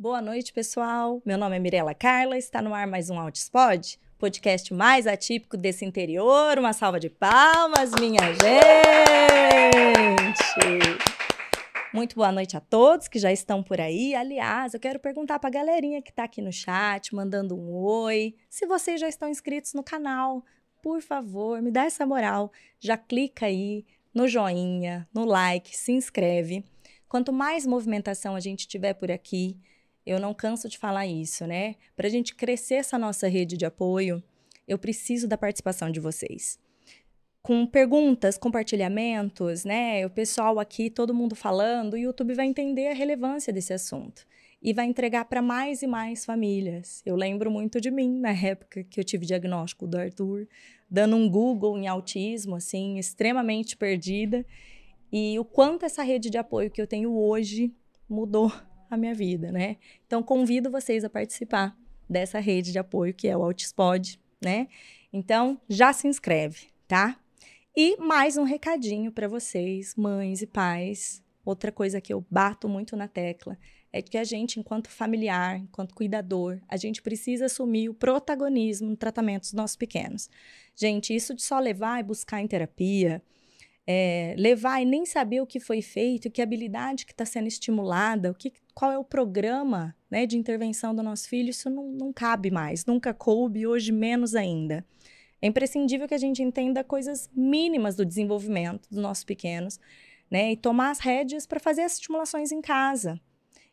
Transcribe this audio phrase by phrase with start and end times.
[0.00, 1.20] Boa noite, pessoal.
[1.26, 5.84] Meu nome é Mirela Carla, está no ar mais um Outspod, podcast mais atípico desse
[5.84, 6.56] interior.
[6.56, 8.78] Uma salva de palmas, minha gente!
[11.92, 14.14] Muito boa noite a todos que já estão por aí.
[14.14, 18.36] Aliás, eu quero perguntar para a galerinha que está aqui no chat, mandando um oi,
[18.48, 20.44] se vocês já estão inscritos no canal.
[20.80, 22.52] Por favor, me dá essa moral.
[22.78, 23.84] Já clica aí
[24.14, 26.64] no joinha, no like, se inscreve.
[27.08, 29.58] Quanto mais movimentação a gente tiver por aqui,
[30.08, 31.74] eu não canso de falar isso, né?
[31.96, 34.22] Para a gente crescer essa nossa rede de apoio,
[34.66, 36.58] eu preciso da participação de vocês
[37.48, 40.04] com perguntas, compartilhamentos, né?
[40.04, 44.26] O pessoal aqui, todo mundo falando, o YouTube vai entender a relevância desse assunto
[44.60, 47.00] e vai entregar para mais e mais famílias.
[47.06, 50.46] Eu lembro muito de mim na época que eu tive diagnóstico do Arthur,
[50.90, 54.44] dando um Google em autismo, assim, extremamente perdida,
[55.10, 57.72] e o quanto essa rede de apoio que eu tenho hoje
[58.06, 58.52] mudou
[58.90, 59.76] a minha vida, né?
[60.06, 61.76] Então convido vocês a participar
[62.08, 64.68] dessa rede de apoio que é o Autispod, né?
[65.12, 67.18] Então já se inscreve, tá?
[67.76, 71.22] E mais um recadinho para vocês, mães e pais.
[71.44, 73.56] Outra coisa que eu bato muito na tecla
[73.92, 78.96] é que a gente, enquanto familiar, enquanto cuidador, a gente precisa assumir o protagonismo no
[78.96, 80.28] tratamento dos nossos pequenos.
[80.76, 83.22] Gente, isso de só levar e buscar em terapia,
[83.90, 88.30] é, levar e nem saber o que foi feito, que habilidade que está sendo estimulada,
[88.30, 92.12] o que, qual é o programa né, de intervenção do nosso filho, isso não, não
[92.12, 94.84] cabe mais, nunca coube, hoje menos ainda.
[95.40, 99.80] É imprescindível que a gente entenda coisas mínimas do desenvolvimento dos nossos pequenos,
[100.30, 100.52] né?
[100.52, 103.18] E tomar as rédeas para fazer as estimulações em casa.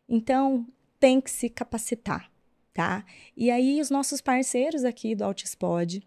[0.08, 0.66] Então,
[0.98, 2.30] tem que se capacitar,
[2.72, 3.04] tá?
[3.36, 6.02] E aí, os nossos parceiros aqui do Altispod,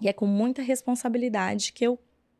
[0.00, 1.96] e é com muita responsabilidade que eu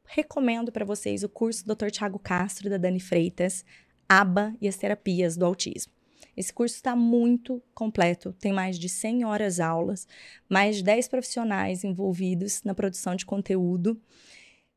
[0.07, 1.91] recomendo para vocês o curso do Dr.
[1.91, 3.65] Tiago Castro da Dani Freitas,
[4.09, 5.93] ABA e as terapias do autismo.
[6.37, 10.07] Esse curso está muito completo, tem mais de 100 horas aulas,
[10.49, 14.01] mais de 10 profissionais envolvidos na produção de conteúdo,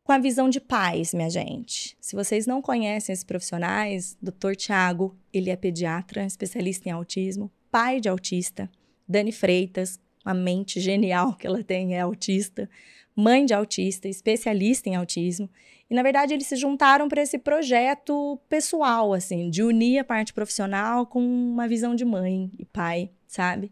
[0.04, 1.98] com a visão de pais, minha gente.
[2.00, 4.56] Se vocês não conhecem esses profissionais, Dr.
[4.56, 8.70] Tiago, ele é pediatra, especialista em autismo, pai de autista,
[9.08, 12.70] Dani Freitas, uma mente genial que ela tem, é autista,
[13.18, 15.50] mãe de autista, especialista em autismo.
[15.90, 20.32] E na verdade eles se juntaram para esse projeto pessoal, assim, de unir a parte
[20.34, 23.72] profissional com uma visão de mãe e pai, sabe?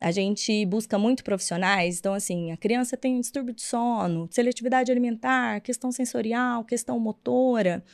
[0.00, 5.60] A gente busca muito profissionais, então assim, a criança tem distúrbio de sono, seletividade alimentar,
[5.60, 7.84] questão sensorial, questão motora,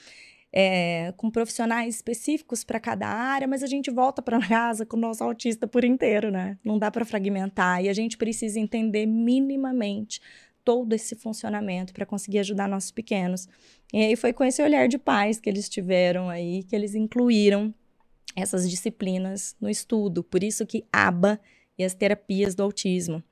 [0.53, 5.01] é, com profissionais específicos para cada área, mas a gente volta para casa com o
[5.01, 6.57] nosso autista por inteiro, né?
[6.65, 10.21] Não dá para fragmentar e a gente precisa entender minimamente
[10.67, 13.49] todo esse funcionamento para conseguir ajudar nossos pequenos.
[13.95, 17.73] E aí foi com esse olhar de pais que eles tiveram aí, que eles incluíram
[18.35, 20.25] essas disciplinas no estudo.
[20.25, 21.41] Por isso que ABA
[21.79, 23.23] e as terapias do autismo.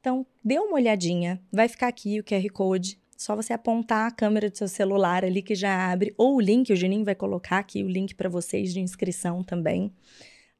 [0.00, 2.98] Então, dê uma olhadinha, vai ficar aqui o QR Code.
[3.16, 6.72] Só você apontar a câmera do seu celular ali que já abre, ou o link,
[6.72, 9.92] o Juninho vai colocar aqui o link para vocês de inscrição também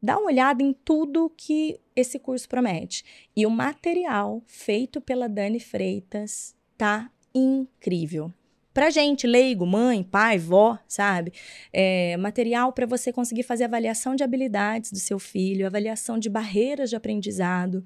[0.03, 3.05] dá uma olhada em tudo que esse curso promete.
[3.37, 8.33] E o material feito pela Dani Freitas tá incrível.
[8.72, 11.33] Pra gente, leigo, mãe, pai, vó, sabe?
[11.72, 16.88] É, material para você conseguir fazer avaliação de habilidades do seu filho, avaliação de barreiras
[16.88, 17.84] de aprendizado,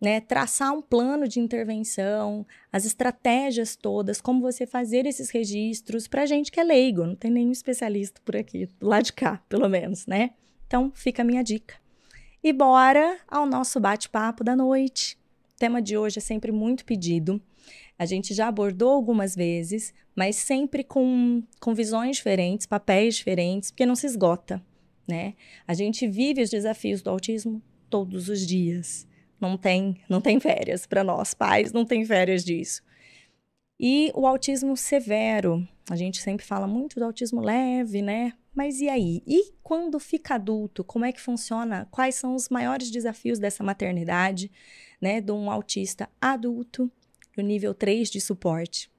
[0.00, 0.20] né?
[0.20, 6.50] Traçar um plano de intervenção, as estratégias todas, como você fazer esses registros pra gente
[6.50, 10.06] que é leigo, não tem nenhum especialista por aqui, do lado de cá, pelo menos,
[10.06, 10.30] né?
[10.72, 11.74] Então, fica a minha dica.
[12.42, 15.18] E bora ao nosso bate-papo da noite.
[15.54, 17.38] O tema de hoje é sempre muito pedido.
[17.98, 23.84] A gente já abordou algumas vezes, mas sempre com, com visões diferentes, papéis diferentes, porque
[23.84, 24.64] não se esgota,
[25.06, 25.34] né?
[25.68, 29.06] A gente vive os desafios do autismo todos os dias.
[29.38, 32.82] Não tem, não tem férias para nós, pais, não tem férias disso.
[33.78, 38.32] E o autismo severo, a gente sempre fala muito do autismo leve, né?
[38.54, 39.22] Mas e aí?
[39.26, 41.88] E quando fica adulto, como é que funciona?
[41.90, 44.50] Quais são os maiores desafios dessa maternidade,
[45.00, 46.90] né, de um autista adulto
[47.36, 48.90] no nível 3 de suporte?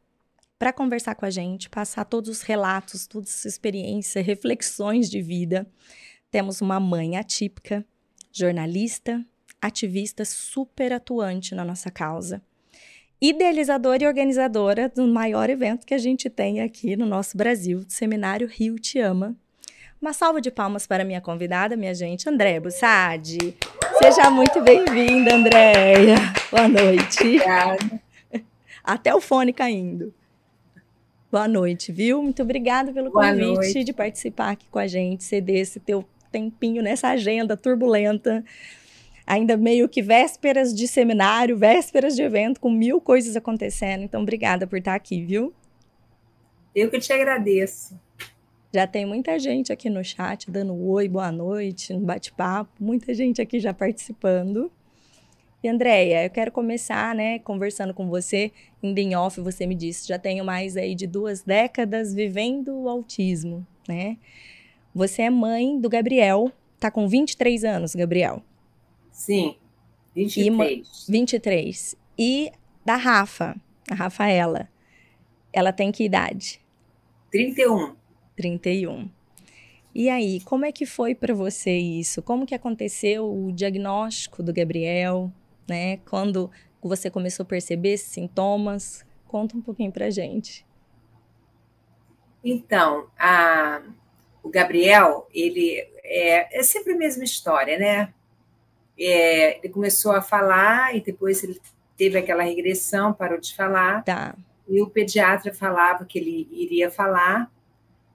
[0.57, 5.69] Para conversar com a gente, passar todos os relatos, toda essa experiência, reflexões de vida,
[6.31, 7.85] temos uma mãe atípica,
[8.31, 9.23] jornalista,
[9.61, 12.41] ativista super atuante na nossa causa
[13.25, 17.85] idealizadora e organizadora do maior evento que a gente tem aqui no nosso Brasil, o
[17.87, 19.33] Seminário Rio Te Ama,
[20.03, 23.55] uma salva de palmas para minha convidada, minha gente, Andréia Bussadi.
[23.99, 26.17] Seja muito bem-vinda, Andréia.
[26.51, 27.21] Boa noite.
[27.21, 28.01] Obrigada.
[28.83, 30.13] Até o fone caindo.
[31.31, 32.21] Boa noite, viu?
[32.21, 33.83] Muito obrigada pelo Boa convite noite.
[33.85, 38.43] de participar aqui com a gente, ceder esse teu tempinho nessa agenda turbulenta.
[39.25, 44.03] Ainda meio que vésperas de seminário, vésperas de evento, com mil coisas acontecendo.
[44.03, 45.53] Então, obrigada por estar aqui, viu?
[46.75, 47.97] Eu que te agradeço.
[48.73, 53.39] Já tem muita gente aqui no chat dando oi, boa noite, no bate-papo, muita gente
[53.39, 54.71] aqui já participando.
[55.61, 60.07] E Andréia, eu quero começar, né, conversando com você, em em off, você me disse,
[60.07, 64.17] já tenho mais aí de duas décadas vivendo o autismo, né?
[64.93, 68.41] Você é mãe do Gabriel, tá com 23 anos, Gabriel.
[69.11, 69.55] Sim,
[70.15, 71.05] 23.
[71.07, 71.95] E, 23.
[72.17, 72.51] E
[72.83, 73.55] da Rafa,
[73.87, 74.67] a Rafaela,
[75.53, 76.59] ela tem que idade?
[77.31, 78.01] 31.
[78.35, 79.09] 31.
[79.95, 82.21] E aí, como é que foi para você isso?
[82.21, 85.31] Como que aconteceu o diagnóstico do Gabriel?
[85.67, 85.97] né?
[86.09, 86.49] Quando
[86.81, 89.05] você começou a perceber esses sintomas?
[89.27, 90.65] Conta um pouquinho pra gente.
[92.43, 93.81] Então, a,
[94.41, 98.13] o Gabriel, ele é, é sempre a mesma história, né?
[98.99, 101.59] É, ele começou a falar e depois ele
[101.97, 104.03] teve aquela regressão, parou de falar.
[104.03, 104.35] Tá.
[104.67, 107.49] E o pediatra falava que ele iria falar,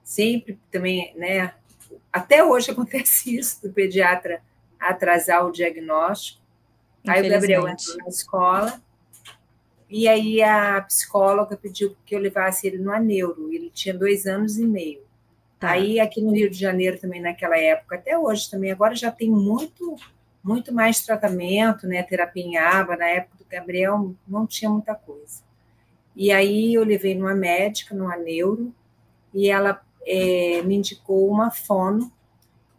[0.09, 1.53] sempre também, né?
[2.11, 4.41] Até hoje acontece isso, do pediatra
[4.79, 6.41] atrasar o diagnóstico.
[7.07, 8.81] Aí o Gabriel entrou na escola
[9.87, 13.53] e aí a psicóloga pediu que eu levasse ele no aneuro.
[13.53, 15.01] Ele tinha dois anos e meio.
[15.59, 15.71] Tá.
[15.71, 19.29] Aí aqui no Rio de Janeiro também naquela época, até hoje também, agora já tem
[19.29, 19.95] muito
[20.41, 22.01] muito mais tratamento, né?
[22.01, 22.97] Terapia em aba.
[22.97, 25.43] Na época do Gabriel não tinha muita coisa.
[26.15, 28.73] E aí eu levei numa médica, numa neuro,
[29.33, 32.11] e ela é, me indicou uma fono.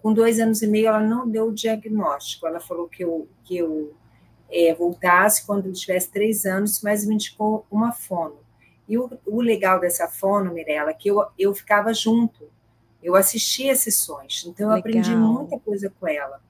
[0.02, 2.46] Com dois anos e meio, ela não deu o diagnóstico.
[2.46, 3.94] Ela falou que eu, que eu
[4.50, 8.38] é, voltasse quando ele tivesse três anos, mas me indicou uma fono.
[8.88, 12.50] E o, o legal dessa fono, Mirella, é que eu, eu ficava junto,
[13.00, 14.78] eu assistia sessões, então eu legal.
[14.78, 16.40] aprendi muita coisa com ela.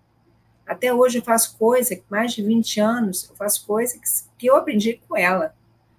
[0.67, 4.07] Até hoje eu faço coisa, mais de 20 anos, eu faço coisa que,
[4.39, 5.55] que eu aprendi com ela.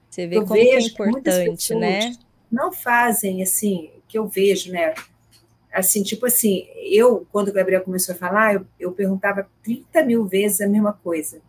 [0.09, 2.15] Você vê eu como vejo é importante, né?
[2.51, 4.93] Não fazem assim, que eu vejo, né?
[5.71, 10.25] Assim, tipo assim, eu, quando o Gabriel começou a falar, eu, eu perguntava 30 mil
[10.25, 11.41] vezes a mesma coisa.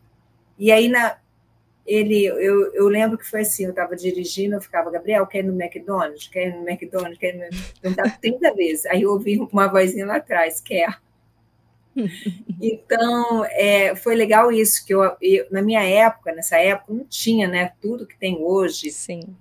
[0.57, 1.17] E aí, na,
[1.85, 5.43] ele, eu, eu lembro que foi assim, eu estava dirigindo, eu ficava, Gabriel, quer ir
[5.43, 6.29] no McDonald's?
[6.29, 7.19] Quer ir no McDonald's?
[7.19, 7.45] Quer ir no...
[7.83, 8.87] Eu estava 30 vezes.
[8.87, 11.01] Aí eu ouvi uma vozinha lá atrás, quer.
[12.65, 17.49] Então, é, foi legal isso, que eu, eu, na minha época, nessa época, não tinha
[17.49, 18.93] né, tudo que tem hoje.
[18.93, 19.37] Sim.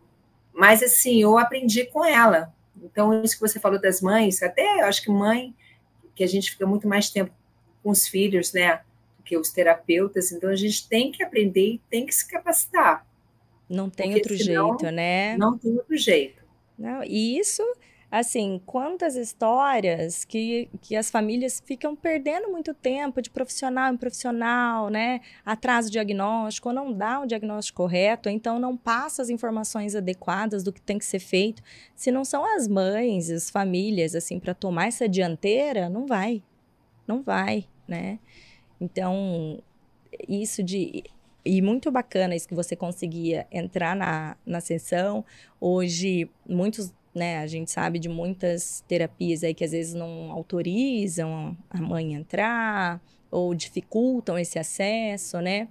[0.52, 2.52] Mas, assim, eu aprendi com ela.
[2.82, 5.54] Então, isso que você falou das mães, até eu acho que mãe,
[6.16, 7.32] que a gente fica muito mais tempo
[7.84, 8.82] com os filhos, né?
[9.32, 13.08] que os terapeutas, então a gente tem que aprender e tem que se capacitar.
[13.70, 15.38] Não tem outro jeito, né?
[15.38, 16.44] Não tem outro jeito.
[16.78, 17.64] Não, e isso,
[18.12, 24.90] assim, quantas histórias que, que as famílias ficam perdendo muito tempo de profissional em profissional,
[24.90, 25.22] né?
[25.46, 30.62] Atrasa o diagnóstico, ou não dá o diagnóstico correto, então não passa as informações adequadas
[30.62, 31.64] do que tem que ser feito.
[31.96, 36.44] Se não são as mães, as famílias, assim, para tomar essa dianteira, não vai.
[37.08, 38.20] Não vai, né?
[38.80, 39.62] Então,
[40.28, 41.04] isso de.
[41.44, 45.26] E muito bacana isso que você conseguia entrar na, na sessão.
[45.60, 51.58] Hoje, muitos, né, a gente sabe de muitas terapias aí que às vezes não autorizam
[51.70, 55.68] a mãe entrar ou dificultam esse acesso, né?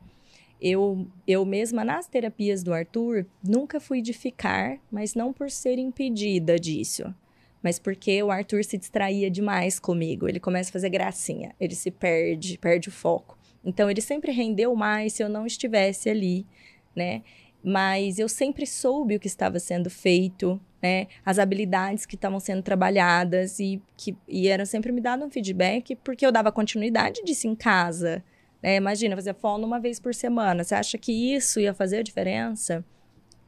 [0.60, 5.78] Eu, eu mesma, nas terapias do Arthur, nunca fui de ficar, mas não por ser
[5.78, 7.14] impedida disso
[7.62, 10.28] mas porque o Arthur se distraía demais comigo.
[10.28, 13.38] Ele começa a fazer gracinha, ele se perde, perde o foco.
[13.64, 16.46] Então ele sempre rendeu mais se eu não estivesse ali,
[16.96, 17.22] né?
[17.62, 21.06] Mas eu sempre soube o que estava sendo feito, né?
[21.24, 25.96] As habilidades que estavam sendo trabalhadas e que e eram sempre me dado um feedback
[25.96, 28.24] porque eu dava continuidade disso em casa.
[28.62, 28.76] Né?
[28.76, 30.64] Imagina fazer fono uma vez por semana.
[30.64, 32.84] Você acha que isso ia fazer a diferença?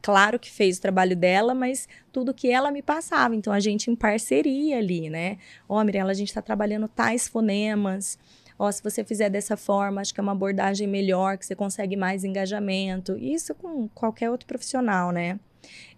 [0.03, 3.37] claro que fez o trabalho dela, mas tudo que ela me passava.
[3.37, 5.39] Então a gente em parceria ali, né?
[5.69, 8.19] Ó, oh, Mirella, a gente está trabalhando tais fonemas.
[8.59, 11.55] Ó, oh, se você fizer dessa forma, acho que é uma abordagem melhor, que você
[11.55, 13.17] consegue mais engajamento.
[13.17, 15.39] Isso com qualquer outro profissional, né?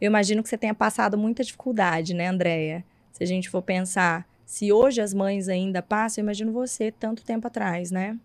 [0.01, 2.85] Eu imagino que você tenha passado muita dificuldade, né, Andréia?
[3.13, 7.25] Se a gente for pensar, se hoje as mães ainda passam, eu imagino você tanto
[7.25, 8.19] tempo atrás, né?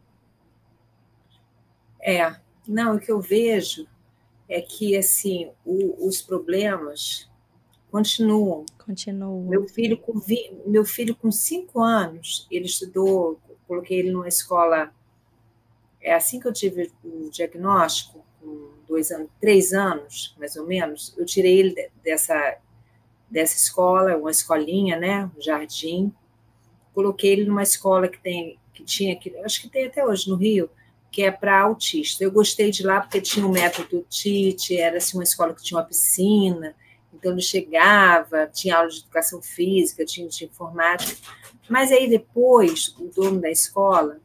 [2.01, 2.36] É,
[2.67, 3.88] não, o que eu vejo
[4.48, 7.29] é que assim o, os problemas
[7.91, 8.65] continuam.
[8.86, 9.41] Continuam.
[9.43, 14.93] Meu filho com vi, meu filho com cinco anos ele estudou, coloquei ele numa escola.
[16.01, 21.13] É assim que eu tive o diagnóstico, com dois anos, três anos mais ou menos,
[21.17, 22.58] eu tirei ele dessa
[23.29, 26.12] dessa escola, uma escolinha, né, um jardim.
[26.96, 30.36] coloquei ele numa escola que tem, que tinha, que, acho que tem até hoje no
[30.36, 30.67] Rio,
[31.12, 32.24] que é para autista.
[32.24, 35.77] Eu gostei de lá porque tinha o método Tite, era assim, uma escola que tinha
[35.79, 36.75] uma piscina,
[37.13, 41.15] então ele chegava, tinha aula de educação física, tinha de informática.
[41.70, 44.20] Mas aí depois, o dono da escola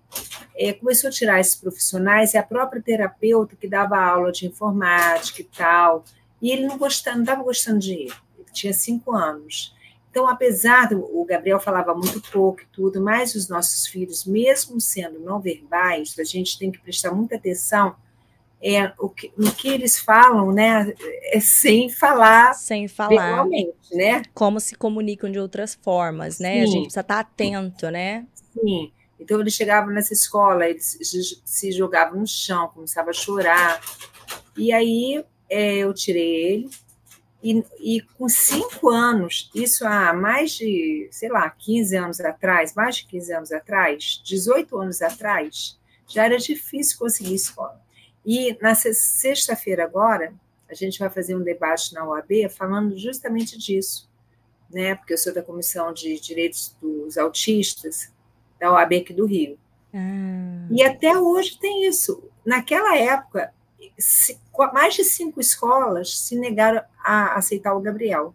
[0.57, 5.43] é, começou a tirar esses profissionais e a própria terapeuta que dava aula de informática
[5.43, 6.05] e tal,
[6.41, 8.15] e ele não gostava, não estava gostando de ir.
[8.39, 9.75] Ele tinha cinco anos.
[10.11, 14.81] Então, apesar do o Gabriel falava muito pouco e tudo, mas os nossos filhos, mesmo
[14.81, 17.97] sendo não verbais, a gente tem que prestar muita atenção
[18.65, 19.29] é, o que,
[19.59, 20.95] que eles falam, né?
[21.33, 23.47] É sem falar, sem falar,
[23.93, 24.23] né?
[24.33, 26.55] Como se comunicam de outras formas, né?
[26.55, 26.63] Sim.
[26.63, 28.27] A gente precisa estar atento, né?
[28.55, 28.91] Sim.
[29.21, 30.99] Então eles chegavam nessa escola, eles
[31.45, 33.81] se jogavam no chão, começavam a chorar.
[34.57, 36.71] E aí é, eu tirei ele
[37.45, 42.97] e, e, com cinco anos, isso há mais de, sei lá, 15 anos atrás, mais
[42.97, 45.79] de 15 anos atrás, 18 anos atrás,
[46.09, 47.84] já era difícil conseguir escola.
[48.25, 50.33] E na sexta-feira agora,
[50.69, 54.11] a gente vai fazer um debate na OAB falando justamente disso,
[54.71, 54.95] né?
[54.95, 58.13] Porque eu sou da Comissão de Direitos dos Autistas
[58.59, 59.59] da OAB aqui do Rio.
[59.93, 60.67] Ah.
[60.71, 62.23] E até hoje tem isso.
[62.45, 63.53] Naquela época,
[64.73, 68.35] mais de cinco escolas se negaram a aceitar o Gabriel.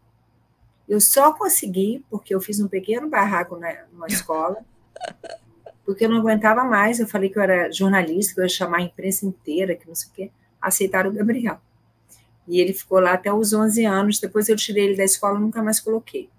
[0.87, 4.63] Eu só consegui, porque eu fiz um pequeno barraco na, numa escola,
[5.89, 6.99] porque eu não aguentava mais.
[6.99, 9.95] Eu falei que eu era jornalista, que eu ia chamar a imprensa inteira, que não
[9.95, 10.31] sei o quê.
[10.61, 11.59] Aceitaram o Gabriel.
[12.47, 14.19] E ele ficou lá até os 11 anos.
[14.19, 16.29] Depois eu tirei ele da escola nunca mais coloquei.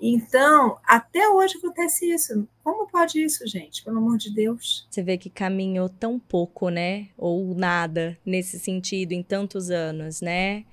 [0.00, 2.48] Então, até hoje acontece isso.
[2.64, 3.84] Como pode isso, gente?
[3.84, 4.88] Pelo amor de Deus.
[4.90, 7.10] Você vê que caminhou tão pouco, né?
[7.16, 10.64] Ou nada nesse sentido em tantos anos, né?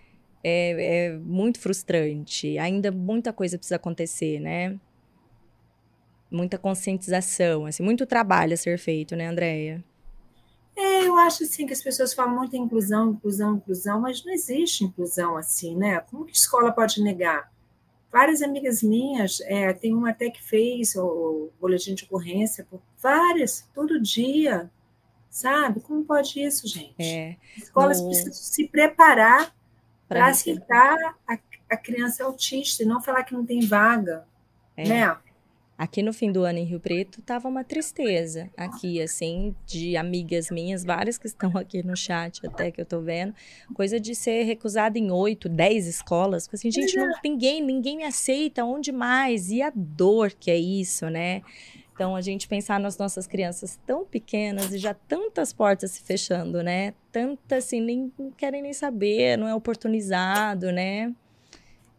[0.43, 2.57] É, é muito frustrante.
[2.57, 4.79] Ainda muita coisa precisa acontecer, né?
[6.35, 9.83] Muita conscientização, assim, muito trabalho a ser feito, né, Andréia?
[10.75, 14.33] É, eu acho assim que as pessoas falam muito em inclusão, inclusão, inclusão, mas não
[14.33, 16.01] existe inclusão assim, né?
[16.01, 17.49] Como que a escola pode negar?
[18.11, 22.67] Várias amigas minhas, é, tem uma até que fez o boletim de ocorrência,
[23.01, 24.69] várias, todo dia,
[25.29, 25.79] sabe?
[25.79, 26.95] Como pode isso, gente?
[26.99, 28.07] É, Escolas no...
[28.07, 29.53] precisam se preparar
[30.07, 31.37] para aceitar a,
[31.69, 34.25] a, criança autista e não falar que não tem vaga,
[34.77, 34.87] é.
[34.87, 35.17] né?
[35.77, 40.49] Aqui no fim do ano em Rio Preto tava uma tristeza aqui, assim, de amigas
[40.49, 43.35] minhas, várias que estão aqui no chat até que eu tô vendo,
[43.73, 48.63] coisa de ser recusada em oito, dez escolas, assim, gente, não, ninguém, ninguém me aceita,
[48.63, 49.51] onde mais?
[49.51, 51.41] E a dor que é isso, né?
[51.93, 56.61] Então, a gente pensar nas nossas crianças tão pequenas e já tantas portas se fechando,
[56.63, 56.93] né?
[57.11, 61.13] Tantas, assim, nem não querem nem saber, não é oportunizado, né?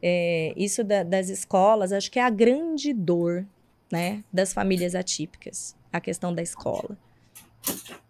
[0.02, 3.46] É, isso da, das escolas, acho que é a grande dor
[3.90, 6.96] né, das famílias atípicas, a questão da escola.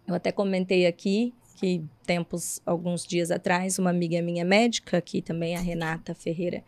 [0.07, 5.55] Eu até comentei aqui que tempos, alguns dias atrás, uma amiga minha médica, aqui também,
[5.55, 6.63] a Renata Ferreira,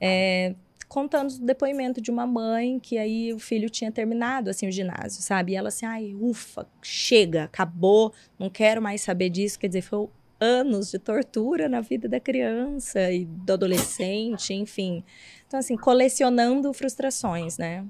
[0.00, 0.54] é,
[0.88, 5.22] contando o depoimento de uma mãe que aí o filho tinha terminado assim o ginásio,
[5.22, 5.52] sabe?
[5.52, 9.58] E ela assim, ai, ufa, chega, acabou, não quero mais saber disso.
[9.58, 10.08] Quer dizer, foi
[10.40, 15.04] anos de tortura na vida da criança e do adolescente, enfim.
[15.46, 17.86] Então, assim, colecionando frustrações, né?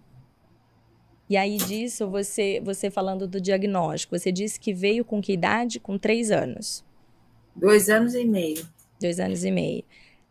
[1.33, 5.81] E aí disso, você, você falando do diagnóstico, você disse que veio com que idade?
[5.81, 6.85] Com três anos.
[7.57, 8.69] Dois anos e meio.
[9.01, 9.83] Dois anos e meio.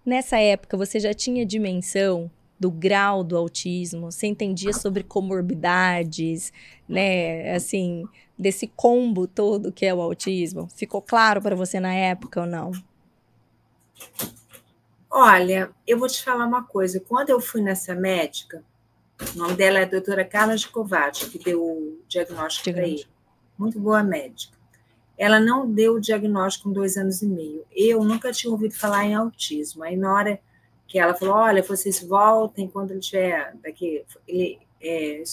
[0.05, 2.29] Nessa época, você já tinha dimensão
[2.59, 4.11] do grau do autismo?
[4.11, 6.53] Você entendia sobre comorbidades,
[6.87, 7.51] né?
[7.55, 10.67] Assim, desse combo todo que é o autismo?
[10.67, 12.71] Ficou claro para você na época ou não?
[15.09, 16.99] Olha, eu vou te falar uma coisa.
[16.99, 18.63] Quando eu fui nessa médica,
[19.33, 23.05] o nome dela é a doutora Carla Gicovati, que deu o diagnóstico para ele.
[23.57, 24.57] Muito boa médica.
[25.17, 27.63] Ela não deu o diagnóstico com dois anos e meio.
[27.71, 29.83] Eu nunca tinha ouvido falar em autismo.
[29.83, 30.41] Aí, na hora
[30.87, 33.55] que ela falou: olha, vocês voltem quando ele tiver.
[33.63, 35.23] Daqui, ele, é,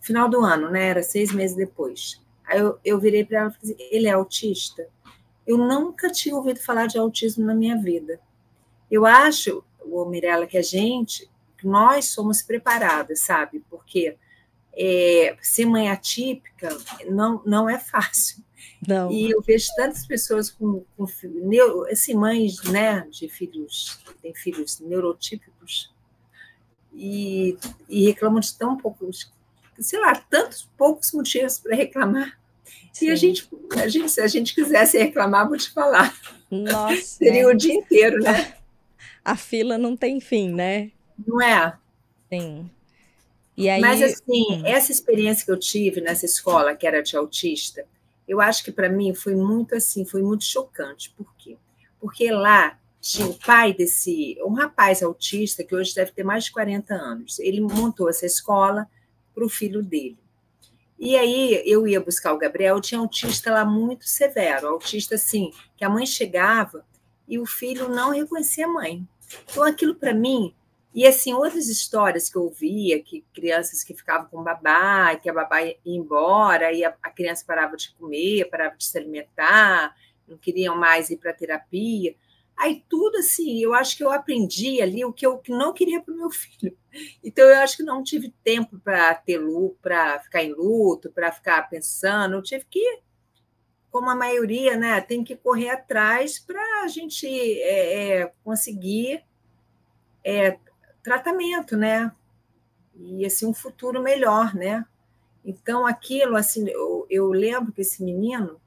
[0.00, 0.88] final do ano, né?
[0.88, 2.20] Era seis meses depois.
[2.44, 4.86] Aí eu, eu virei para ela e falei: ele é autista?
[5.46, 8.20] Eu nunca tinha ouvido falar de autismo na minha vida.
[8.90, 11.29] Eu acho, o Mirella, que a gente
[11.66, 13.62] nós somos preparadas, sabe?
[13.68, 14.16] Porque
[14.72, 16.76] é, ser mãe atípica
[17.08, 18.42] não, não é fácil.
[18.86, 19.10] Não.
[19.10, 24.80] E eu vejo tantas pessoas com, com neuro, assim, mães né, de filhos, tem filhos
[24.80, 25.92] neurotípicos,
[26.94, 27.56] e,
[27.88, 29.32] e reclamam de tão poucos,
[29.78, 32.38] sei lá, tantos poucos motivos para reclamar.
[32.92, 33.06] Sim.
[33.06, 36.14] E a gente, a gente, se a gente quisesse reclamar, vou te falar.
[36.50, 37.00] Nossa.
[37.02, 37.46] Seria é.
[37.46, 38.54] o dia inteiro, né?
[39.24, 40.90] A fila não tem fim, né?
[41.26, 41.76] Não é?
[42.28, 42.70] Sim.
[43.58, 44.62] Aí, Mas, assim, hum.
[44.64, 47.84] essa experiência que eu tive nessa escola, que era de autista,
[48.26, 51.10] eu acho que para mim foi muito assim, foi muito chocante.
[51.10, 51.58] Por quê?
[52.00, 56.52] Porque lá tinha o pai desse, um rapaz autista, que hoje deve ter mais de
[56.52, 57.38] 40 anos.
[57.38, 58.88] Ele montou essa escola
[59.34, 60.18] para o filho dele.
[60.98, 65.84] E aí eu ia buscar o Gabriel, tinha autista lá muito severo, autista assim, que
[65.84, 66.84] a mãe chegava
[67.26, 69.08] e o filho não reconhecia a mãe.
[69.50, 70.54] Então aquilo para mim
[70.92, 75.32] e assim, outras histórias que eu ouvia, que crianças que ficavam com babá, que a
[75.32, 79.94] babá ia embora, e a, a criança parava de comer, parava de se alimentar,
[80.26, 82.14] não queriam mais ir para terapia.
[82.56, 86.12] Aí tudo assim, eu acho que eu aprendi ali o que eu não queria para
[86.12, 86.76] o meu filho.
[87.22, 91.30] Então eu acho que não tive tempo para ter luto, para ficar em luto, para
[91.30, 92.34] ficar pensando.
[92.34, 93.00] Eu tive que,
[93.92, 99.24] como a maioria, né, tem que correr atrás para a gente é, é, conseguir
[100.24, 100.58] é,
[101.02, 102.12] tratamento, né?
[102.94, 104.84] E assim um futuro melhor, né?
[105.44, 108.60] Então aquilo assim, eu, eu lembro que esse menino,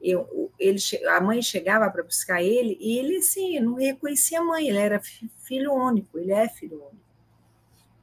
[0.00, 4.68] eu, ele, a mãe chegava para buscar ele e ele assim não reconhecia a mãe,
[4.68, 5.00] ele era
[5.44, 7.02] filho único, ele é filho único.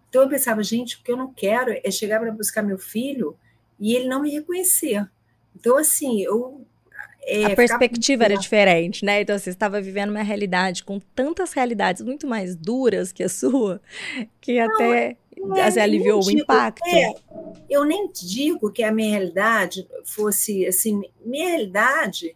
[0.09, 3.37] Então eu pensava, gente, o que eu não quero é chegar para buscar meu filho
[3.79, 5.09] e ele não me reconhecer.
[5.55, 6.65] Então assim, eu
[7.21, 9.21] é, a perspectiva era diferente, né?
[9.21, 13.81] Então, você estava vivendo uma realidade com tantas realidades muito mais duras que a sua,
[14.41, 16.87] que não, até é, você aliviou o impacto.
[16.87, 17.13] É,
[17.69, 22.35] eu nem digo que a minha realidade fosse assim, minha realidade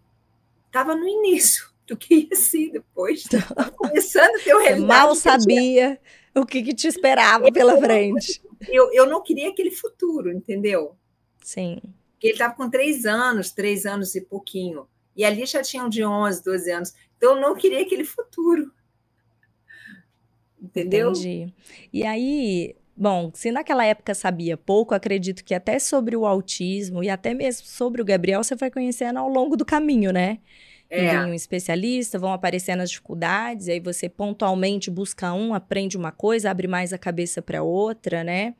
[0.68, 3.22] estava no início do que ia ser depois.
[3.22, 4.88] Estava começando a ter uma realidade.
[4.88, 6.00] Mal sabia
[6.36, 8.42] o que, que te esperava eu, pela frente.
[8.70, 10.96] Eu, eu não queria aquele futuro, entendeu?
[11.44, 11.82] Sim
[12.28, 14.88] ele estava com três anos, três anos e pouquinho.
[15.16, 16.94] E ali já tinham de 11, 12 anos.
[17.18, 18.72] Então, eu não queria aquele futuro.
[20.62, 21.12] Entendeu?
[21.12, 21.54] Entendi.
[21.92, 27.10] E aí, bom, se naquela época sabia pouco, acredito que até sobre o autismo e
[27.10, 30.40] até mesmo sobre o Gabriel você foi conhecendo ao longo do caminho, né?
[30.96, 31.10] É.
[31.10, 36.52] Vem um especialista, vão aparecendo as dificuldades, aí você pontualmente busca um, aprende uma coisa,
[36.52, 38.54] abre mais a cabeça para outra, né?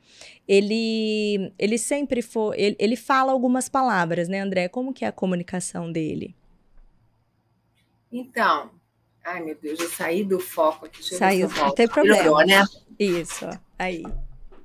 [0.48, 4.66] Ele, ele sempre foi, ele, ele fala algumas palavras, né, André?
[4.66, 6.34] Como que é a comunicação dele?
[8.10, 8.72] Então,
[9.24, 11.04] ai meu Deus, eu saí do foco aqui.
[11.04, 12.18] Saiu, não tem problema.
[12.18, 12.64] Melhorou, né?
[12.98, 14.02] Isso, aí,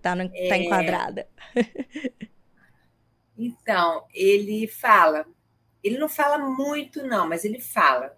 [0.01, 0.49] tá, no, tá é...
[0.49, 1.27] tá enquadrada.
[3.37, 5.23] então, ele fala
[5.83, 8.17] ele não fala muito, não, mas ele fala.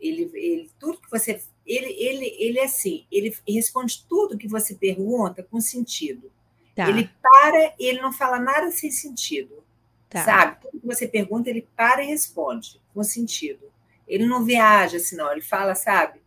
[0.00, 1.40] Ele, ele tudo que você.
[1.66, 6.30] Ele, ele, ele é assim, ele responde tudo que você pergunta com sentido.
[6.74, 6.88] Tá.
[6.88, 9.64] Ele para e ele não fala nada sem sentido.
[10.08, 10.24] Tá.
[10.24, 10.60] Sabe?
[10.60, 13.72] Tudo que você pergunta, ele para e responde com sentido.
[14.06, 16.20] Ele não viaja assim, não, ele fala, sabe?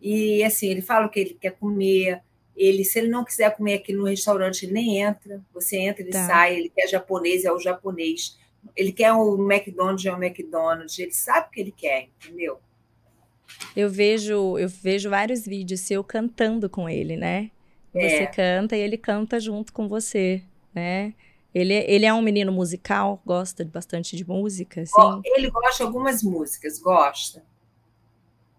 [0.00, 2.22] E assim, ele fala o que ele quer comer.
[2.56, 5.44] Ele, se ele não quiser comer aqui no restaurante, ele nem entra.
[5.52, 6.26] Você entra, ele tá.
[6.26, 8.38] sai, ele quer japonês, é o japonês
[8.76, 12.58] ele quer o McDonald's, é o McDonald's, ele sabe o que ele quer, entendeu?
[13.74, 17.50] Eu vejo, eu vejo vários vídeos seu cantando com ele, né?
[17.92, 18.26] Você é.
[18.26, 20.42] canta e ele canta junto com você,
[20.74, 21.14] né?
[21.54, 25.22] Ele, ele é um menino musical, gosta bastante de música, assim?
[25.24, 27.42] Ele gosta de algumas músicas, gosta.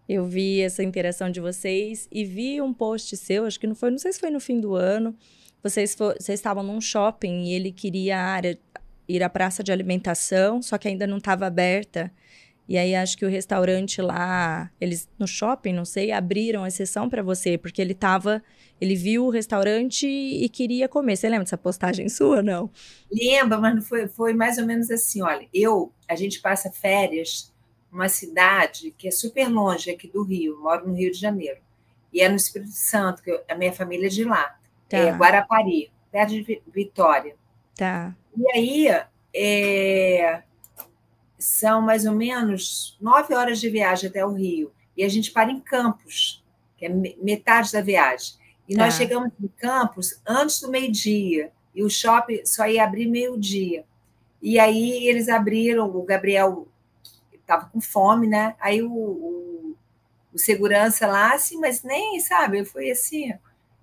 [0.08, 3.92] Eu vi essa interação de vocês e vi um post seu, acho que não foi,
[3.92, 5.16] não sei se foi no fim do ano.
[5.62, 8.58] Vocês, for, vocês estavam num shopping e ele queria a área
[9.10, 12.12] ir à praça de alimentação, só que ainda não estava aberta.
[12.68, 17.10] E aí acho que o restaurante lá, eles no shopping, não sei, abriram a sessão
[17.10, 18.44] para você, porque ele tava,
[18.80, 21.16] ele viu o restaurante e queria comer.
[21.16, 22.70] Você lembra dessa postagem sua, não?
[23.12, 27.52] Lembro, mas foi, foi mais ou menos assim, olha, eu, a gente passa férias
[27.92, 31.58] numa cidade que é super longe aqui do Rio, moro no Rio de Janeiro.
[32.14, 34.56] E é no Espírito Santo, que eu, a minha família é de lá.
[34.88, 34.98] Tá.
[34.98, 37.39] É Guarapari, perto de Vitória.
[37.80, 38.14] Tá.
[38.36, 38.88] E aí,
[39.34, 40.44] é,
[41.38, 44.74] são mais ou menos nove horas de viagem até o Rio.
[44.98, 46.44] E a gente para em Campos,
[46.76, 48.34] que é metade da viagem.
[48.68, 49.00] E nós tá.
[49.00, 51.54] chegamos em Campos antes do meio-dia.
[51.74, 53.86] E o shopping só ia abrir meio-dia.
[54.42, 56.68] E aí eles abriram, o Gabriel
[57.34, 58.56] estava com fome, né?
[58.60, 59.76] Aí o, o,
[60.34, 63.34] o, segurança lá, assim, mas nem, sabe, foi assim,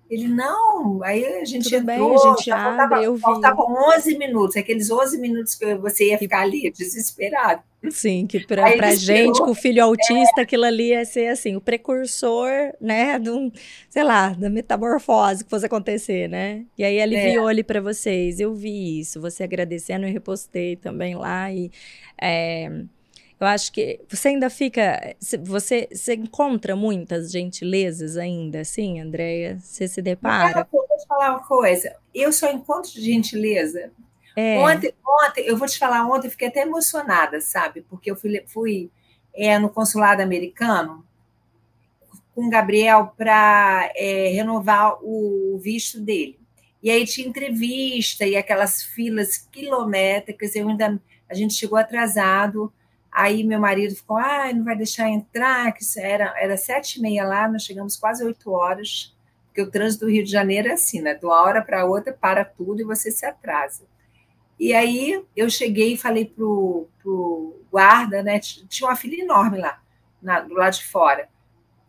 [0.09, 3.21] ele, não, aí a gente Tudo entrou, bem, a gente abre, faltava, eu vi.
[3.21, 3.65] Faltavam
[3.95, 7.61] 11 minutos, aqueles 11 minutos que você ia ficar ali, desesperado.
[7.91, 10.41] Sim, que para a gente, com o filho autista, é.
[10.41, 13.51] aquilo ali ia ser assim, o precursor, né, de um,
[13.89, 16.65] sei lá, da metamorfose que fosse acontecer, né?
[16.77, 17.51] E aí aliviou é.
[17.51, 18.39] ali para vocês.
[18.39, 21.69] Eu vi isso, você agradecendo, eu repostei também lá e
[22.19, 22.83] é,
[23.39, 25.15] eu acho que você ainda fica.
[25.43, 29.59] Você, você encontra muitas gentilezas ainda, assim, Andréia?
[29.59, 30.55] Você se depara?
[30.55, 31.95] Mas, vou te falar uma coisa.
[32.13, 33.91] eu só encontro gentileza.
[34.35, 34.59] É.
[34.59, 37.81] Ontem, ontem, eu vou te falar, ontem eu fiquei até emocionada, sabe?
[37.81, 38.91] Porque eu fui, fui
[39.33, 41.05] é, no consulado americano
[42.33, 46.39] com o Gabriel para é, renovar o visto dele.
[46.81, 52.71] E aí tinha entrevista e aquelas filas quilométricas, eu ainda, a gente chegou atrasado,
[53.17, 57.25] aí meu marido ficou, ah, não vai deixar entrar, que era, era sete e meia
[57.25, 59.15] lá, nós chegamos quase oito horas,
[59.47, 61.15] porque o trânsito do Rio de Janeiro é assim, né?
[61.15, 63.85] De uma hora para outra para tudo e você se atrasa.
[64.59, 68.39] E aí eu cheguei e falei pro, pro guarda, né?
[68.39, 69.81] Tinha uma fila enorme lá,
[70.21, 71.27] na, do lado de fora.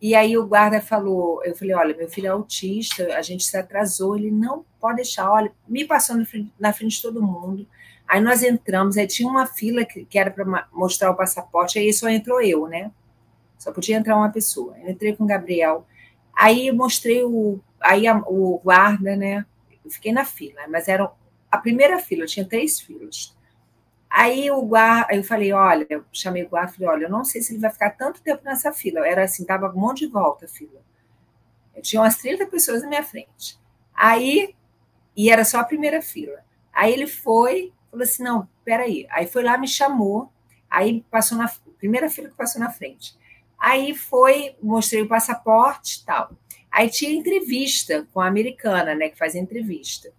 [0.01, 3.55] E aí o guarda falou, eu falei, olha, meu filho é autista, a gente se
[3.55, 6.17] atrasou, ele não pode deixar, olha, me passou
[6.59, 7.67] na frente de todo mundo.
[8.09, 11.92] Aí nós entramos, aí tinha uma fila que, que era para mostrar o passaporte, aí
[11.92, 12.90] só entrou eu, né?
[13.59, 14.75] Só podia entrar uma pessoa.
[14.79, 15.87] Eu entrei com o Gabriel.
[16.35, 19.44] Aí mostrei o, aí a, o guarda, né?
[19.85, 21.11] Eu fiquei na fila, mas era
[21.51, 23.37] a primeira fila, tinha três filas.
[24.09, 27.42] Aí o guarda, eu falei, olha, eu chamei o guarda, falei, olha, eu não sei
[27.42, 29.07] se ele vai ficar tanto tempo nessa fila.
[29.07, 30.81] Era assim, tava um monte de volta a fila.
[31.77, 33.59] Eu tinha umas 30 pessoas na minha frente.
[33.94, 34.55] Aí,
[35.14, 36.42] e era só a primeira fila.
[36.73, 39.07] Aí ele foi, falou assim, não, peraí.
[39.11, 40.33] Aí foi lá, me chamou,
[40.70, 43.16] aí passou na primeira fila que passou na frente.
[43.59, 46.31] Aí foi, mostrei o passaporte tal.
[46.70, 50.12] Aí tinha entrevista com a americana, né, que faz entrevista.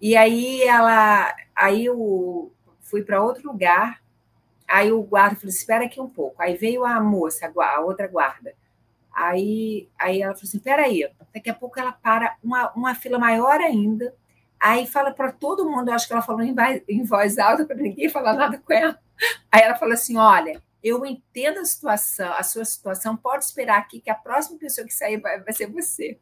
[0.00, 4.02] E aí ela, aí o fui para outro lugar.
[4.68, 6.40] Aí o guarda falou: espera aqui um pouco.
[6.40, 8.54] Aí veio a moça, a outra guarda.
[9.12, 13.60] Aí, aí ela falou assim: peraí, daqui a pouco ela para uma, uma fila maior
[13.60, 14.14] ainda.
[14.60, 16.54] Aí fala para todo mundo, acho que ela falou em,
[16.88, 18.98] em voz alta para ninguém falar nada com ela.
[19.50, 24.00] Aí ela falou assim: olha, eu entendo a situação, a sua situação, pode esperar aqui
[24.00, 26.18] que a próxima pessoa que sair vai, vai ser você.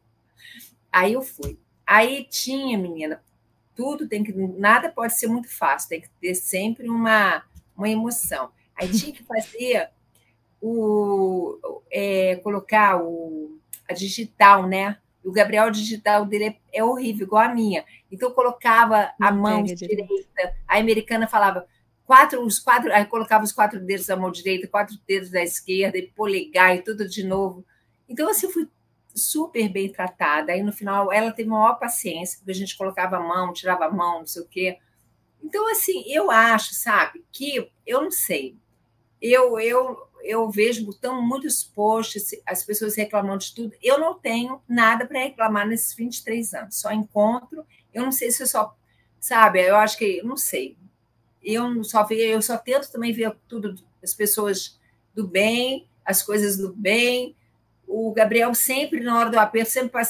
[0.91, 1.59] Aí eu fui.
[1.85, 3.21] Aí tinha, menina,
[3.75, 4.31] tudo tem que.
[4.31, 7.43] Nada pode ser muito fácil, tem que ter sempre uma,
[7.75, 8.51] uma emoção.
[8.75, 9.89] Aí tinha que fazer
[10.61, 11.81] o.
[11.91, 14.97] É, colocar o, a digital, né?
[15.23, 17.85] O Gabriel digital dele é, é horrível, igual a minha.
[18.11, 21.65] Então eu colocava a Não mão direita, a americana falava
[22.05, 25.97] quatro, os quatro, aí colocava os quatro dedos da mão direita, quatro dedos da esquerda,
[25.97, 27.65] e polegar e tudo de novo.
[28.07, 28.67] Então, assim, eu fui
[29.15, 30.51] super bem tratada.
[30.51, 33.91] Aí no final ela teve maior paciência, porque a gente colocava a mão, tirava a
[33.91, 34.77] mão, não sei o quê.
[35.43, 38.57] Então, assim, eu acho, sabe, que eu não sei.
[39.21, 43.73] Eu, eu, eu vejo botão muitos posts, as pessoas reclamando de tudo.
[43.83, 46.79] Eu não tenho nada para reclamar nesses 23 anos.
[46.79, 47.65] Só encontro.
[47.93, 48.75] Eu não sei se eu só.
[49.19, 50.23] Sabe, eu acho que.
[50.23, 50.77] Não sei.
[51.43, 54.79] Eu só vejo, eu só tento também ver tudo, as pessoas
[55.13, 57.35] do bem, as coisas do bem,
[57.85, 60.01] o Gabriel sempre, na hora do aperto, sempre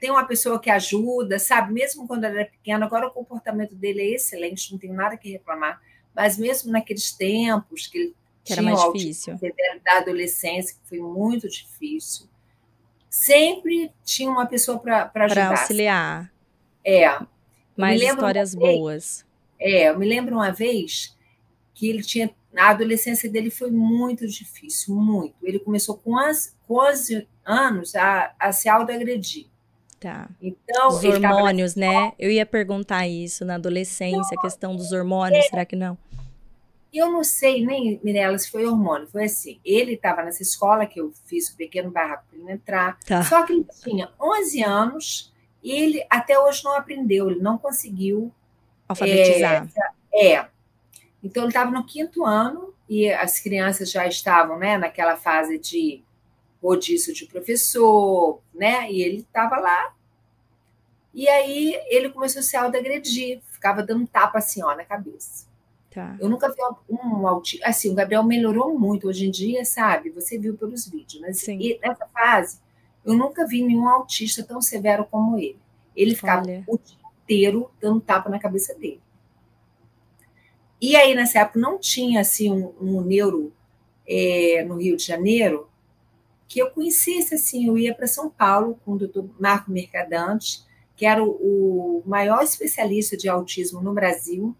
[0.00, 1.74] tem uma pessoa que ajuda, sabe?
[1.74, 5.30] Mesmo quando ele era pequeno, agora o comportamento dele é excelente, não tenho nada que
[5.30, 5.80] reclamar.
[6.14, 8.16] Mas mesmo naqueles tempos que ele
[8.48, 9.38] que era mais difícil.
[9.84, 12.26] Da adolescência, que foi muito difícil.
[13.08, 15.48] Sempre tinha uma pessoa para ajudar.
[15.48, 16.32] Para auxiliar.
[16.84, 17.18] É.
[17.76, 19.24] Mais histórias boas.
[19.60, 21.16] É, eu me lembro uma vez
[21.74, 25.34] que ele tinha a adolescência dele foi muito difícil, muito.
[25.42, 29.46] Ele começou com, as, 11 anos a, a se autoagredir.
[30.00, 30.28] Tá.
[30.40, 32.12] Então, Os hormônios, né?
[32.18, 35.98] Eu ia perguntar isso na adolescência, não, a questão dos hormônios, é, será que não?
[36.92, 39.08] Eu não sei nem, Mirella, se foi hormônio.
[39.08, 42.98] Foi assim, ele estava nessa escola que eu fiz o pequeno barraco para ele entrar,
[43.00, 43.22] tá.
[43.22, 48.32] só que ele tinha 11 anos e ele até hoje não aprendeu, ele não conseguiu...
[48.88, 49.68] Alfabetizar.
[50.12, 50.48] É, é
[51.22, 56.02] então, ele estava no quinto ano e as crianças já estavam né, naquela fase de
[56.62, 58.90] rodízio de professor, né?
[58.90, 59.94] E ele estava lá.
[61.12, 65.47] E aí ele começou a se autoagredir, ficava dando tapa assim, ó, na cabeça.
[65.98, 66.16] Tá.
[66.20, 67.68] Eu nunca vi um, um autista.
[67.68, 70.10] Assim, o Gabriel melhorou muito hoje em dia, sabe?
[70.10, 71.32] Você viu pelos vídeos, né?
[71.32, 71.58] Sim.
[71.60, 72.60] E nessa fase,
[73.04, 75.58] eu nunca vi nenhum autista tão severo como ele.
[75.96, 76.62] Ele ficava Olha.
[76.68, 79.00] o dia inteiro dando tapa na cabeça dele.
[80.80, 83.52] E aí, nessa época, não tinha assim, um, um neuro
[84.06, 85.68] é, no Rio de Janeiro
[86.46, 87.34] que eu conhecesse.
[87.34, 90.62] Assim, eu ia para São Paulo com o doutor Marco Mercadante,
[90.94, 91.32] que era o,
[91.98, 94.54] o maior especialista de autismo no Brasil.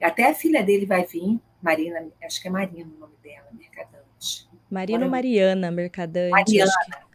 [0.00, 4.48] Até a filha dele vai vir, Marina, acho que é Marina o nome dela, Mercadante.
[4.70, 6.30] Marina ou Mariana Mercadante?
[6.30, 6.70] Mariana.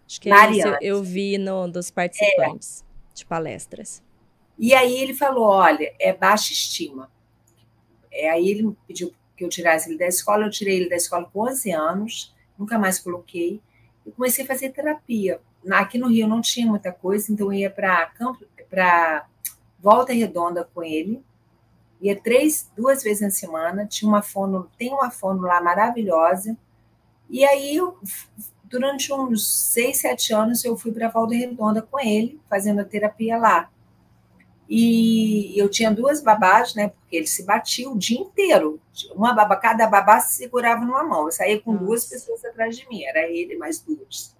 [0.06, 3.16] Acho que, acho que é eu, vi no, dos participantes é.
[3.16, 4.04] de palestras.
[4.58, 7.10] E aí ele falou: olha, é baixa estima.
[8.12, 11.30] É, aí ele pediu que eu tirasse ele da escola, eu tirei ele da escola
[11.32, 13.60] com 11 anos, nunca mais coloquei,
[14.06, 15.40] e comecei a fazer terapia.
[15.72, 19.28] Aqui no Rio não tinha muita coisa, então eu ia para
[19.80, 21.24] volta redonda com ele,
[22.04, 26.58] ia três, duas vezes na semana, tinha uma fono, tem uma fono lá maravilhosa,
[27.30, 27.80] e aí
[28.66, 33.38] durante uns seis, sete anos eu fui para Volta Redonda com ele, fazendo a terapia
[33.38, 33.70] lá.
[34.68, 36.88] E eu tinha duas babás, né?
[36.88, 38.82] Porque ele se batia o dia inteiro.
[39.14, 41.26] Uma babá, cada babá se segurava numa mão.
[41.26, 41.86] Eu saía com Nossa.
[41.86, 44.36] duas pessoas atrás de mim, era ele mais duas.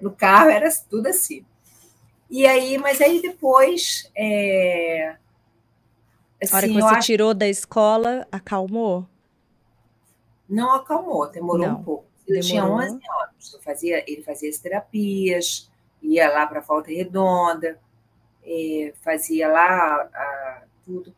[0.00, 1.42] No carro era tudo assim.
[2.28, 4.10] E aí, mas aí depois.
[4.14, 5.16] É...
[6.42, 7.06] Assim, a hora que você acho...
[7.06, 9.06] tirou da escola, acalmou?
[10.48, 12.04] Não acalmou, demorou Não, um pouco.
[12.26, 13.54] Eu tinha 11 anos.
[13.54, 15.70] Eu fazia, ele fazia as terapias,
[16.02, 17.78] ia lá para a Volta Redonda
[18.48, 21.14] é, fazia lá a, tudo.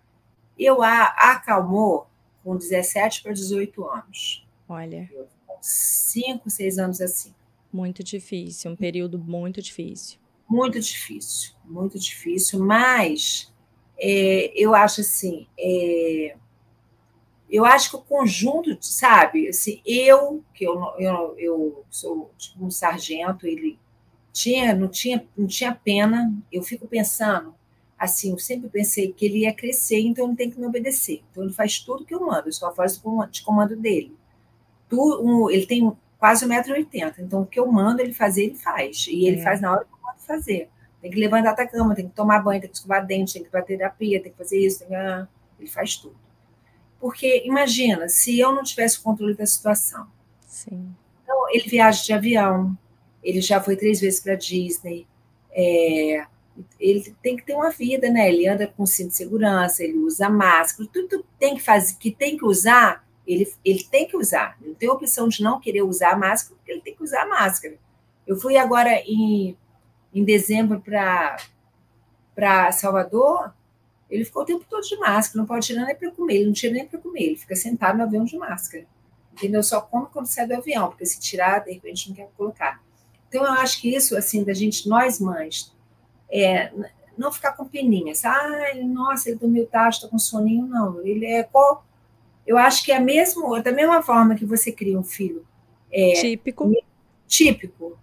[0.58, 2.08] Eu a, acalmou
[2.42, 4.46] com 17 para 18 anos.
[4.68, 5.08] Olha.
[5.12, 5.28] Eu,
[5.60, 7.32] cinco, seis anos assim.
[7.72, 10.18] Muito difícil, um período muito difícil.
[10.48, 13.52] Muito difícil, muito difícil, mas
[14.00, 16.34] é, eu acho assim, é,
[17.50, 22.70] eu acho que o conjunto, sabe, assim, eu, que eu, eu, eu sou tipo um
[22.70, 23.78] sargento, ele
[24.32, 26.32] tinha, não tinha, não tinha pena.
[26.50, 27.54] Eu fico pensando,
[27.98, 31.22] assim, eu sempre pensei que ele ia crescer, então ele tem que me obedecer.
[31.30, 34.16] Então ele faz tudo que eu mando, eu só faço de comando dele.
[34.88, 39.06] Tu, um, ele tem quase 1,80m, então o que eu mando ele fazer, ele faz.
[39.08, 39.42] E ele é.
[39.42, 40.70] faz na hora que eu mando fazer.
[41.00, 43.48] Tem que levantar da cama, tem que tomar banho, tem que escovar dente, tem que
[43.48, 44.94] ir para terapia, tem que fazer isso, tem que...
[44.94, 45.26] Ah,
[45.58, 46.16] ele faz tudo.
[47.00, 50.06] Porque imagina, se eu não tivesse o controle da situação.
[50.46, 50.94] Sim.
[51.22, 52.76] Então, ele viaja de avião,
[53.22, 55.06] ele já foi três vezes para Disney.
[55.52, 56.26] É,
[56.78, 58.28] ele tem que ter uma vida, né?
[58.28, 62.36] Ele anda com cinto de segurança, ele usa máscara, tudo tem que fazer, que tem
[62.36, 64.58] que usar, ele, ele tem que usar.
[64.60, 67.28] Não tem opção de não querer usar a máscara, porque ele tem que usar a
[67.28, 67.76] máscara.
[68.26, 69.56] Eu fui agora em,
[70.14, 73.52] em dezembro para Salvador,
[74.10, 76.52] ele ficou o tempo todo de máscara, não pode tirar nem para comer, ele não
[76.52, 78.84] tira nem para comer, ele fica sentado no avião de máscara.
[79.32, 79.62] Entendeu?
[79.62, 82.82] Só come quando sai do avião, porque se tirar, de repente não quer colocar.
[83.28, 85.72] Então, eu acho que isso, assim, da gente, nós mães,
[86.28, 86.72] é,
[87.16, 88.24] não ficar com peninhas.
[88.24, 90.66] Ai, nossa, ele dormiu tarde, está com soninho.
[90.66, 91.86] Não, ele é qual.
[92.44, 95.46] Eu acho que é mesmo, da mesma forma que você cria um filho
[95.92, 96.72] é, típico,
[97.26, 97.98] típico,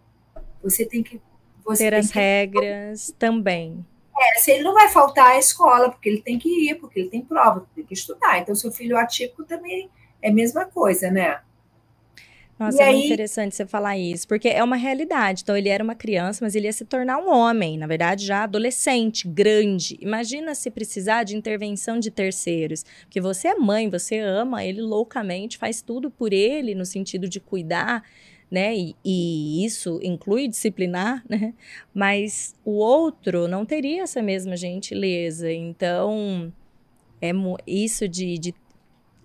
[0.63, 1.20] você tem que
[1.67, 2.17] você ter as que...
[2.17, 3.86] regras também.
[4.19, 7.10] É, se ele não vai faltar à escola, porque ele tem que ir, porque ele
[7.10, 8.39] tem prova, tem que estudar.
[8.39, 9.89] Então, seu filho atípico também
[10.21, 11.39] é a mesma coisa, né?
[12.60, 12.93] Nossa, e é aí...
[12.93, 15.43] muito interessante você falar isso, porque é uma realidade.
[15.43, 18.43] Então, ele era uma criança, mas ele ia se tornar um homem, na verdade, já
[18.43, 19.95] adolescente, grande.
[20.01, 22.84] Imagina se precisar de intervenção de terceiros.
[23.01, 27.39] Porque você é mãe, você ama ele loucamente, faz tudo por ele, no sentido de
[27.39, 28.03] cuidar,
[28.50, 28.76] né?
[28.76, 31.54] E, e isso inclui disciplinar, né?
[31.94, 35.52] Mas o outro não teria essa mesma gentileza.
[35.52, 36.52] Então,
[37.22, 37.32] é
[37.66, 38.54] isso de, de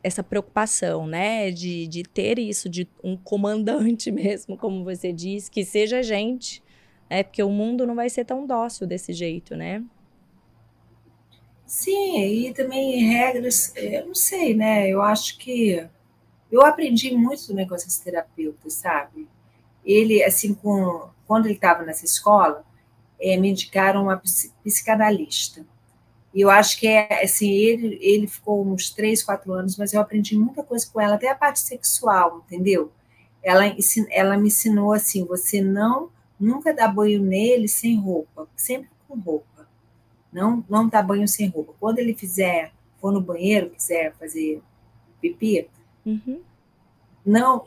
[0.03, 5.65] essa preocupação, né, de, de ter isso, de um comandante mesmo, como você diz, que
[5.65, 6.63] seja gente,
[7.09, 9.85] né, porque o mundo não vai ser tão dócil desse jeito, né?
[11.65, 15.87] Sim, e também regras, eu é, não sei, né, eu acho que
[16.53, 19.27] eu aprendi muito também com essas terapeutas, sabe?
[19.83, 22.63] Ele, assim, com, quando ele estava nessa escola,
[23.19, 24.23] é, me indicaram uma
[24.63, 25.65] psicanalista.
[26.35, 30.01] E eu acho que é assim, ele, ele ficou uns três, quatro anos, mas eu
[30.01, 32.93] aprendi muita coisa com ela, até a parte sexual, entendeu?
[33.43, 33.65] Ela,
[34.11, 39.69] ela me ensinou assim: você não nunca dá banho nele sem roupa, sempre com roupa.
[40.33, 41.75] Não, não dá banho sem roupa.
[41.79, 44.63] Quando ele fizer, for no banheiro, quiser fazer
[45.21, 45.69] pipi,
[46.05, 46.41] uhum.
[47.25, 47.65] não,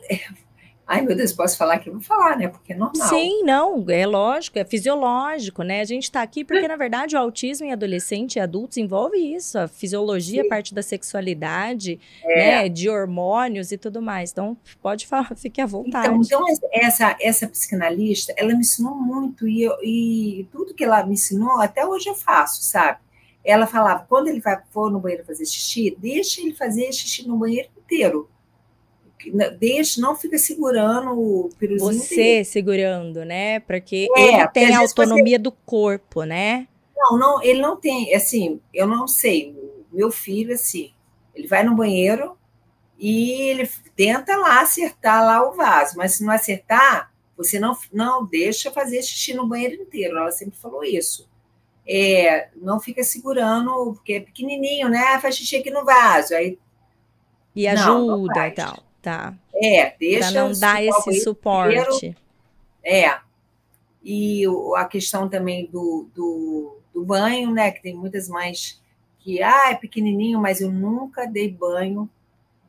[0.86, 2.46] Ai, meu Deus, posso falar que eu vou falar, né?
[2.46, 3.08] Porque é normal.
[3.08, 5.80] Sim, não, é lógico, é fisiológico, né?
[5.80, 9.58] A gente está aqui porque, na verdade, o autismo em adolescente e adultos envolve isso,
[9.58, 10.48] a fisiologia, Sim.
[10.48, 12.36] parte da sexualidade, é.
[12.36, 12.68] né?
[12.68, 14.30] De hormônios e tudo mais.
[14.30, 16.06] Então, pode falar, fique à vontade.
[16.06, 21.04] Então, então essa, essa psicanalista, ela me ensinou muito, e, eu, e tudo que ela
[21.04, 23.00] me ensinou, até hoje eu faço, sabe?
[23.44, 27.36] Ela falava, quando ele vai, for no banheiro fazer xixi, deixa ele fazer xixi no
[27.36, 28.28] banheiro inteiro
[29.58, 33.60] deixa, não fica segurando o piruzinho Você segurando, né?
[33.60, 35.42] Porque é, ele tem a autonomia você...
[35.42, 36.68] do corpo, né?
[36.96, 39.56] Não, não, ele não tem, assim, eu não sei.
[39.92, 40.92] Meu filho, assim,
[41.34, 42.36] ele vai no banheiro
[42.98, 48.24] e ele tenta lá acertar lá o vaso, mas se não acertar, você não, não
[48.24, 50.16] deixa fazer xixi no banheiro inteiro.
[50.16, 51.28] Ela sempre falou isso.
[51.88, 55.20] É, não fica segurando, porque é pequenininho, né?
[55.20, 56.34] Faz xixi aqui no vaso.
[56.34, 56.58] Aí,
[57.56, 58.82] e ajuda e tal.
[59.00, 59.34] Tá.
[59.54, 60.32] É, deixa.
[60.32, 62.14] Para não dar esse suporte.
[62.84, 63.18] É.
[64.04, 64.44] E
[64.76, 67.70] a questão também do, do, do banho, né?
[67.70, 68.80] Que tem muitas mães
[69.20, 72.08] que, ah, é pequenininho, mas eu nunca dei banho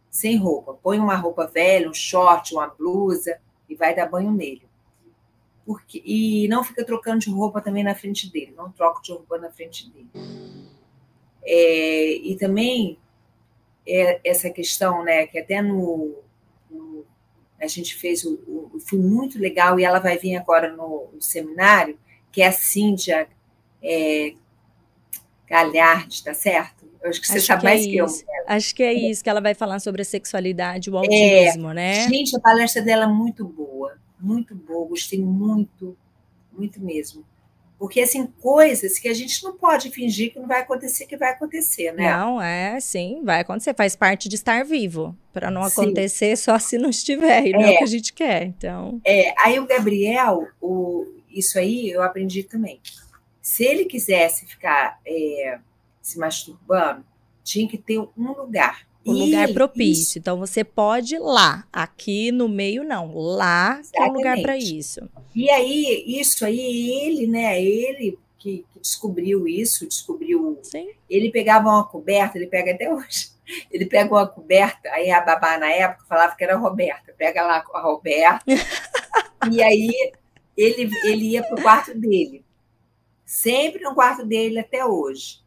[0.10, 0.74] sem roupa.
[0.74, 3.38] Põe uma roupa velha, um short, uma blusa
[3.70, 4.64] e vai dar banho nele.
[5.66, 9.38] Porque, e não fica trocando de roupa também na frente dele, não troco de roupa
[9.38, 10.08] na frente dele.
[11.44, 12.98] É, e também
[13.88, 16.16] é, essa questão, né, que até no,
[16.70, 17.06] no
[17.60, 21.22] a gente fez o, o, foi muito legal e ela vai vir agora no, no
[21.22, 21.98] seminário,
[22.32, 23.28] que é a Cíntia
[23.82, 24.34] é,
[25.48, 26.86] Galhardi, tá certo?
[27.02, 28.06] Eu acho que você acho sabe que é mais é que eu.
[28.48, 31.00] Acho que é isso, que ela vai falar sobre a sexualidade, o é.
[31.00, 32.10] autismo, é, né?
[32.10, 35.98] Gente, a palestra dela é muito boa, muito boa, gostei muito,
[36.52, 37.26] muito mesmo.
[37.78, 41.30] Porque, assim, coisas que a gente não pode fingir que não vai acontecer, que vai
[41.30, 42.12] acontecer, né?
[42.12, 43.76] Não, é, sim, vai acontecer.
[43.76, 45.16] Faz parte de estar vivo.
[45.32, 45.82] Para não sim.
[45.82, 49.00] acontecer só se não estiver, e não é o que a gente quer, então...
[49.06, 52.82] É, aí o Gabriel, o, isso aí eu aprendi também.
[53.40, 55.60] Se ele quisesse ficar é,
[56.02, 57.06] se masturbando,
[57.44, 58.88] tinha que ter um lugar.
[59.08, 60.04] Um e lugar propício.
[60.04, 60.20] Isso.
[60.20, 64.58] Então você pode ir lá, aqui no meio não, lá que é o lugar para
[64.58, 65.02] isso.
[65.36, 67.62] E aí isso aí ele, né?
[67.62, 70.60] Ele que, que descobriu isso, descobriu.
[70.64, 70.90] Sim.
[71.10, 73.36] Ele pegava uma coberta, ele pega até hoje.
[73.72, 77.14] Ele pega uma coberta, aí a babá na época falava que era a Roberta.
[77.18, 78.44] Pega lá a Roberta.
[79.50, 80.12] e aí
[80.58, 82.44] ele, ele ia para o quarto dele.
[83.26, 85.40] Sempre no quarto dele até hoje.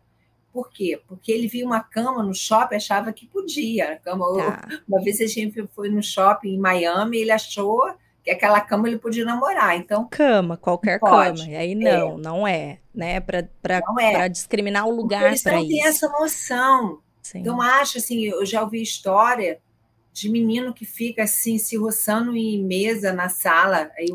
[0.53, 1.01] Por quê?
[1.07, 3.93] Porque ele via uma cama no shopping, achava que podia.
[3.93, 4.69] A cama, tá.
[4.89, 8.99] Uma vez a gente foi no shopping em Miami, ele achou que aquela cama ele
[8.99, 9.77] podia namorar.
[9.77, 11.43] Então cama, qualquer pode.
[11.43, 11.53] cama.
[11.53, 12.23] E aí não, é.
[12.23, 13.21] não é, né?
[13.21, 13.49] Para
[14.01, 14.29] é.
[14.29, 15.49] discriminar o lugar para isso.
[15.49, 17.01] Eles não têm essa noção.
[17.23, 17.39] Sim.
[17.39, 19.61] Então acho assim, eu já ouvi história
[20.13, 23.91] de menino que fica assim se roçando em mesa na sala.
[23.97, 24.09] Aí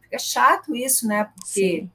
[0.00, 1.24] fica chato isso, né?
[1.24, 1.90] Porque Sim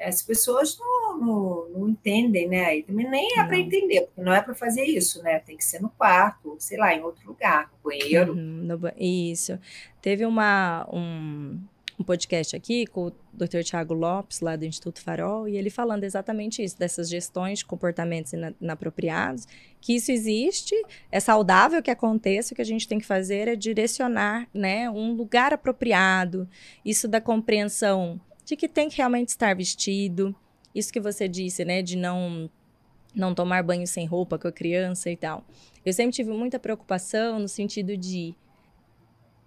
[0.00, 2.78] as pessoas não, não, não entendem, né?
[2.78, 5.38] E também nem é para entender, porque não é para fazer isso, né?
[5.40, 8.32] Tem que ser no quarto, sei lá, em outro lugar, no banheiro.
[8.32, 9.58] Uhum, no, isso.
[10.00, 11.60] Teve uma, um,
[11.98, 13.62] um podcast aqui com o Dr.
[13.62, 18.32] Tiago Lopes, lá do Instituto Farol, e ele falando exatamente isso, dessas gestões de comportamentos
[18.60, 19.46] inapropriados,
[19.80, 20.74] que isso existe,
[21.12, 25.12] é saudável que aconteça, o que a gente tem que fazer é direcionar né, um
[25.12, 26.48] lugar apropriado,
[26.84, 28.18] isso da compreensão
[28.50, 30.34] de que tem que realmente estar vestido.
[30.74, 32.50] Isso que você disse, né, de não
[33.12, 35.44] não tomar banho sem roupa com a criança e tal.
[35.84, 38.36] Eu sempre tive muita preocupação no sentido de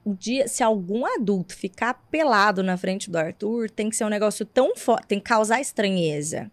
[0.03, 4.09] o dia, se algum adulto ficar pelado na frente do Arthur, tem que ser um
[4.09, 6.51] negócio tão forte, tem que causar estranheza.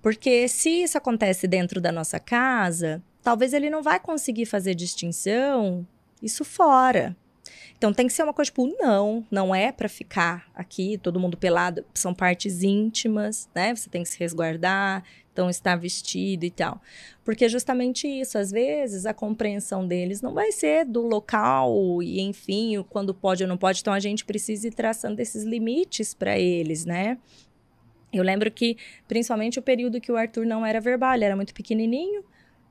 [0.00, 5.84] Porque se isso acontece dentro da nossa casa, talvez ele não vai conseguir fazer distinção
[6.22, 7.16] isso fora.
[7.76, 11.36] Então tem que ser uma coisa tipo, não, não é para ficar aqui, todo mundo
[11.36, 13.74] pelado, são partes íntimas, né?
[13.74, 16.80] Você tem que se resguardar, então estar vestido e tal.
[17.24, 22.20] Porque é justamente isso, às vezes a compreensão deles não vai ser do local e
[22.20, 26.38] enfim, quando pode ou não pode, então a gente precisa ir traçando esses limites para
[26.38, 27.18] eles, né?
[28.12, 31.52] Eu lembro que, principalmente o período que o Arthur não era verbal, ele era muito
[31.52, 32.24] pequenininho,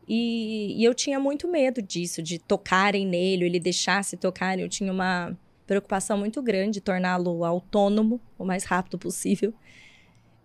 [0.07, 4.63] e, e, eu tinha muito medo disso, de tocarem nele, ele deixasse tocarem.
[4.63, 9.53] Eu tinha uma preocupação muito grande de torná-lo autônomo o mais rápido possível,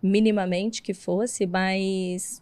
[0.01, 2.40] minimamente que fosse, mas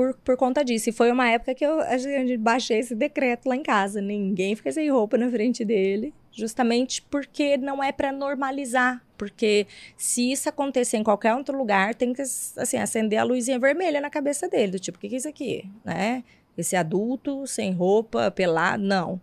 [0.00, 0.88] por, por conta disso.
[0.88, 4.00] E foi uma época que eu gente baixei esse decreto lá em casa.
[4.00, 9.04] Ninguém fica sem roupa na frente dele, justamente porque não é para normalizar.
[9.18, 9.66] Porque
[9.98, 14.08] se isso acontecer em qualquer outro lugar, tem que assim, acender a luzinha vermelha na
[14.08, 15.70] cabeça dele, do tipo, o que, que é isso aqui?
[15.84, 16.24] Né?
[16.56, 19.20] Esse adulto, sem roupa, pelado, não.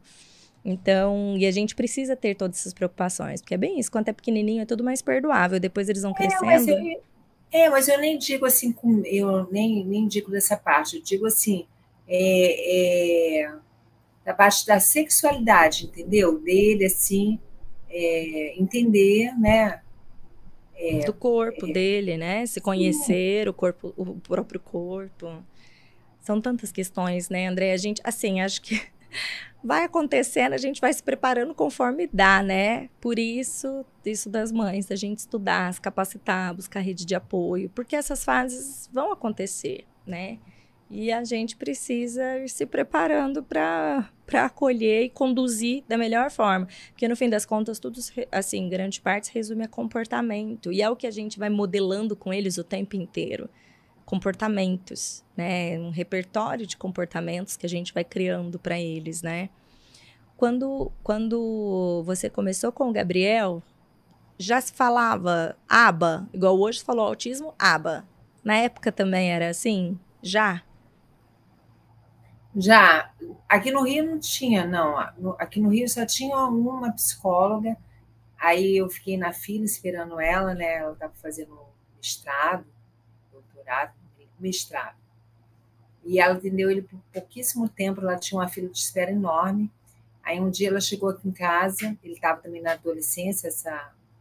[0.64, 4.14] Então, e a gente precisa ter todas essas preocupações, porque é bem isso, quando é
[4.14, 6.44] pequenininho é tudo mais perdoável, depois eles vão crescendo.
[6.44, 7.02] É, mas eu,
[7.52, 11.66] é, mas eu nem digo assim, eu nem, nem digo dessa parte, eu digo assim,
[12.08, 13.56] é, é,
[14.26, 16.40] da parte da sexualidade, entendeu?
[16.40, 17.40] Dele, assim,
[17.90, 19.82] é, entender, né?
[20.76, 22.46] É, Do corpo é, dele, né?
[22.46, 23.50] Se conhecer sim.
[23.50, 25.44] o corpo, o próprio corpo.
[26.22, 27.72] São tantas questões, né, André?
[27.72, 28.80] A gente, assim, acho que
[29.64, 32.90] vai acontecendo, a gente vai se preparando conforme dá, né?
[33.02, 37.96] Por isso, isso das mães, a gente estudar, se capacitar, buscar rede de apoio, porque
[37.96, 40.40] essas fases vão acontecer, né?
[40.90, 46.66] E a gente precisa ir se preparando para acolher e conduzir da melhor forma.
[46.92, 48.00] Porque no fim das contas, tudo,
[48.32, 50.72] assim, grande parte resume a comportamento.
[50.72, 53.50] E é o que a gente vai modelando com eles o tempo inteiro
[54.08, 55.78] comportamentos, né?
[55.78, 59.50] Um repertório de comportamentos que a gente vai criando para eles, né?
[60.38, 63.62] Quando, quando você começou com o Gabriel,
[64.38, 68.08] já se falava aba, igual hoje falou autismo, aba,
[68.42, 70.00] Na época também era assim?
[70.22, 70.64] Já?
[72.56, 73.12] Já.
[73.50, 74.98] Aqui no Rio não tinha, não.
[75.38, 77.76] Aqui no Rio só tinha uma psicóloga.
[78.40, 80.76] Aí eu fiquei na fila esperando ela, né?
[80.78, 81.60] Ela estava fazendo
[81.98, 82.66] mestrado,
[83.68, 83.94] doutorado,
[84.40, 84.96] mestrado.
[86.06, 88.02] E ela atendeu ele por pouquíssimo tempo.
[88.02, 89.70] Ela tinha uma fila de espera enorme.
[90.24, 91.98] Aí um dia ela chegou aqui em casa.
[92.02, 93.70] Ele estava também na adolescência, esse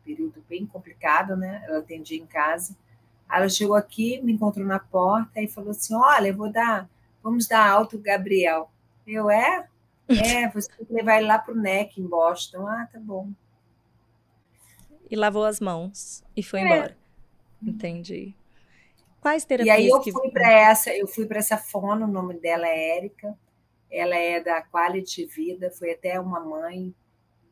[0.04, 1.64] período bem complicado, né?
[1.66, 2.76] Ela atendia em casa.
[3.28, 6.88] Aí ela chegou aqui, me encontrou na porta e falou assim: Olha, eu vou dar,
[7.22, 8.70] vamos dar alto Gabriel.
[9.06, 9.68] Eu é?
[10.08, 12.66] É, você tem que levar ele lá para o NEC em Boston.
[12.66, 13.30] Ah, tá bom.
[15.08, 16.64] E lavou as mãos e foi é.
[16.64, 16.96] embora.
[17.62, 18.34] Entendi.
[19.26, 19.76] Quais terapias?
[19.76, 22.96] E aí eu fui para essa, eu fui para essa fono, o nome dela é
[22.96, 23.36] Érica.
[23.90, 26.94] Ela é da Quality Vida, foi até uma mãe,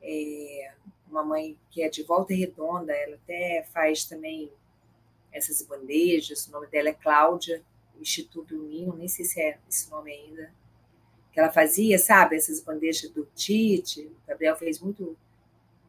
[0.01, 0.71] é,
[1.11, 4.53] uma mãe que é de Volta Redonda, ela até faz também
[5.33, 7.61] essas bandejas, o nome dela é Cláudia,
[8.01, 10.53] Instituto Ninho, nem sei se é esse nome ainda,
[11.33, 15.17] que ela fazia, sabe, essas bandejas do Tite, o Gabriel fez muito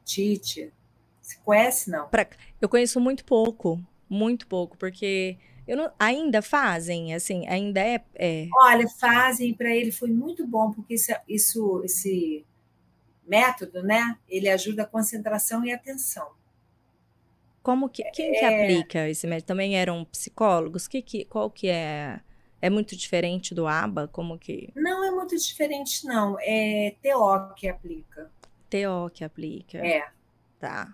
[0.03, 0.73] Tite.
[1.21, 2.09] Você conhece, não?
[2.09, 2.27] Pra,
[2.59, 3.79] eu conheço muito pouco,
[4.09, 5.37] muito pouco, porque
[5.67, 8.47] não, ainda fazem, assim, ainda é, é...
[8.53, 12.45] Olha, fazem, para ele foi muito bom, porque isso, isso, esse
[13.25, 16.27] método, né, ele ajuda a concentração e atenção.
[17.63, 18.63] Como que quem que é...
[18.63, 19.47] aplica esse método?
[19.47, 20.87] Também eram psicólogos?
[20.87, 22.19] Que, que qual que é?
[22.61, 24.07] É muito diferente do ABA?
[24.07, 24.71] Como que?
[24.75, 26.37] Não é muito diferente não.
[26.41, 28.31] É TO que aplica.
[28.69, 29.79] TO que aplica.
[29.79, 30.07] É.
[30.59, 30.93] Tá.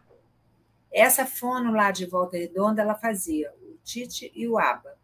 [0.90, 3.54] Essa fono lá de Volta Redonda, ela fazia
[3.84, 4.98] Tite e o ABA.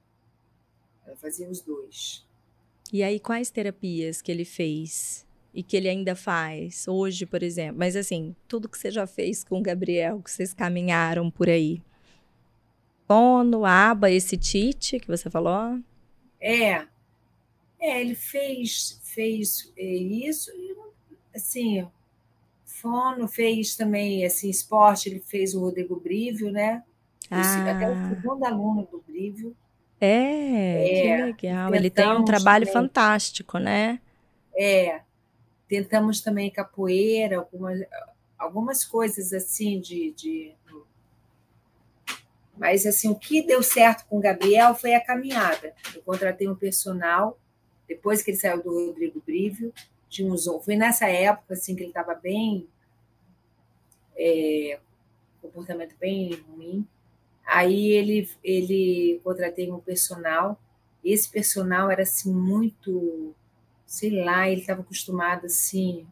[1.05, 2.25] Ela fazia os dois.
[2.91, 5.27] E aí, quais terapias que ele fez?
[5.57, 7.79] e que ele ainda faz hoje, por exemplo.
[7.79, 11.81] Mas assim, tudo que você já fez com o Gabriel, que vocês caminharam por aí.
[13.07, 15.79] Fono, aba, esse Tite que você falou?
[16.39, 16.85] É.
[17.79, 20.51] É, ele fez, fez é, isso,
[21.33, 21.87] assim,
[22.63, 26.83] fono fez também assim, esporte, ele fez o Rodrigo Brívio, né?
[27.29, 27.71] Ah.
[27.71, 29.55] Até o segundo aluno do Brívio.
[29.99, 31.73] É, é, que legal.
[31.73, 32.81] Ele tem um trabalho também.
[32.81, 33.99] fantástico, né?
[34.55, 35.01] É,
[35.67, 37.81] Tentamos também capoeira, algumas,
[38.37, 40.53] algumas coisas assim de, de.
[42.57, 45.75] Mas assim, o que deu certo com o Gabriel foi a caminhada.
[45.93, 47.37] Eu contratei um personal,
[47.87, 49.73] depois que ele saiu do Rodrigo Brívio,
[50.09, 52.67] de uns, foi nessa época assim que ele estava bem.
[54.15, 54.79] É,
[55.41, 56.87] comportamento bem ruim.
[57.47, 60.59] Aí ele, ele contratei um personal.
[61.03, 63.33] Esse personal era assim muito
[63.87, 66.05] sei lá, ele estava acostumado assim.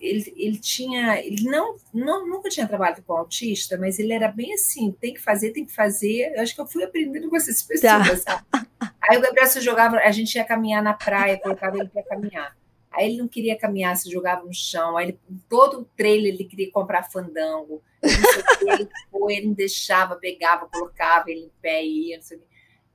[0.00, 4.52] Ele, ele tinha, ele não, não, nunca tinha trabalhado com autista, mas ele era bem
[4.52, 6.32] assim, tem que fazer, tem que fazer.
[6.34, 8.44] Eu acho que eu fui aprendendo com essas pessoas, tá.
[8.52, 8.68] sabe?
[9.00, 12.56] Aí o Gabriel se jogava, a gente ia caminhar na praia, colocava ele para caminhar.
[12.90, 14.96] Aí ele não queria caminhar, se jogava no chão.
[14.96, 15.18] Aí ele,
[15.48, 17.82] todo o trailer ele queria comprar fandango.
[18.02, 22.50] Ele, foi, ele não deixava, pegava, colocava ele em pé e ia, não sei o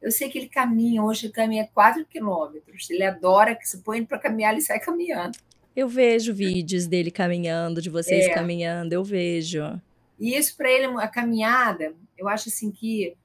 [0.05, 2.87] eu sei que ele caminha, hoje ele caminha 4 quilômetros.
[2.91, 5.35] Ele adora que se põe para caminhar, ele sai caminhando.
[5.75, 8.29] Eu vejo vídeos dele caminhando, de vocês é.
[8.33, 9.81] caminhando, eu vejo.
[10.19, 13.17] E isso para ele, a caminhada, eu acho assim que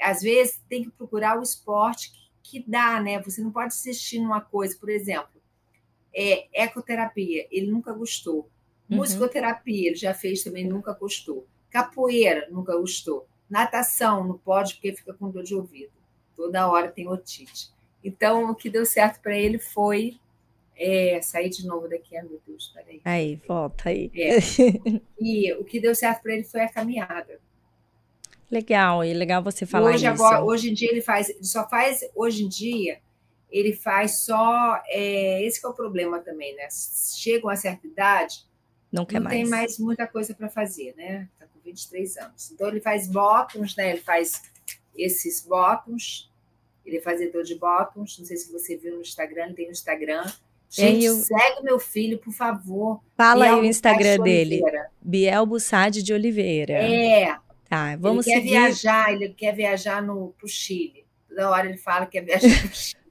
[0.00, 2.10] às vezes tem que procurar o esporte
[2.42, 3.22] que, que dá, né?
[3.22, 5.33] Você não pode assistir numa coisa, por exemplo,
[6.14, 8.48] é, ecoterapia, ele nunca gostou.
[8.88, 8.98] Uhum.
[8.98, 11.46] Musicoterapia, ele já fez também, nunca gostou.
[11.70, 13.26] Capoeira, nunca gostou.
[13.48, 15.92] Natação, não pode porque fica com dor de ouvido
[16.36, 17.70] toda hora tem otite.
[18.02, 20.18] Então, o que deu certo para ele foi
[20.76, 23.00] é, sair de novo daqui, ah, meu Deus, peraí.
[23.04, 24.10] Aí, volta aí.
[24.14, 24.38] É.
[25.20, 27.40] E o que deu certo para ele foi a caminhada.
[28.50, 30.22] Legal, e legal você falar hoje, isso.
[30.22, 32.98] Agora, hoje em dia ele faz, ele só faz, hoje em dia,
[33.54, 36.66] ele faz só, é, esse é o problema também, né?
[37.16, 38.44] Chega uma certa idade,
[38.90, 39.36] não, quer não mais.
[39.36, 41.28] tem mais muita coisa para fazer, né?
[41.38, 42.50] Tá com 23 anos.
[42.50, 43.92] Então ele faz bottoms, né?
[43.92, 44.42] Ele faz
[44.96, 46.28] esses bottoms,
[46.84, 49.72] ele é fazedor de bottoms, não sei se você viu no Instagram, ele tem no
[49.72, 50.24] Instagram.
[50.68, 51.14] Gente, eu...
[51.14, 53.00] segue meu filho, por favor.
[53.16, 54.62] Fala Biel aí o Instagram dele.
[55.00, 56.72] Biel Bussade de Oliveira.
[56.72, 57.36] É.
[57.68, 58.50] Tá, vamos ele seguir.
[58.50, 61.06] quer viajar, ele quer viajar no, pro Chile.
[61.28, 63.03] Toda hora ele fala que quer viajar pro Chile.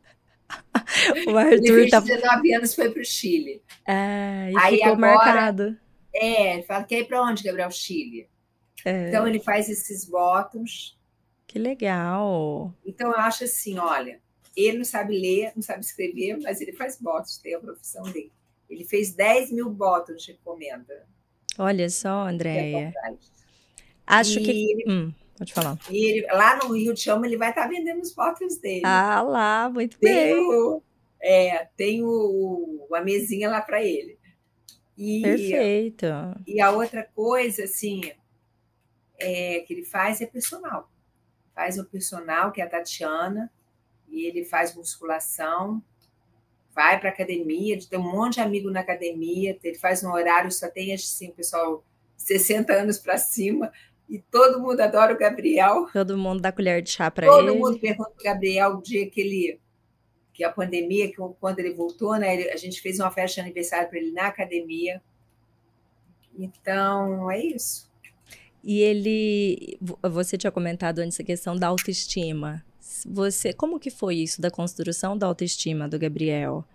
[1.27, 1.99] o Arthur ele tá...
[1.99, 3.61] 19 anos foi pro Chile.
[3.87, 5.77] É, e aí ficou agora, marcado.
[6.13, 7.71] É, ele fala, quer ir para onde, Gabriel?
[7.71, 8.27] Chile.
[8.85, 9.09] É.
[9.09, 10.97] Então ele faz esses bottoms
[11.53, 12.73] que legal.
[12.83, 14.19] Então eu acho assim, olha,
[14.57, 18.31] ele não sabe ler, não sabe escrever, mas ele faz botos, tem a profissão dele.
[18.67, 21.05] Ele fez 10 mil botos de encomenda.
[21.59, 22.91] Olha só, Andréia.
[24.07, 24.49] Acho e que.
[24.49, 25.13] Ele, hum.
[25.37, 25.77] Pode falar.
[25.89, 28.83] Ele, lá no Rio de Chama, ele vai estar tá vendendo os bottles dele.
[28.85, 30.35] Ah, lá, muito tem bem.
[30.35, 30.81] O,
[31.21, 34.17] é, tem o, a mesinha lá para ele.
[34.97, 36.05] E, Perfeito.
[36.45, 38.01] E a outra coisa, assim,
[39.19, 40.91] é, que ele faz é personal.
[41.55, 43.51] Faz o personal, que é a Tatiana,
[44.07, 45.81] e ele faz musculação,
[46.73, 50.69] vai para academia, tem um monte de amigo na academia, ele faz um horário, só
[50.69, 51.83] tem assim, pessoal
[52.17, 53.71] 60 anos para cima,
[54.09, 55.87] e todo mundo adora o Gabriel.
[55.91, 57.35] Todo mundo dá colher de chá para ele.
[57.35, 59.59] Todo mundo pergunta para o Gabriel o dia que ele
[60.33, 63.41] que a pandemia, que quando ele voltou, né, ele, a gente fez uma festa de
[63.41, 64.99] aniversário para ele na academia.
[66.35, 67.87] Então, é isso.
[68.63, 72.65] E ele, você tinha comentado antes a questão da autoestima.
[73.05, 76.65] Você, como que foi isso da construção da autoestima do Gabriel?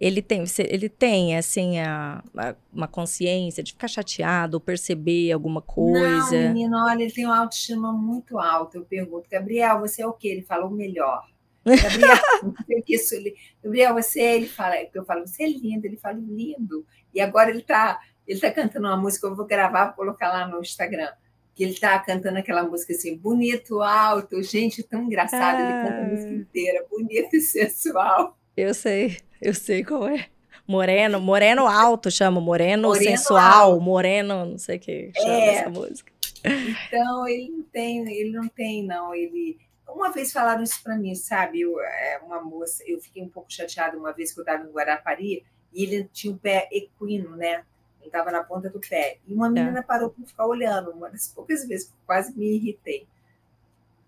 [0.00, 5.60] Ele tem, ele tem assim a, a, uma consciência de ficar chateado ou perceber alguma
[5.60, 6.40] coisa?
[6.40, 8.78] Não, menino, olha, ele tem uma autoestima muito alta.
[8.78, 10.28] Eu pergunto, Gabriel, você é o quê?
[10.28, 11.22] Ele fala o melhor.
[11.64, 12.16] Gabriel,
[12.88, 16.86] isso, ele, Gabriel, você, ele fala, eu falo, você é lindo, ele fala lindo.
[17.12, 20.46] E agora ele está ele tá cantando uma música, eu vou gravar, vou colocar lá
[20.46, 21.10] no Instagram.
[21.52, 25.62] Que ele está cantando aquela música assim, bonito, alto, gente, tão engraçado, ah.
[25.62, 28.38] ele canta a música inteira, bonito e sensual.
[28.56, 30.26] Eu sei, eu sei qual é.
[30.66, 33.80] Moreno, moreno alto chama, moreno, moreno sensual, alto.
[33.80, 35.54] moreno, não sei o que chama é.
[35.54, 36.12] essa música.
[36.44, 39.14] Então ele não tem, ele não tem, não.
[39.14, 39.58] Ele
[39.94, 41.60] uma vez falaram isso para mim, sabe?
[41.60, 44.70] Eu, é, uma moça, eu fiquei um pouco chateada uma vez que eu estava em
[44.70, 47.64] Guarapari e ele tinha o pé equino, né?
[48.00, 49.18] Ele estava na ponta do pé.
[49.26, 49.82] E uma menina é.
[49.82, 53.06] parou para ficar olhando, uma das poucas vezes que quase me irritei.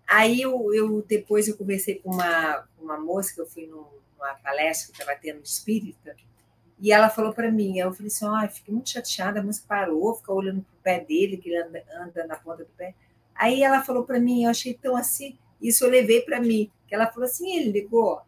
[0.07, 3.69] Aí eu, eu depois eu conversei com uma, uma moça que eu fui
[4.23, 6.15] numa palestra que estava tendo espírita,
[6.79, 10.15] e ela falou para mim, eu falei assim, oh, fiquei muito chateada, a moça parou,
[10.15, 12.93] ficou olhando para o pé dele, que ele anda, anda na ponta do pé.
[13.35, 16.69] Aí ela falou para mim, eu achei tão assim, isso eu levei para mim.
[16.87, 18.21] Que ela falou assim: ele ligou.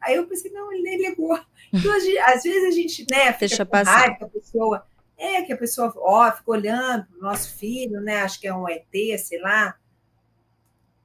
[0.00, 1.38] Aí eu pensei: não, ele nem ligou.
[1.72, 3.92] Então, às vezes a gente né, fica Deixa com passar.
[3.92, 4.86] raiva que a pessoa.
[5.16, 8.22] É, que a pessoa ó, fica olhando para o nosso filho, né?
[8.22, 9.76] Acho que é um ET, sei lá.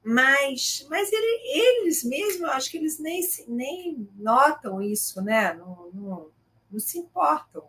[0.08, 5.52] Mas, mas ele, eles mesmo, acho que eles nem, nem notam isso, né?
[5.54, 6.26] Não, não,
[6.70, 7.64] não se importam.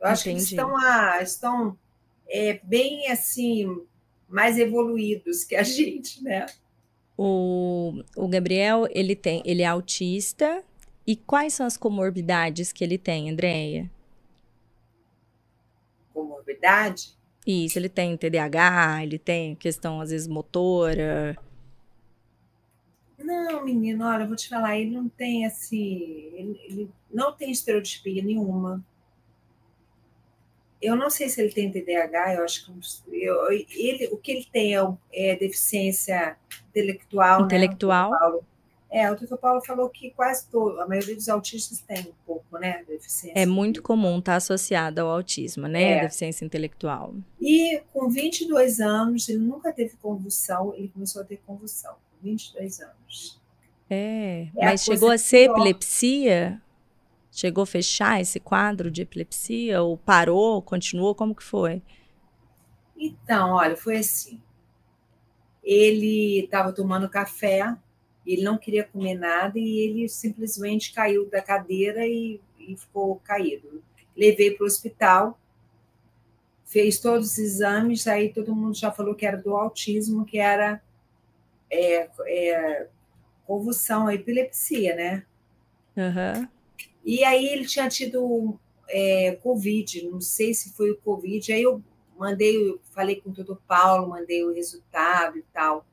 [0.00, 0.24] Eu acho Entendi.
[0.24, 1.78] que eles estão, ah, estão
[2.26, 3.86] é, bem assim,
[4.28, 6.46] mais evoluídos que a gente, né?
[7.16, 10.64] O, o Gabriel, ele tem, ele é autista.
[11.06, 13.88] E quais são as comorbidades que ele tem, Andréia?
[16.12, 17.16] Comorbidade?
[17.46, 21.38] Isso, ele tem TDAH, ele tem questão, às vezes, motora.
[23.24, 26.30] Não, menino, olha, eu vou te falar, ele não tem assim.
[26.34, 28.84] Ele, ele não tem estereotipia nenhuma.
[30.80, 34.46] Eu não sei se ele tem TDAH, eu acho que eu, ele, o que ele
[34.52, 34.80] tem é,
[35.12, 36.36] é deficiência
[36.68, 37.40] intelectual.
[37.40, 37.44] Né?
[37.46, 38.10] Intelectual.
[38.10, 38.40] Né?
[38.94, 42.58] É, o doutor Paulo falou que quase todo, a maioria dos autistas tem um pouco,
[42.58, 43.36] né, deficiência.
[43.36, 46.00] É muito comum estar tá associado ao autismo, né, é.
[46.02, 47.12] deficiência intelectual.
[47.40, 52.80] E com 22 anos, ele nunca teve convulsão, ele começou a ter convulsão, com 22
[52.80, 53.40] anos.
[53.90, 55.58] É, é mas chegou a ser pior.
[55.58, 56.62] epilepsia?
[57.30, 59.82] Chegou a fechar esse quadro de epilepsia?
[59.82, 61.14] Ou parou, continuou?
[61.14, 61.82] Como que foi?
[62.96, 64.40] Então, olha, foi assim.
[65.62, 67.76] Ele estava tomando café,
[68.24, 73.82] ele não queria comer nada e ele simplesmente caiu da cadeira e, e ficou caído.
[74.16, 75.38] Levei para o hospital,
[76.64, 80.80] fez todos os exames, aí todo mundo já falou que era do autismo, que era
[81.70, 82.88] é, é,
[83.46, 85.26] convulsão, epilepsia, né?
[85.96, 86.48] Uhum.
[87.04, 88.58] E aí ele tinha tido
[88.88, 91.52] é, Covid, não sei se foi o Covid.
[91.52, 91.82] Aí eu
[92.18, 95.84] mandei, falei com o doutor Paulo, mandei o resultado e tal.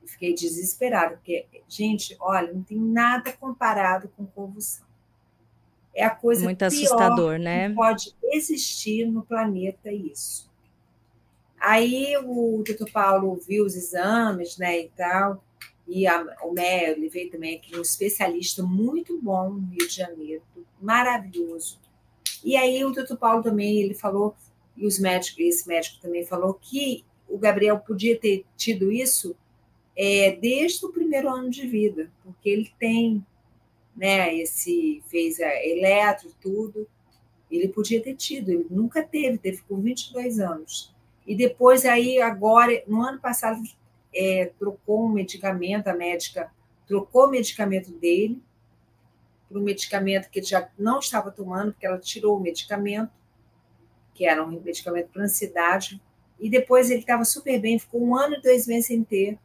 [0.00, 4.86] Eu fiquei desesperada, porque, gente, olha, não tem nada comparado com convulsão.
[5.94, 7.70] É a coisa Muito assustador, né?
[7.74, 10.51] pode existir no planeta isso.
[11.64, 15.44] Aí o doutor Paulo viu os exames, né, e tal,
[15.86, 19.94] e a, o Mé, ele veio também aqui, um especialista muito bom no Rio de
[19.94, 20.42] Janeiro,
[20.80, 21.78] maravilhoso.
[22.42, 24.34] E aí o doutor Paulo também, ele falou,
[24.76, 29.36] e os médicos, esse médico também falou que o Gabriel podia ter tido isso
[29.96, 33.24] é, desde o primeiro ano de vida, porque ele tem,
[33.96, 36.88] né, esse, fez a eletro, tudo,
[37.48, 40.91] ele podia ter tido, ele nunca teve, teve com 22 anos.
[41.26, 43.60] E depois aí, agora, no ano passado,
[44.14, 46.50] é, trocou um medicamento, a médica
[46.86, 48.42] trocou o medicamento dele
[49.48, 53.12] para um medicamento que ele já não estava tomando, porque ela tirou o medicamento,
[54.14, 56.00] que era um medicamento para ansiedade,
[56.38, 59.38] E depois ele estava super bem, ficou um ano e dois meses sem ter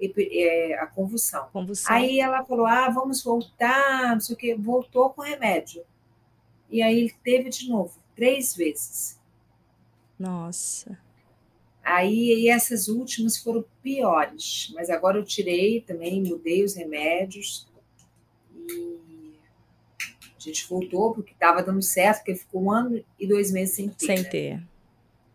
[0.00, 1.46] é, a convulsão.
[1.52, 1.94] convulsão.
[1.94, 4.54] Aí ela falou: ah, vamos voltar, não sei o quê.
[4.54, 5.84] Voltou com remédio.
[6.70, 9.20] E aí ele teve de novo, três vezes.
[10.18, 10.98] Nossa.
[11.90, 17.66] Aí essas últimas foram piores, mas agora eu tirei também, mudei os remédios
[18.54, 19.38] e
[20.36, 23.88] a gente voltou porque estava dando certo, porque ficou um ano e dois meses sem
[23.88, 24.06] ter.
[24.06, 24.28] Sem né?
[24.28, 24.62] ter.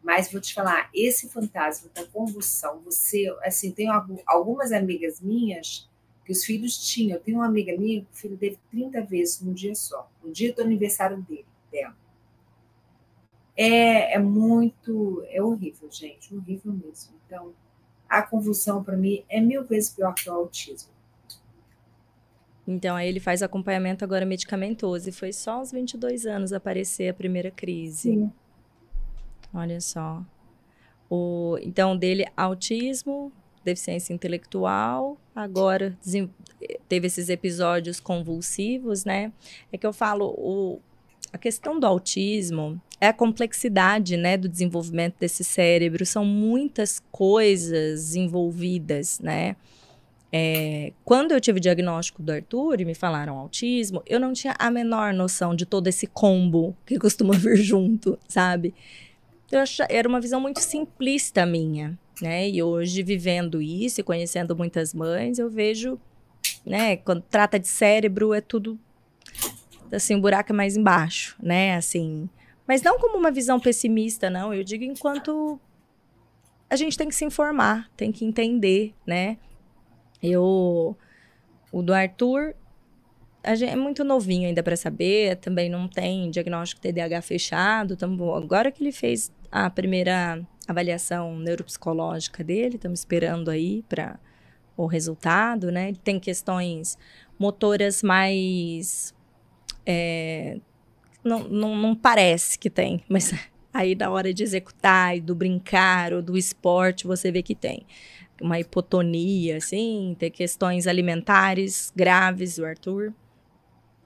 [0.04, 3.88] Mas vou te falar, esse fantasma da convulsão, você, assim, tem
[4.28, 5.90] algumas amigas minhas
[6.24, 7.18] que os filhos tinham.
[7.18, 10.32] Eu tenho uma amiga minha que o filho teve 30 vezes num dia só, no
[10.32, 11.96] dia do aniversário dele, dela.
[13.56, 17.14] É, é muito, é horrível, gente, horrível mesmo.
[17.26, 17.54] Então,
[18.10, 20.92] a convulsão para mim é mil vezes pior que o autismo.
[22.66, 27.14] Então, aí ele faz acompanhamento agora medicamentoso e foi só aos 22 anos aparecer a
[27.14, 28.14] primeira crise.
[28.14, 28.32] Sim.
[29.54, 30.24] Olha só.
[31.10, 33.32] O, então, dele, autismo,
[33.64, 35.98] deficiência intelectual, agora
[36.88, 39.32] teve esses episódios convulsivos, né?
[39.72, 40.80] É que eu falo, o,
[41.32, 46.06] a questão do autismo é a complexidade, né, do desenvolvimento desse cérebro.
[46.06, 49.58] São muitas coisas envolvidas, né?
[50.32, 54.56] É, quando eu tive o diagnóstico do Arthur e me falaram autismo, eu não tinha
[54.58, 58.74] a menor noção de todo esse combo que costuma vir junto, sabe?
[59.52, 62.50] Eu achava, era uma visão muito simplista minha, né?
[62.50, 66.00] E hoje, vivendo isso e conhecendo muitas mães, eu vejo,
[66.66, 66.96] né?
[66.96, 68.80] Quando trata de cérebro, é tudo,
[69.92, 71.76] assim, o buraco é mais embaixo, né?
[71.76, 72.30] Assim,
[72.68, 74.54] mas não como uma visão pessimista, não.
[74.54, 75.60] Eu digo enquanto
[76.70, 79.38] a gente tem que se informar, tem que entender, né?
[80.22, 80.98] Eu...
[81.72, 82.56] O do Arthur,
[83.44, 87.98] é muito novinho ainda para saber, também não tem diagnóstico TDAH fechado.
[87.98, 94.18] Tamo, agora que ele fez a primeira avaliação neuropsicológica dele, estamos esperando aí para
[94.78, 95.90] o resultado, né?
[95.90, 96.98] Ele tem questões
[97.38, 99.14] motoras mais.
[99.86, 100.60] É,
[101.24, 103.34] não, não, não parece que tem, mas
[103.74, 107.86] aí na hora de executar e do brincar ou do esporte você vê que tem
[108.42, 113.14] uma hipotonia, assim, ter questões alimentares graves, o Arthur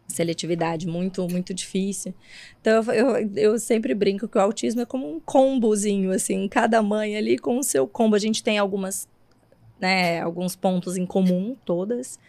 [0.08, 2.14] seletividade muito, muito difícil.
[2.62, 7.16] Então, eu, eu sempre brinco que o autismo é como um combozinho, assim, cada mãe
[7.18, 8.16] ali com o seu combo.
[8.16, 9.08] A gente tem algumas,
[9.80, 12.20] né, alguns pontos em comum, todas,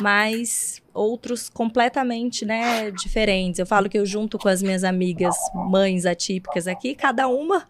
[0.00, 3.58] mas outros completamente, né, diferentes.
[3.58, 7.66] Eu falo que eu junto com as minhas amigas mães atípicas aqui, cada uma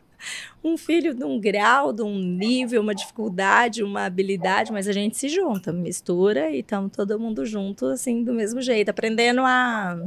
[0.63, 5.17] um filho de um grau, de um nível, uma dificuldade, uma habilidade, mas a gente
[5.17, 9.99] se junta, mistura e estamos todo mundo junto, assim, do mesmo jeito, aprendendo a,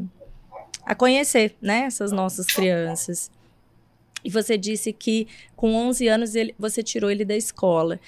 [0.84, 3.32] a conhecer, né, essas nossas crianças.
[4.24, 8.00] E você disse que com 11 anos ele, você tirou ele da escola.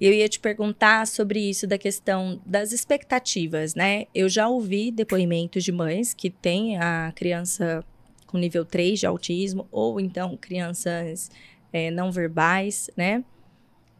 [0.00, 4.06] Eu ia te perguntar sobre isso, da questão das expectativas, né?
[4.14, 7.84] Eu já ouvi depoimentos de mães que têm a criança
[8.26, 11.30] com nível 3 de autismo, ou então crianças
[11.72, 13.24] é, não verbais, né?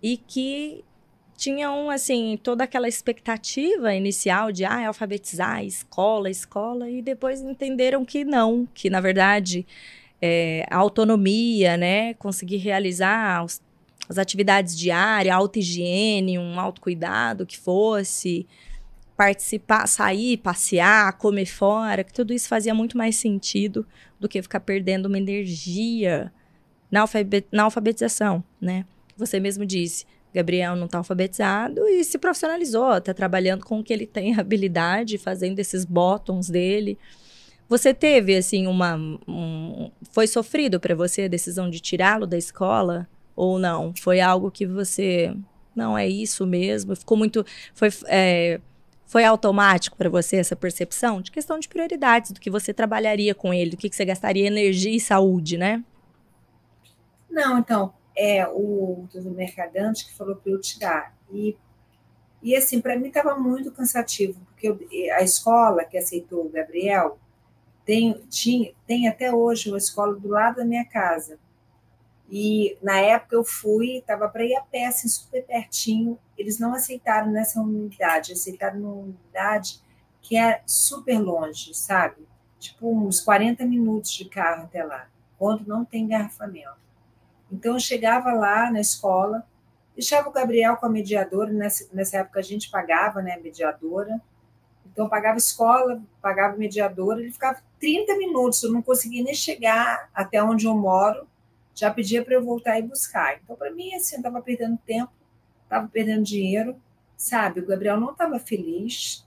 [0.01, 0.84] E que
[1.36, 8.24] tinham, assim, toda aquela expectativa inicial de, ah, alfabetizar, escola, escola, e depois entenderam que
[8.24, 9.64] não, que na verdade
[10.20, 13.62] é, a autonomia, né, conseguir realizar os,
[14.09, 18.46] as atividades diárias, auto-higiene, um autocuidado que fosse,
[19.16, 23.86] participar, sair, passear, comer fora, que tudo isso fazia muito mais sentido
[24.18, 26.32] do que ficar perdendo uma energia
[26.90, 27.04] na,
[27.52, 28.84] na alfabetização, né?
[29.16, 33.92] Você mesmo disse, Gabriel não está alfabetizado e se profissionalizou, está trabalhando com o que
[33.92, 36.96] ele tem habilidade, fazendo esses bottoms dele.
[37.68, 38.96] Você teve, assim, uma.
[38.96, 43.06] Um, foi sofrido para você a decisão de tirá-lo da escola?
[43.39, 43.95] Ou não?
[43.95, 45.32] Foi algo que você.
[45.72, 46.97] Não, é isso mesmo?
[46.97, 47.47] Ficou muito.
[47.72, 48.61] Foi, é,
[49.07, 53.55] foi automático para você essa percepção de questão de prioridades, do que você trabalharia com
[53.55, 55.84] ele, do que, que você gastaria energia e saúde, né?
[57.30, 61.16] Não, então, é o do Mercadante que falou para eu tirar.
[61.32, 61.57] E,
[62.43, 64.80] e assim, para mim estava muito cansativo, porque eu,
[65.16, 67.16] a escola que aceitou o Gabriel
[67.84, 71.39] tem, tinha, tem até hoje uma escola do lado da minha casa.
[72.31, 76.18] E na época eu fui, estava para ir a pé, assim, super pertinho.
[76.37, 79.81] Eles não aceitaram nessa unidade, aceitaram numa unidade
[80.20, 82.29] que é super longe, sabe?
[82.59, 85.09] Tipo uns 40 minutos de carro até lá,
[85.39, 86.76] quando não tem engarrafamento.
[87.51, 89.47] Então, eu chegava lá na escola,
[89.95, 94.20] deixava o Gabriel com a mediadora, nessa, nessa época a gente pagava né, mediadora,
[94.85, 100.43] então pagava escola, pagava mediadora, ele ficava 30 minutos, eu não conseguia nem chegar até
[100.43, 101.26] onde eu moro,
[101.79, 103.39] já pedia para eu voltar e buscar.
[103.39, 105.12] Então, para mim, assim, eu estava perdendo tempo,
[105.62, 106.76] estava perdendo dinheiro,
[107.16, 107.61] sabe?
[107.61, 109.24] O Gabriel não estava feliz,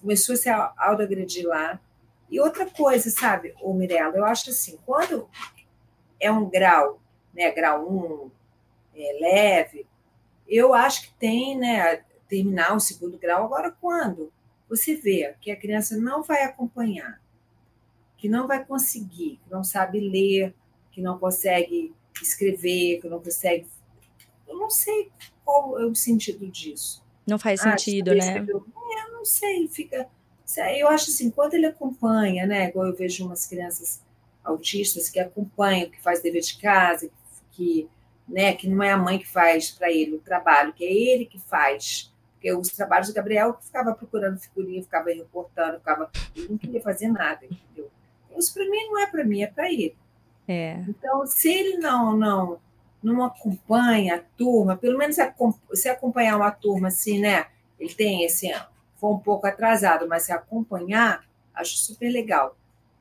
[0.00, 1.78] começou a se autoagredir lá.
[2.30, 5.28] E outra coisa, sabe, o Mirella, eu acho assim, quando
[6.18, 6.98] é um grau,
[7.34, 8.30] né, grau 1, um,
[8.96, 9.86] é, leve,
[10.48, 13.44] eu acho que tem, né, terminar o segundo grau.
[13.44, 14.32] Agora, quando
[14.66, 17.20] você vê que a criança não vai acompanhar,
[18.16, 20.54] que não vai conseguir, que não sabe ler,
[20.92, 23.66] que não consegue escrever, que não consegue.
[24.46, 25.10] Eu não sei
[25.44, 27.02] qual é o sentido disso.
[27.26, 28.44] Não faz ah, sentido, né?
[28.46, 30.08] Eu, é, eu não sei, fica.
[30.78, 32.68] Eu acho assim, quando ele acompanha, né?
[32.68, 34.02] Igual eu vejo umas crianças
[34.44, 37.08] autistas que acompanham, que faz dever de casa,
[37.52, 37.88] que,
[38.28, 41.24] né, que não é a mãe que faz para ele o trabalho, que é ele
[41.24, 42.12] que faz.
[42.34, 46.10] Porque os trabalhos do Gabriel ficava procurando figurinha, ficava reportando, ficava.
[46.34, 47.88] Ele não queria fazer nada, entendeu?
[48.36, 49.96] Isso para mim não é para mim, é para ele.
[50.46, 50.82] É.
[50.88, 52.60] Então, se ele não não
[53.02, 55.16] não acompanha a turma, pelo menos
[55.74, 57.46] se acompanhar uma turma assim, né?
[57.78, 58.66] Ele tem esse ano,
[58.96, 62.56] foi um pouco atrasado, mas se acompanhar, acho super legal.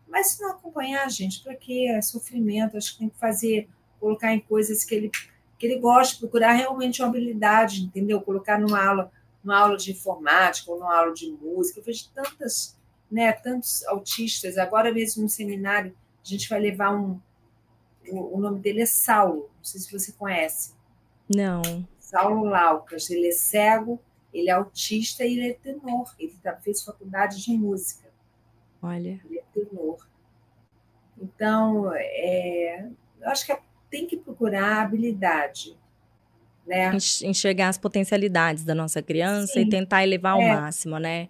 [0.08, 1.88] Mas se não acompanhar, gente, para quê?
[1.90, 3.70] É sofrimento, acho que tem que fazer,
[4.00, 5.12] colocar em coisas que ele
[5.62, 8.20] que ele gosta, procurar realmente uma habilidade, entendeu?
[8.20, 9.12] Colocar numa aula,
[9.44, 11.80] numa aula de informática ou numa aula de música.
[11.80, 12.76] Eu vejo tantas,
[13.12, 17.20] né, tantos autistas, agora mesmo no seminário, a gente vai levar um,
[18.10, 20.74] o, nome dele é Saulo, não sei se você conhece.
[21.34, 21.86] Não.
[22.00, 24.00] Saulo Laucas, ele é cego,
[24.34, 26.14] ele é autista e ele é tenor.
[26.20, 28.10] Ele tá, fez faculdade de música.
[28.82, 29.20] Olha.
[29.26, 30.08] Ele é tenor.
[31.22, 32.88] Então, é,
[33.22, 33.56] eu acho que
[33.90, 35.78] tem que procurar habilidade.
[36.66, 36.92] Né?
[37.24, 39.62] Enxergar as potencialidades da nossa criança Sim.
[39.62, 40.56] e tentar elevar ao é.
[40.56, 41.28] máximo, né?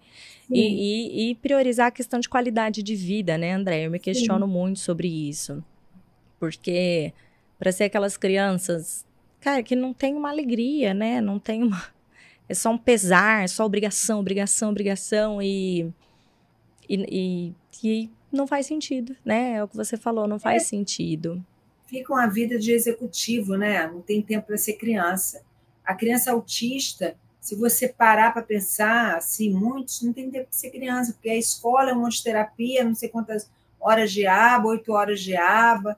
[0.50, 3.86] E, e, e, priorizar a questão de qualidade de vida, né, André?
[3.86, 4.52] Eu me questiono Sim.
[4.52, 5.64] muito sobre isso.
[6.42, 7.12] Porque
[7.56, 9.06] para ser aquelas crianças,
[9.40, 11.20] cara, que não tem uma alegria, né?
[11.20, 11.80] Não tem uma.
[12.48, 15.90] É só um pesar, é só obrigação, obrigação, obrigação e,
[16.86, 19.52] e, e, e não faz sentido, né?
[19.54, 20.66] É o que você falou, não faz é.
[20.66, 21.42] sentido.
[21.86, 23.86] Fica uma vida de executivo, né?
[23.86, 25.42] Não tem tempo para ser criança.
[25.84, 30.70] A criança autista, se você parar para pensar, assim, muitos não tem tempo para ser
[30.70, 33.48] criança, porque a escola é um monte de terapia, não sei quantas
[33.80, 35.96] horas de aba, oito horas de aba.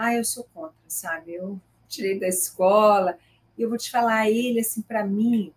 [0.00, 1.34] Ah, eu sou contra, sabe?
[1.34, 3.18] Eu tirei da escola.
[3.56, 5.52] E eu vou te falar, ele, assim, para mim,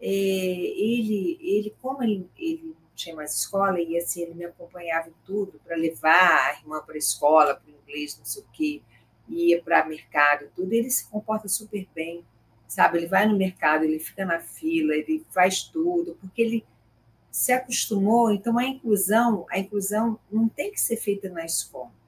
[0.00, 5.08] é, ele, ele, como ele, ele não tinha mais escola, e assim, ele me acompanhava
[5.08, 8.46] em tudo para levar a irmã para a escola, para o inglês, não sei o
[8.52, 8.82] quê,
[9.28, 12.24] ia para mercado, tudo, ele se comporta super bem,
[12.66, 12.98] sabe?
[12.98, 16.66] Ele vai no mercado, ele fica na fila, ele faz tudo, porque ele
[17.30, 18.32] se acostumou.
[18.32, 21.99] Então, a inclusão, a inclusão não tem que ser feita na escola.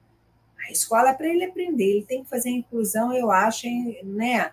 [0.67, 3.67] A escola é para ele aprender, ele tem que fazer a inclusão, eu acho,
[4.03, 4.51] né?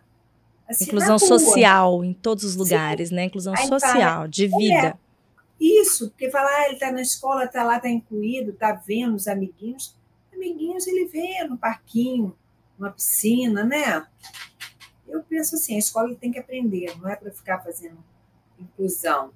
[0.68, 3.16] Assim, inclusão social em todos os lugares, Sim.
[3.16, 3.24] né?
[3.24, 4.88] Inclusão Aí social, de vida.
[4.88, 4.94] É,
[5.60, 9.28] isso, porque falar, ah, ele está na escola, está lá, está incluído, está vendo os
[9.28, 9.94] amiguinhos.
[10.32, 12.34] Amiguinhos ele vê no parquinho,
[12.78, 14.06] numa piscina, né?
[15.06, 17.98] Eu penso assim, a escola tem que aprender, não é para ficar fazendo
[18.58, 19.32] inclusão.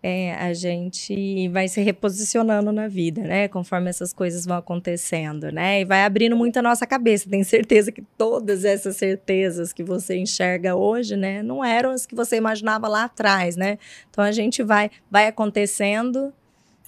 [0.00, 3.48] É, a gente vai se reposicionando na vida, né?
[3.48, 5.80] Conforme essas coisas vão acontecendo, né?
[5.80, 7.28] E vai abrindo muito a nossa cabeça.
[7.28, 11.42] Tenho certeza que todas essas certezas que você enxerga hoje, né?
[11.42, 13.76] Não eram as que você imaginava lá atrás, né?
[14.08, 16.32] Então a gente vai, vai acontecendo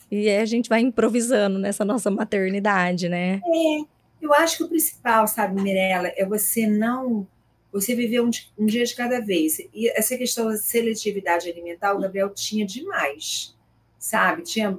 [0.08, 3.40] e a gente vai improvisando nessa nossa maternidade, né?
[3.44, 3.84] É,
[4.20, 7.26] eu acho que o principal, sabe, Mirella, é você não
[7.72, 9.58] você viveu um, um, dia de cada vez.
[9.72, 13.56] E essa questão da seletividade alimentar, o Gabriel tinha demais,
[13.98, 14.42] sabe?
[14.42, 14.76] Tinha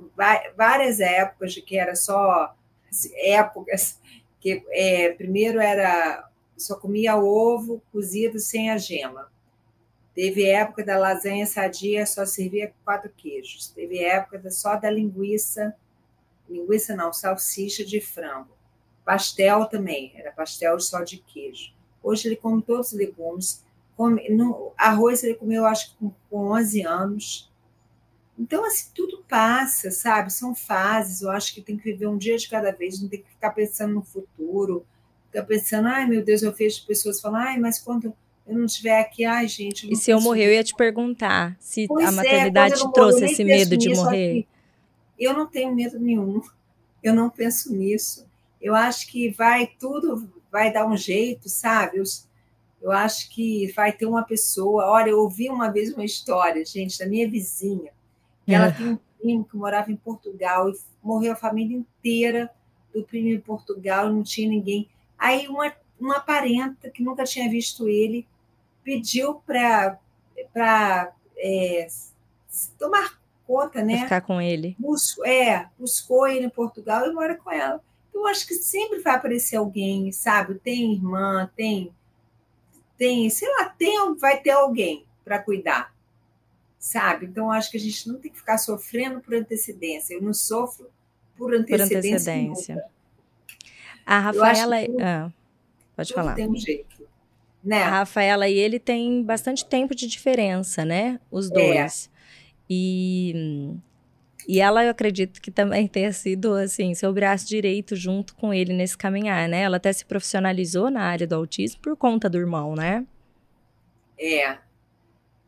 [0.55, 2.55] várias épocas de que era só
[3.15, 3.99] épocas
[4.39, 6.27] que é, primeiro era
[6.57, 9.31] só comia ovo cozido sem a gema.
[10.13, 13.69] Teve época da lasanha sadia, só servia quatro queijos.
[13.69, 15.75] Teve época só da linguiça,
[16.49, 18.51] linguiça não, salsicha de frango.
[19.05, 21.73] Pastel também, era pastel só de queijo.
[22.03, 23.63] Hoje ele come todos os legumes.
[23.95, 27.51] Come, no, arroz ele comeu, acho que com, com 11 anos.
[28.37, 30.33] Então, assim, tudo passa, sabe?
[30.33, 31.21] São fases.
[31.21, 33.51] Eu acho que tem que viver um dia de cada vez, não tem que ficar
[33.51, 34.85] pensando no futuro.
[35.27, 38.13] Ficar pensando, ai meu Deus, eu vejo pessoas falando, ai, mas quando
[38.47, 39.89] eu não estiver aqui, ai, gente.
[39.91, 42.91] E se eu morrer, eu ia te perguntar se pois a é, maternidade é, te
[42.91, 44.45] trouxe esse medo de morrer.
[45.17, 46.41] Eu não tenho medo nenhum.
[47.01, 48.25] Eu não penso nisso.
[48.59, 51.97] Eu acho que vai tudo vai dar um jeito, sabe?
[51.97, 52.03] Eu,
[52.81, 54.89] eu acho que vai ter uma pessoa.
[54.89, 57.91] Olha, eu ouvi uma vez uma história, gente, da minha vizinha,
[58.45, 58.55] que é.
[58.55, 62.49] ela tem um primo que morava em Portugal e morreu a família inteira
[62.93, 64.89] do primo em Portugal, não tinha ninguém.
[65.17, 68.27] Aí uma, uma parenta que nunca tinha visto ele
[68.83, 69.97] pediu para
[71.37, 71.87] é,
[72.77, 74.03] tomar conta, né?
[74.03, 74.75] Ficar com ele.
[74.79, 77.81] Bus é, buscou ele em Portugal e mora com ela.
[78.13, 80.55] Eu acho que sempre vai aparecer alguém, sabe?
[80.55, 81.93] Tem irmã, tem,
[82.97, 85.93] tem, sei lá, tem, vai ter alguém para cuidar,
[86.77, 87.25] sabe?
[87.25, 90.13] Então acho que a gente não tem que ficar sofrendo por antecedência.
[90.13, 90.89] Eu não sofro
[91.37, 91.99] por antecedência.
[91.99, 92.85] Por antecedência.
[94.05, 95.31] A Rafaela, ah,
[95.95, 96.35] pode falar.
[96.35, 97.07] Tem um jeito.
[97.63, 97.81] Né?
[97.83, 101.19] A Rafaela e ele têm bastante tempo de diferença, né?
[101.29, 101.53] Os é.
[101.53, 102.09] dois.
[102.13, 102.21] É.
[102.69, 103.75] E,
[104.47, 108.73] e ela, eu acredito que também tenha sido, assim, seu braço direito junto com ele
[108.73, 109.61] nesse caminhar, né?
[109.61, 113.05] Ela até se profissionalizou na área do autismo por conta do irmão, né?
[114.17, 114.57] É.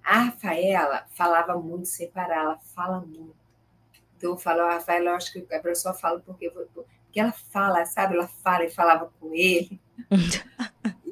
[0.04, 3.36] A Rafaela falava muito sem parar, ela fala muito.
[4.18, 7.86] Então eu falo, a Rafaela, eu acho que a pessoa fala porque, porque ela fala,
[7.86, 8.16] sabe?
[8.16, 9.80] Ela fala e falava com ele.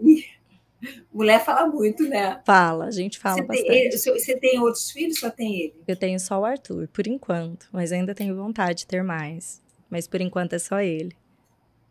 [1.14, 2.41] Mulher fala muito, né?
[2.45, 3.68] Fala, a gente fala você bastante.
[3.68, 5.76] Tem, você tem outros filhos ou só tem ele?
[5.86, 7.68] Eu tenho só o Arthur, por enquanto.
[7.72, 9.62] Mas ainda tenho vontade de ter mais.
[9.89, 11.14] Mas por enquanto é só ele.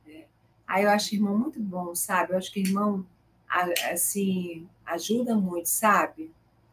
[0.08, 0.24] É.
[0.66, 2.32] Aí eu acho irmão muito bom, sabe?
[2.32, 3.04] Eu acho que irmão,
[3.92, 6.30] assim, ajuda muito, sabe?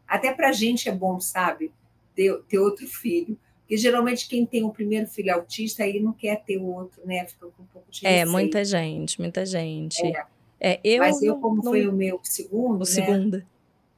[0.08, 1.74] Até pra gente é bom, sabe?
[2.16, 3.38] Ter, ter outro filho.
[3.60, 7.26] Porque geralmente quem tem o primeiro filho autista, aí não quer ter o outro, né?
[7.26, 10.02] Fica com um pouco de É, muita gente, muita gente.
[10.06, 10.26] É.
[10.60, 12.78] É, eu Mas eu, como não, foi o meu segundo.
[12.78, 12.86] O né?
[12.86, 13.46] segundo.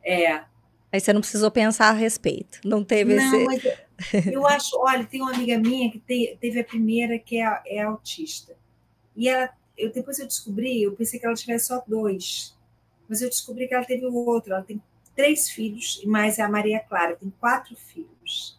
[0.03, 0.43] É.
[0.91, 2.59] Aí você não precisou pensar a respeito.
[2.65, 3.77] Não teve não, esse.
[4.31, 7.81] eu acho, olha, tem uma amiga minha que tem, teve a primeira que é, é
[7.81, 8.55] autista.
[9.15, 12.57] E ela, eu, depois eu descobri, eu pensei que ela tivesse só dois.
[13.07, 14.53] Mas eu descobri que ela teve o outro.
[14.53, 14.81] Ela tem
[15.15, 18.57] três filhos, e mais a Maria Clara, tem quatro filhos.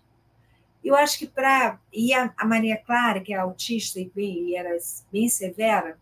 [0.85, 1.79] Eu acho que para.
[1.93, 4.77] E a, a, Maria Clara, que é autista e, bem, e era
[5.13, 5.99] bem severa,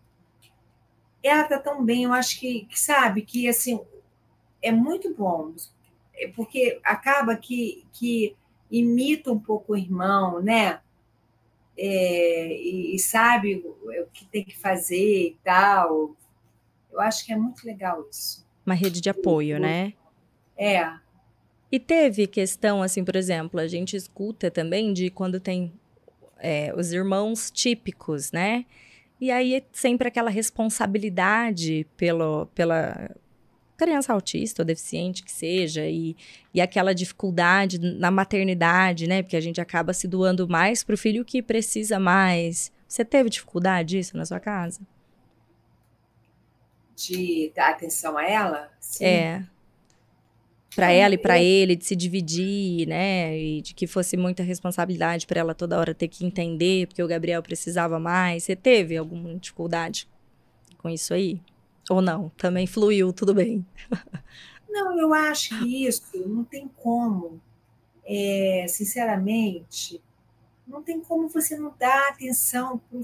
[1.22, 3.80] ela está tão bem, eu acho que, que, sabe, que assim,
[4.62, 5.54] é muito bom,
[6.14, 8.36] é porque acaba que, que
[8.70, 10.80] imita um pouco o irmão, né?
[11.76, 16.16] É, e, e, sabe o que tem que fazer e tal.
[16.90, 18.44] Eu acho que é muito legal isso.
[18.66, 19.92] Uma rede de apoio, né?
[20.56, 20.92] É.
[21.70, 25.72] E teve questão, assim, por exemplo, a gente escuta também de quando tem
[26.38, 28.64] é, os irmãos típicos, né?
[29.20, 33.10] E aí sempre aquela responsabilidade pelo, pela
[33.76, 36.16] criança autista ou deficiente que seja, e,
[36.54, 39.22] e aquela dificuldade na maternidade, né?
[39.22, 42.72] Porque a gente acaba se doando mais para o filho que precisa mais.
[42.86, 44.80] Você teve dificuldade disso na sua casa?
[46.96, 48.70] De dar atenção a ela?
[48.80, 49.04] Sim.
[49.04, 49.44] É
[50.74, 53.36] para ela e para ele de se dividir, né?
[53.38, 57.08] E de que fosse muita responsabilidade para ela toda hora ter que entender, porque o
[57.08, 58.44] Gabriel precisava mais.
[58.44, 60.08] Você teve alguma dificuldade
[60.76, 61.40] com isso aí?
[61.90, 62.28] Ou não?
[62.36, 63.64] Também fluiu, tudo bem.
[64.70, 67.40] Não, eu acho que isso não tem como.
[68.04, 70.00] É, sinceramente,
[70.66, 73.00] não tem como você não dar atenção para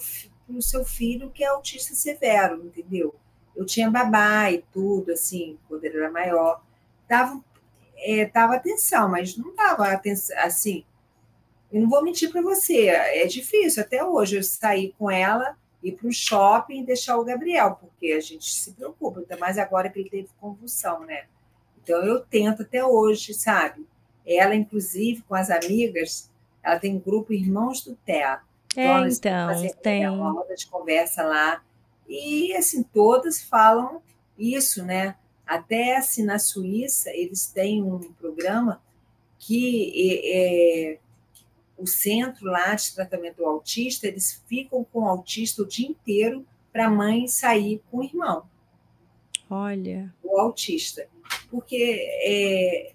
[0.56, 3.14] o seu filho que é autista severo, entendeu?
[3.56, 6.62] Eu tinha babá e tudo, assim, quando ele era maior.
[7.08, 7.42] Dava
[8.04, 10.84] é, dava atenção, mas não dava atenção assim.
[11.72, 15.92] Eu não vou mentir para você, é difícil até hoje eu sair com ela, ir
[15.92, 19.88] para o shopping e deixar o Gabriel, porque a gente se preocupa, ainda mais agora
[19.88, 21.24] que ele teve convulsão, né?
[21.82, 23.84] Então eu tento até hoje, sabe?
[24.26, 26.30] Ela, inclusive, com as amigas,
[26.62, 28.38] ela tem um grupo Irmãos do Té.
[28.70, 31.62] Então, é, então, tem uma roda de conversa lá.
[32.08, 34.00] E, assim, todas falam
[34.38, 35.16] isso, né?
[35.46, 38.82] Até assim, na Suíça, eles têm um programa
[39.38, 40.98] que é, é,
[41.76, 46.46] o centro lá de tratamento do autista, eles ficam com o autista o dia inteiro
[46.72, 48.44] para a mãe sair com o irmão.
[49.50, 50.12] Olha.
[50.22, 51.06] O autista.
[51.50, 52.94] Porque é, é,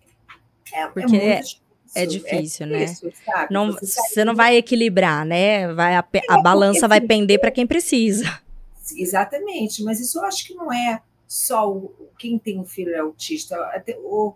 [0.73, 1.59] é Porque é, é difícil,
[1.95, 2.85] é difícil, né?
[3.49, 5.71] Não, você, você não vai equilibrar, né?
[5.73, 8.41] Vai, a, a balança vai pender para quem precisa.
[8.95, 13.55] Exatamente, mas isso eu acho que não é só o, quem tem um filho autista.
[13.67, 14.33] Até, o,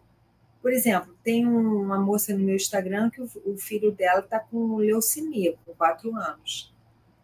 [0.62, 4.76] por exemplo, tem uma moça no meu Instagram que o, o filho dela está com
[4.76, 6.72] leucemia, com quatro anos.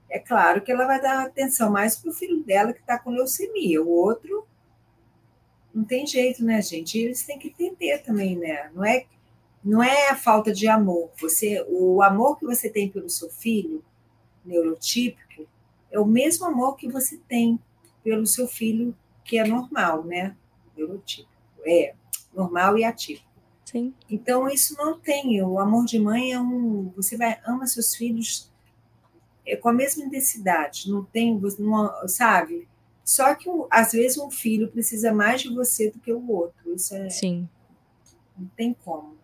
[0.09, 3.11] É claro que ela vai dar atenção mais para o filho dela que está com
[3.11, 3.79] leucemia.
[3.79, 4.47] O outro
[5.71, 6.97] não tem jeito, né, gente?
[6.97, 8.71] E eles têm que entender também, né?
[8.73, 9.05] Não é,
[9.63, 11.11] não é a falta de amor.
[11.21, 13.85] Você, o amor que você tem pelo seu filho
[14.43, 15.47] neurotípico
[15.91, 17.59] é o mesmo amor que você tem
[18.03, 18.95] pelo seu filho
[19.29, 20.35] que é normal, né?
[20.75, 21.29] Neurotípico.
[21.63, 21.93] É
[22.33, 23.29] normal e atípico.
[23.63, 23.93] Sim.
[24.09, 25.39] Então, isso não tem.
[25.43, 26.91] O amor de mãe é um.
[26.95, 28.51] Você vai ama seus filhos
[29.45, 30.89] é, com a mesma intensidade.
[30.89, 32.67] Não tem, não, sabe?
[33.05, 36.73] Só que, às vezes, um filho precisa mais de você do que o outro.
[36.73, 37.09] Isso é.
[37.11, 37.47] Sim.
[38.35, 39.15] Não tem como.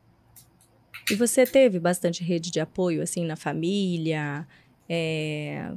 [1.09, 4.47] E você teve bastante rede de apoio, assim, na família?
[4.87, 5.71] É,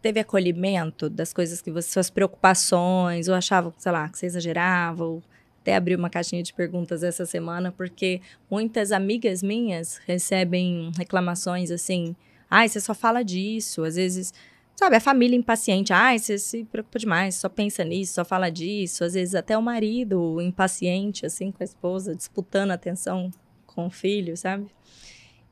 [0.00, 5.04] teve acolhimento das coisas que você, suas preocupações, ou achavam, sei lá, que você exagerava,
[5.04, 5.22] ou
[5.60, 8.20] até abri uma caixinha de perguntas essa semana, porque
[8.50, 12.16] muitas amigas minhas recebem reclamações assim,
[12.48, 14.32] ai, você só fala disso, às vezes,
[14.74, 19.04] sabe, a família impaciente, ai, você se preocupa demais, só pensa nisso, só fala disso,
[19.04, 23.30] às vezes até o marido impaciente, assim, com a esposa, disputando atenção
[23.66, 24.66] com o filho, sabe?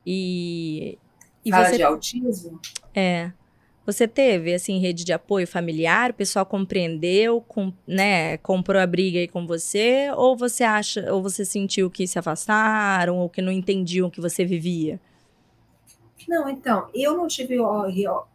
[0.05, 0.97] E...
[1.43, 1.75] e fala você...
[1.75, 2.59] de autismo?
[2.95, 3.31] É,
[3.87, 6.11] você teve, assim, rede de apoio familiar?
[6.11, 10.11] O pessoal compreendeu, com, né, comprou a briga aí com você?
[10.13, 14.19] Ou você acha, ou você sentiu que se afastaram, ou que não entendiam o que
[14.19, 14.99] você vivia?
[16.27, 17.87] Não, então, eu não tive ó,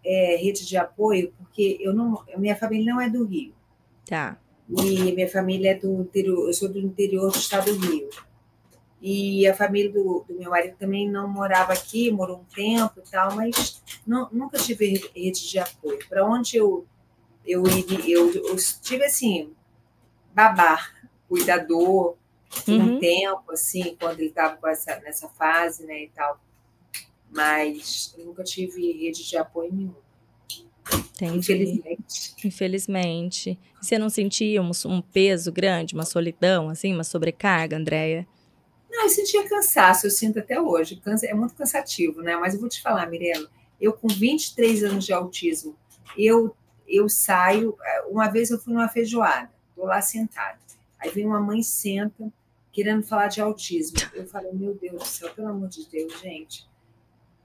[0.03, 3.53] é, rede de apoio, porque eu não, minha família não é do Rio.
[4.07, 4.39] Tá.
[4.71, 8.09] E minha família é do interior, eu sou do interior do estado do Rio.
[9.03, 13.11] E a família do, do, meu marido também não morava aqui, morou um tempo e
[13.11, 15.99] tal, mas não, nunca tive rede de apoio.
[16.09, 16.87] Para onde eu,
[17.45, 17.65] eu,
[18.07, 19.53] eu, eu tive assim,
[20.33, 20.95] babar,
[21.29, 22.15] cuidador,
[22.69, 22.97] uhum.
[22.97, 24.57] um tempo, assim, quando ele estava
[25.03, 26.41] nessa fase, né, e tal.
[27.29, 29.95] Mas eu nunca tive rede de apoio nenhum.
[30.95, 31.39] Entendi.
[31.39, 32.35] Infelizmente.
[32.45, 33.59] Infelizmente.
[33.81, 38.29] Você não sentia um, um peso grande, uma solidão, assim, uma sobrecarga, Andréia?
[38.93, 41.01] Não, eu sentia cansaço, eu sinto até hoje.
[41.23, 42.37] É muito cansativo, né?
[42.37, 43.49] Mas eu vou te falar, Mirella,
[43.81, 45.75] eu com 23 anos de autismo,
[46.17, 46.55] eu,
[46.87, 47.75] eu saio.
[48.07, 50.59] Uma vez eu fui numa feijoada, estou lá sentada.
[51.01, 52.31] Aí vem uma mãe senta,
[52.71, 53.97] querendo falar de autismo.
[54.13, 56.69] Eu falei, meu Deus do céu, pelo amor de Deus, gente.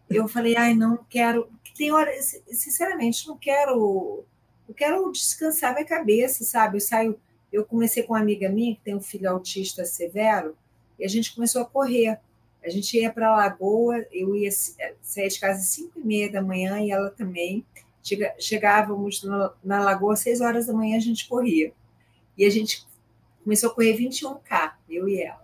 [0.09, 1.49] Eu falei, ai, não quero.
[1.77, 4.25] Tem hora, sinceramente, não quero.
[4.67, 6.75] Eu quero descansar minha cabeça, sabe?
[6.75, 7.17] Eu saio.
[7.53, 10.57] Eu comecei com uma amiga minha que tem um filho autista severo
[10.99, 12.19] e a gente começou a correr.
[12.63, 14.49] A gente ia para a Lagoa, eu ia
[15.01, 17.65] sair de casa às 5 e meia da manhã e ela também.
[18.39, 19.23] Chegávamos
[19.63, 21.71] na Lagoa às 6 horas da manhã, a gente corria.
[22.37, 22.85] E a gente
[23.43, 25.43] começou a correr 21K, eu e ela.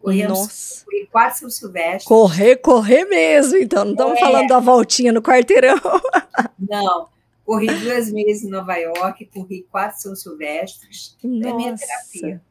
[0.00, 0.84] Corremos Nossa.
[1.10, 2.08] quatro São Silvestre.
[2.08, 3.84] Correr, correr mesmo, então.
[3.84, 4.20] Não estamos é.
[4.20, 5.76] falando da voltinha no quarteirão.
[6.58, 7.08] Não.
[7.44, 11.16] Corri duas vezes em Nova York, corri quatro São Silvestres.
[11.22, 11.48] Nossa.
[11.48, 12.42] É minha terapia.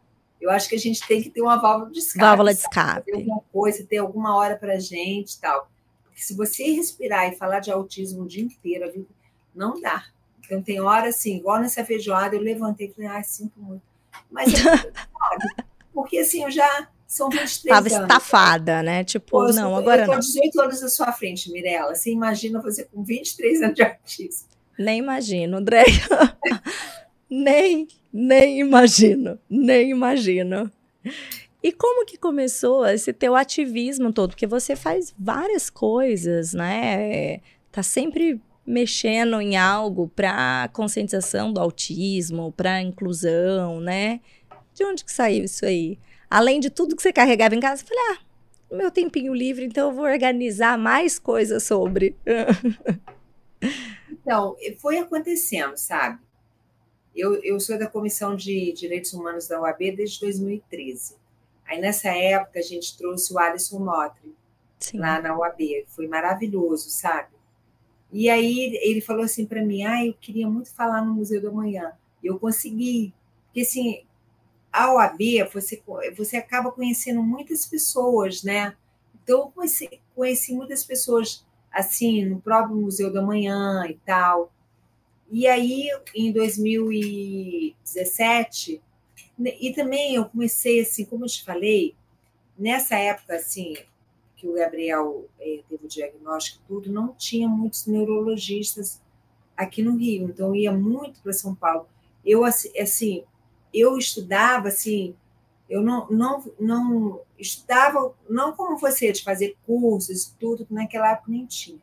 [0.47, 2.25] Eu acho que a gente tem que ter uma válvula de escape.
[2.25, 3.05] Válvula de escape.
[3.05, 5.69] Ter alguma coisa, ter alguma hora para gente e tal.
[6.05, 9.05] Porque se você respirar e falar de autismo o dia inteiro,
[9.53, 10.05] não dá.
[10.39, 13.83] Então tem hora assim, igual nessa feijoada, eu levantei e falei, ai, sinto muito.
[14.31, 14.71] Mas eu,
[15.93, 18.01] porque assim, eu já são 23 Tava anos.
[18.01, 19.03] estafada, né?
[19.03, 20.19] Tipo, Pô, não, eu, agora eu tô não.
[20.19, 21.95] 18 anos à sua frente, Mirella.
[21.95, 24.47] Você imagina você com 23 anos de autismo.
[24.77, 25.87] Nem imagino, Andréia.
[27.29, 27.87] Nem
[28.19, 30.71] nem imagino, nem imagino.
[31.61, 34.31] E como que começou esse teu ativismo todo?
[34.31, 37.41] Porque você faz várias coisas, né?
[37.71, 44.19] Tá sempre mexendo em algo para conscientização do autismo, para inclusão, né?
[44.73, 45.99] De onde que saiu isso aí?
[46.27, 49.89] Além de tudo que você carregava em casa, eu falei, ah, meu tempinho livre, então
[49.89, 52.15] eu vou organizar mais coisas sobre.
[54.11, 56.26] então, foi acontecendo, sabe?
[57.17, 61.15] Eu, eu sou da Comissão de Direitos Humanos da UAB desde 2013.
[61.65, 64.35] Aí, nessa época, a gente trouxe o Alisson Motri
[64.93, 65.85] lá na UAB.
[65.87, 67.29] Foi maravilhoso, sabe?
[68.11, 71.49] E aí, ele falou assim para mim, ah, eu queria muito falar no Museu do
[71.49, 71.91] Amanhã.
[72.23, 73.11] E eu consegui.
[73.47, 74.05] Porque, assim,
[74.71, 75.19] a OAB,
[75.51, 75.81] você,
[76.15, 78.75] você acaba conhecendo muitas pessoas, né?
[79.23, 84.53] Então, eu conheci, conheci muitas pessoas, assim, no próprio Museu do Amanhã e tal.
[85.29, 88.81] E aí, em 2017,
[89.59, 91.95] e também eu comecei, assim, como eu te falei,
[92.57, 93.75] nessa época, assim,
[94.35, 99.01] que o Gabriel eh, teve o diagnóstico tudo, não tinha muitos neurologistas
[99.55, 101.87] aqui no Rio, então ia muito para São Paulo.
[102.23, 103.23] Eu, assim,
[103.73, 105.15] eu estudava, assim,
[105.69, 111.31] eu não, não, não estudava, não como você, de fazer cursos, tudo, que naquela época
[111.31, 111.79] nem tinha.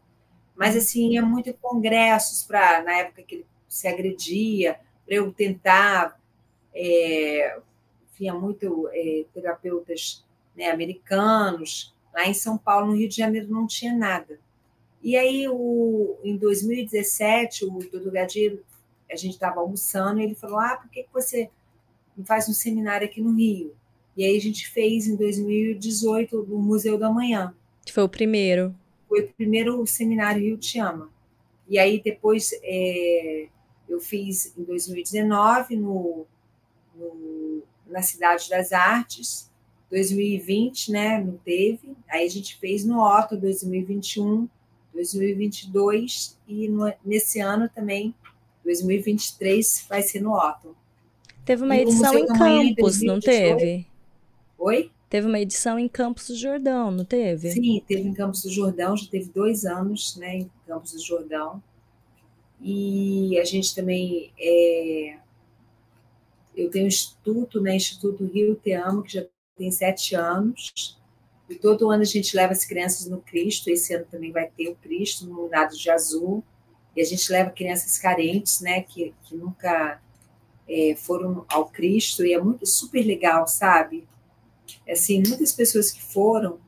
[0.57, 5.33] Mas, assim, ia muito em congressos, para na época que ele se agredia, para eu
[5.33, 6.21] tentar.
[6.75, 7.59] É,
[8.17, 10.25] tinha muito é, terapeutas
[10.57, 11.93] né, americanos.
[12.13, 14.39] Lá em São Paulo, no Rio de Janeiro, não tinha nada.
[15.03, 18.63] E aí, o, em 2017, o doutor Gadir,
[19.11, 21.51] a gente estava almoçando, e ele falou: Ah, por que, você
[22.17, 23.75] não faz um seminário aqui no Rio?
[24.17, 27.53] E aí a gente fez em 2018 no Museu da Manhã.
[27.85, 28.75] Que foi o primeiro
[29.15, 31.09] foi o primeiro seminário Rio Te Ama.
[31.69, 33.47] E aí depois, é,
[33.89, 36.27] eu fiz em 2019 no,
[36.97, 39.51] no, na Cidade das Artes,
[39.91, 44.49] 2020, né, não teve, aí a gente fez no Otto 2021,
[44.93, 48.15] 2022 e no, nesse ano também,
[48.65, 50.77] 2023, vai ser no Otto.
[51.45, 53.87] Teve uma edição em Campos, não teve?
[54.59, 54.91] Oi?
[55.09, 57.51] Teve uma edição em Campos do Jordão, não teve?
[57.53, 61.63] Sim, teve em Campos do Jordão, já teve dois anos né, em Campos do Jordão.
[62.61, 64.33] E a gente também.
[64.39, 65.19] É...
[66.57, 69.27] Eu tenho um instituto, né, Instituto Rio Te Amo, que já
[69.57, 70.99] tem sete anos.
[71.49, 73.69] E todo ano a gente leva as crianças no Cristo.
[73.69, 76.43] Esse ano também vai ter o Cristo no Nado de Azul.
[76.97, 80.01] E a gente leva crianças carentes, né, que, que nunca
[80.69, 82.25] é, foram ao Cristo.
[82.25, 84.07] E é muito super legal, sabe?
[84.89, 86.61] Assim, muitas pessoas que foram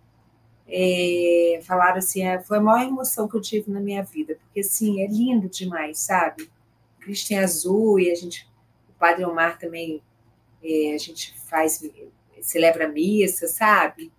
[0.68, 4.60] é, falaram assim, é, foi a maior emoção que eu tive na minha vida, porque
[4.60, 6.50] assim, é lindo demais, sabe?
[6.98, 8.48] Cristo em azul e a gente,
[8.88, 10.02] o Padre Omar também,
[10.62, 11.80] é, a gente faz,
[12.40, 14.12] celebra missa, sabe?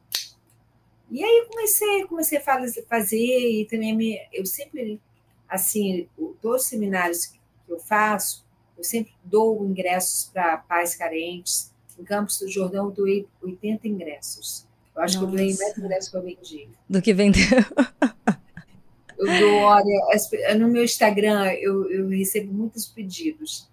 [1.09, 2.41] E aí comecei, comecei a
[2.87, 5.01] fazer e também me, eu sempre,
[5.47, 6.07] assim,
[6.41, 8.45] todos os seminários que eu faço,
[8.77, 11.73] eu sempre dou ingressos para pais carentes.
[11.99, 14.67] Em Campos do Jordão, eu doei 80 ingressos.
[14.95, 15.27] Eu acho Nossa.
[15.27, 16.69] que eu ganhei mais ingressos que eu vendi.
[16.89, 17.43] Do que vendeu.
[19.17, 23.69] eu dou, olha, no meu Instagram eu, eu recebo muitos pedidos.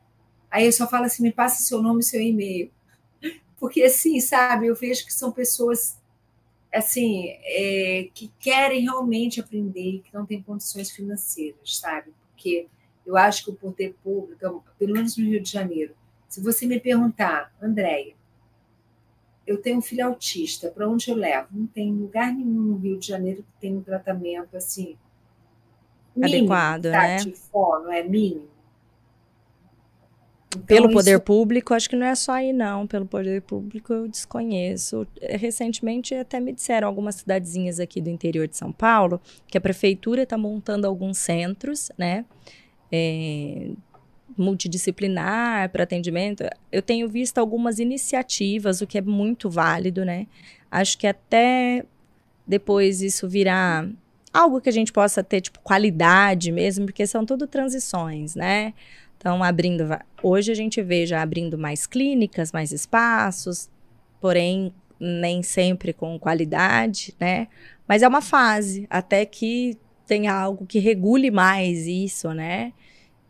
[0.50, 2.70] Aí eu só falo assim, me passa seu nome e seu e-mail.
[3.58, 5.96] Porque assim, sabe, eu vejo que são pessoas
[6.72, 12.12] assim, é, que querem realmente aprender, que não têm condições financeiras, sabe?
[12.30, 12.66] Porque
[13.06, 15.94] eu acho que o poder público, pelo menos no Rio de Janeiro,
[16.34, 18.12] se você me perguntar, Andréia,
[19.46, 21.46] eu tenho um filho autista, para onde eu levo?
[21.52, 24.96] Não tem lugar nenhum no Rio de Janeiro que tenha um tratamento assim
[26.16, 27.02] mínimo, adequado, tá?
[27.02, 27.18] né?
[27.52, 28.48] Fono, é mínimo.
[30.48, 31.20] Então, Pelo poder isso...
[31.20, 32.84] público, acho que não é só aí, não.
[32.84, 35.06] Pelo poder público, eu desconheço.
[35.22, 40.24] Recentemente, até me disseram algumas cidadezinhas aqui do interior de São Paulo que a prefeitura
[40.24, 42.24] está montando alguns centros, né?
[42.90, 43.70] É,
[44.36, 50.26] multidisciplinar para atendimento, eu tenho visto algumas iniciativas, o que é muito válido, né?
[50.70, 51.84] Acho que até
[52.46, 53.88] depois isso virar
[54.32, 58.74] algo que a gente possa ter, tipo, qualidade mesmo, porque são tudo transições, né?
[59.16, 59.84] Então, abrindo.
[60.22, 63.70] Hoje a gente vê já abrindo mais clínicas, mais espaços,
[64.20, 67.48] porém, nem sempre com qualidade, né?
[67.86, 72.72] Mas é uma fase, até que tenha algo que regule mais isso, né?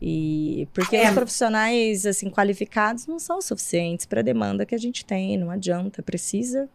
[0.07, 1.07] E porque é.
[1.07, 5.49] os profissionais assim qualificados não são suficientes para a demanda que a gente tem, não
[5.49, 6.69] adianta, precisa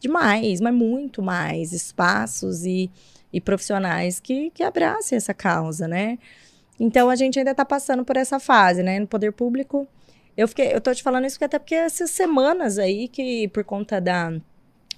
[0.00, 2.90] de mais, mas muito mais espaços e,
[3.32, 6.18] e profissionais que, que abracem essa causa, né?
[6.80, 8.98] Então a gente ainda está passando por essa fase, né?
[8.98, 9.86] No poder público,
[10.36, 13.62] eu fiquei, eu tô te falando isso porque até porque essas semanas aí que por
[13.62, 14.32] conta da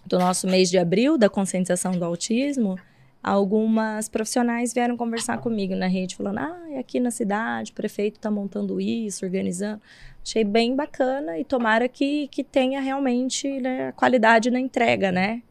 [0.07, 2.79] do nosso mês de abril da conscientização do autismo,
[3.27, 8.31] algumas profissionais vieram conversar comigo na rede, falando: ah, aqui na cidade, o prefeito está
[8.31, 9.83] montando isso, organizando.
[10.23, 15.43] Achei bem bacana e tomara que, que tenha realmente né, qualidade na entrega, né?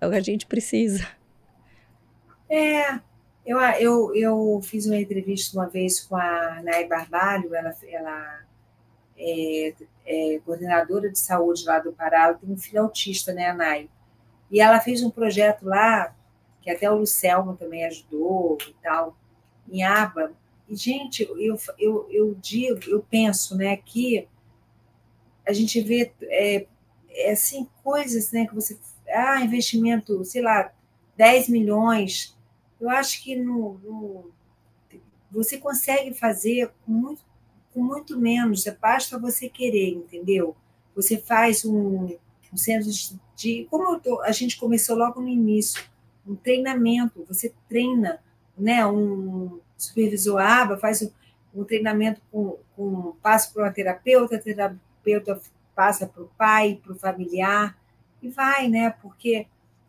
[0.00, 1.06] É o que a gente precisa.
[2.48, 3.00] É,
[3.46, 8.40] eu, eu, eu fiz uma entrevista uma vez com a Nay Barbalho, ela, ela
[9.16, 9.74] é,
[10.06, 13.88] é, coordenadora de saúde lá do Pará, ela tem um filho autista, né, a Nay?
[14.50, 16.14] E ela fez um projeto lá
[16.62, 19.16] que até o Lucelmo também ajudou e tal,
[19.68, 20.32] em aba.
[20.68, 24.26] E, gente, eu, eu, eu digo, eu penso, né, que
[25.46, 26.66] a gente vê é,
[27.10, 28.78] é assim, coisas, né, que você.
[29.08, 30.72] Ah, investimento, sei lá,
[31.16, 32.36] 10 milhões.
[32.80, 34.32] Eu acho que no, no
[35.30, 37.24] você consegue fazer com muito,
[37.72, 40.54] com muito menos, basta você querer, entendeu?
[40.94, 42.16] Você faz um,
[42.52, 42.90] um centro
[43.34, 43.66] de.
[43.70, 45.82] Como tô, a gente começou logo no início,
[46.26, 48.20] um treinamento, você treina,
[48.56, 48.86] né?
[48.86, 51.10] Um supervisor ABA faz um,
[51.54, 55.40] um treinamento com, com passa para uma terapeuta, a terapeuta
[55.74, 57.76] passa para o pai, para o familiar,
[58.22, 58.90] e vai, né?
[59.02, 59.46] Porque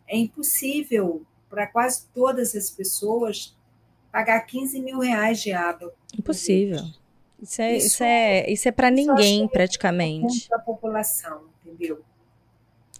[0.08, 3.56] é impossível para quase todas as pessoas
[4.10, 5.92] pagar 15 mil reais de aba.
[6.16, 6.80] Impossível.
[7.40, 10.48] Isso é, isso, isso é, isso é para ninguém, praticamente.
[10.48, 12.02] Para a população, entendeu?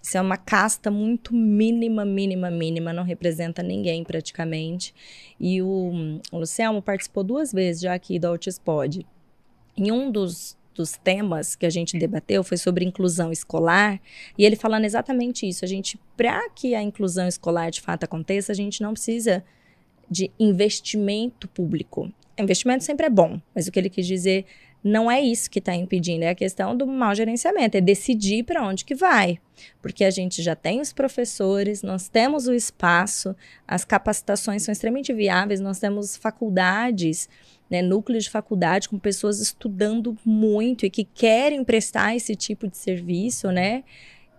[0.05, 4.93] Isso é uma casta muito mínima, mínima, mínima, não representa ninguém praticamente.
[5.39, 9.03] E o, o Luciano participou duas vezes já aqui do Altispod.
[9.75, 13.99] Em um dos, dos temas que a gente debateu foi sobre inclusão escolar,
[14.37, 15.65] e ele falando exatamente isso.
[15.65, 19.43] A gente, para que a inclusão escolar de fato aconteça, a gente não precisa
[20.07, 22.13] de investimento público.
[22.37, 24.45] investimento sempre é bom, mas o que ele quis dizer
[24.85, 28.63] não é isso que está impedindo, é a questão do mau gerenciamento, é decidir para
[28.63, 29.39] onde que vai.
[29.81, 33.35] Porque a gente já tem os professores, nós temos o espaço,
[33.67, 37.27] as capacitações são extremamente viáveis, nós temos faculdades,
[37.67, 42.77] né, núcleos de faculdade com pessoas estudando muito e que querem prestar esse tipo de
[42.77, 43.83] serviço, né?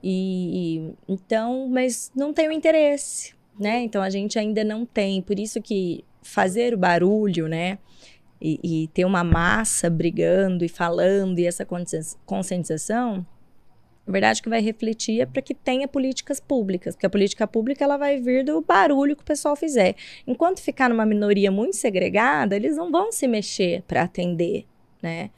[0.00, 3.80] E então, mas não tem o interesse, né?
[3.82, 7.78] Então a gente ainda não tem, por isso que fazer o barulho, né?
[8.40, 11.66] E, e ter uma massa brigando e falando e essa
[12.24, 13.26] conscientização,
[14.06, 17.84] na verdade que vai refletir é para que tenha políticas públicas, porque a política pública
[17.84, 19.94] ela vai vir do barulho que o pessoal fizer.
[20.26, 24.64] Enquanto ficar numa minoria muito segregada, eles não vão se mexer para atender,
[25.02, 25.30] né?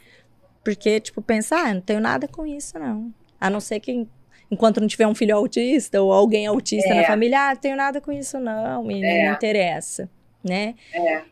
[0.62, 3.12] Porque, tipo, pensar, ah, não tenho nada com isso, não.
[3.40, 4.06] A não ser que
[4.50, 7.00] enquanto não tiver um filho autista ou alguém autista é.
[7.00, 9.26] na família, ah, não tenho nada com isso, não, me, é.
[9.26, 10.10] não interessa,
[10.44, 10.74] né?
[10.92, 11.22] É.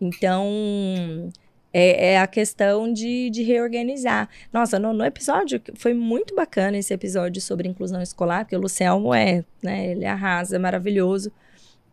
[0.00, 1.30] Então,
[1.72, 4.28] é, é, a questão de, de reorganizar.
[4.52, 9.14] Nossa, no, no, episódio, foi muito bacana esse episódio sobre inclusão escolar, porque o Lucelmo
[9.14, 11.32] é, né, ele arrasa, é maravilhoso,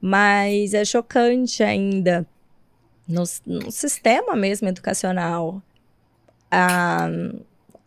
[0.01, 2.27] mas é chocante ainda
[3.07, 5.61] no, no sistema mesmo educacional.
[6.51, 7.09] Ah,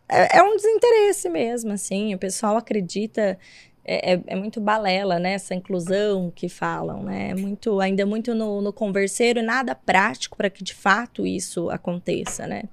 [0.09, 3.37] é, é um desinteresse mesmo, assim, o pessoal acredita
[3.85, 5.33] é, é, é, muito balela, né?
[5.33, 7.31] Essa inclusão que falam, né?
[7.31, 11.69] É muito, ainda muito no, no converseiro e nada prático para que de fato isso
[11.69, 12.63] aconteça, né?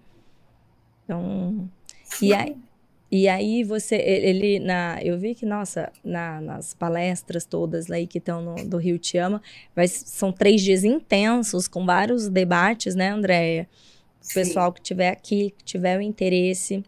[1.05, 1.69] Então,
[2.23, 2.57] e aí,
[3.11, 8.19] e aí você, ele, na, eu vi que, nossa, na, nas palestras todas aí que
[8.19, 9.43] estão no, do Rio Te Ama,
[9.75, 13.69] vai, são três dias intensos, com vários debates, né, Andréia?
[14.23, 16.85] O pessoal que tiver aqui, que tiver o interesse,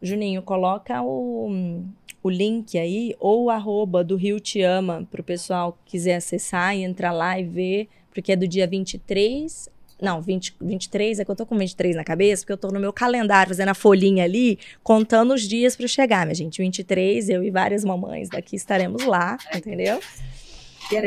[0.00, 1.84] Juninho, coloca o
[2.26, 6.76] o link aí, ou arroba do Rio Te Ama, para o pessoal que quiser acessar
[6.76, 9.70] e entrar lá e ver, porque é do dia 23
[10.00, 12.78] não, 20, 23, é que eu tô com 23 na cabeça, porque eu tô no
[12.78, 16.60] meu calendário, fazendo a folhinha ali, contando os dias para chegar, minha gente.
[16.60, 19.98] 23, eu e várias mamães daqui estaremos lá, entendeu?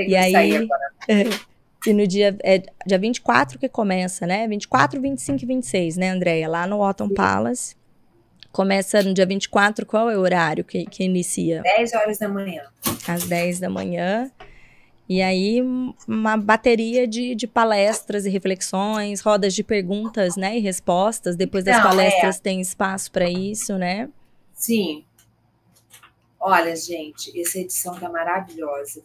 [0.08, 0.68] e aí,
[1.86, 4.48] e no dia, é dia 24 que começa, né?
[4.48, 6.50] 24, 25 e 26, né, Andréia?
[6.50, 7.79] Lá no Autumn Palace.
[8.52, 11.62] Começa no dia 24, qual é o horário que, que inicia?
[11.62, 12.64] 10 horas da manhã.
[13.08, 14.32] Às 10 da manhã.
[15.08, 15.62] E aí,
[16.08, 21.36] uma bateria de, de palestras e reflexões, rodas de perguntas né, e respostas.
[21.36, 22.42] Depois das então, palestras é.
[22.42, 24.10] tem espaço para isso, né?
[24.54, 25.04] Sim.
[26.40, 29.04] Olha, gente, essa edição tá maravilhosa.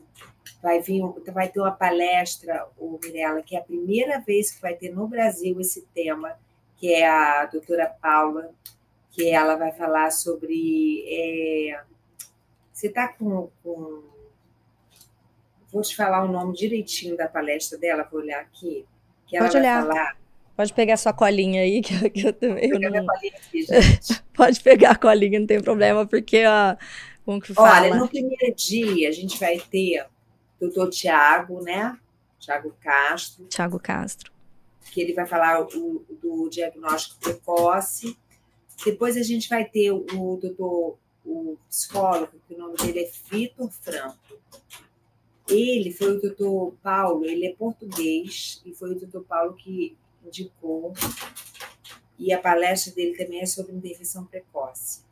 [0.63, 1.03] Vai vir,
[1.33, 5.09] vai ter uma palestra, o Mirella, que é a primeira vez que vai ter no
[5.09, 6.33] Brasil esse tema,
[6.77, 8.51] que é a doutora Paula
[9.15, 11.05] que ela vai falar sobre.
[11.09, 11.81] É,
[12.73, 14.03] você está com, com,
[15.73, 18.85] Vou te falar o nome direitinho da palestra dela, vou olhar aqui.
[19.27, 19.87] Que ela Pode vai olhar.
[19.87, 20.17] falar.
[20.57, 22.71] Pode pegar sua colinha aí, que, que eu também.
[22.71, 23.07] Eu não...
[23.11, 23.33] aqui,
[24.35, 26.77] Pode pegar a colinha, não tem problema, porque ó,
[27.25, 27.87] como que fala?
[27.87, 30.07] Olha, no primeiro dia a gente vai ter
[30.61, 31.99] o doutor Tiago, né?
[32.39, 33.47] Tiago Castro.
[33.47, 34.33] Tiago Castro.
[34.93, 38.17] Que ele vai falar o, do diagnóstico precoce
[38.83, 43.11] depois a gente vai ter o, o doutor, o psicólogo, que o nome dele é
[43.31, 44.39] Vitor Franco.
[45.49, 50.95] Ele foi o doutor Paulo, ele é português, e foi o doutor Paulo que indicou.
[52.19, 55.03] E a palestra dele também é sobre intervenção precoce.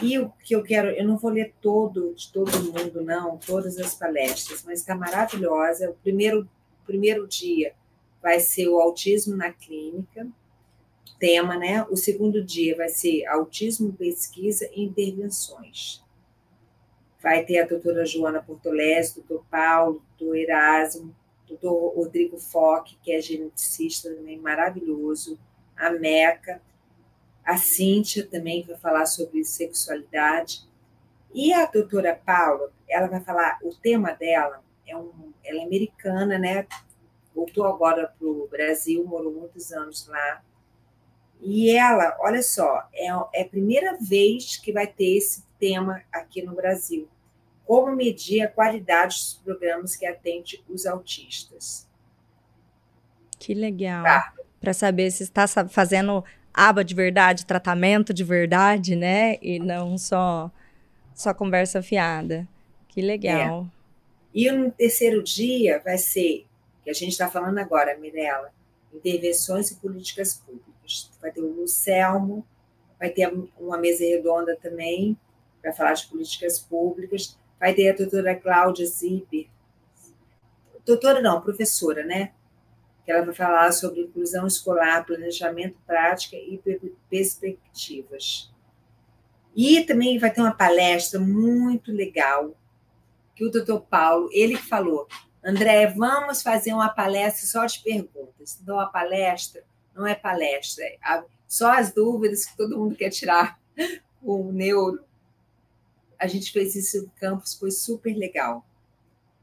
[0.00, 3.78] E o que eu quero, eu não vou ler todo de todo mundo, não, todas
[3.78, 5.90] as palestras, mas está maravilhosa.
[5.90, 6.48] O primeiro,
[6.84, 7.74] primeiro dia
[8.22, 10.26] vai ser o autismo na clínica,
[11.18, 11.84] tema, né?
[11.90, 16.02] O segundo dia vai ser autismo, pesquisa e intervenções.
[17.20, 21.14] Vai ter a doutora Joana Portolés, doutor Paulo, doutor Erasmo,
[21.46, 25.38] doutor Rodrigo Foque, que é geneticista também maravilhoso,
[25.76, 26.60] a Meca,
[27.44, 30.62] a Cíntia também vai falar sobre sexualidade.
[31.34, 36.38] E a doutora Paula, ela vai falar, o tema dela é um, ela é americana,
[36.38, 36.66] né?
[37.34, 40.42] Voltou agora para o Brasil, morou muitos anos lá
[41.44, 46.40] e ela, olha só, é, é a primeira vez que vai ter esse tema aqui
[46.40, 47.08] no Brasil.
[47.66, 51.88] Como medir a qualidade dos programas que atende os autistas.
[53.40, 54.04] Que legal.
[54.04, 54.32] Tá.
[54.60, 59.36] Para saber se está fazendo aba de verdade, tratamento de verdade, né?
[59.42, 60.48] E não só,
[61.12, 62.46] só conversa fiada.
[62.86, 63.66] Que legal.
[63.66, 63.82] É.
[64.32, 66.46] E no terceiro dia vai ser,
[66.82, 68.52] que a gente está falando agora, Mirella,
[68.92, 72.46] intervenções e políticas públicas vai ter o Lucelmo,
[72.98, 75.16] vai ter uma mesa redonda também
[75.60, 79.48] para falar de políticas públicas, vai ter a doutora Cláudia Zipper,
[80.84, 82.32] doutora não, professora, né?
[83.04, 86.60] que ela vai falar sobre inclusão escolar, planejamento, prática e
[87.10, 88.52] perspectivas.
[89.54, 92.56] E também vai ter uma palestra muito legal
[93.34, 95.08] que o doutor Paulo, ele falou,
[95.44, 98.58] André, vamos fazer uma palestra só de perguntas.
[98.62, 99.64] Então, a palestra
[99.94, 103.58] não é palestra, é só as dúvidas que todo mundo quer tirar
[104.22, 105.04] com o neuro.
[106.18, 108.64] A gente fez isso no campus, foi super legal.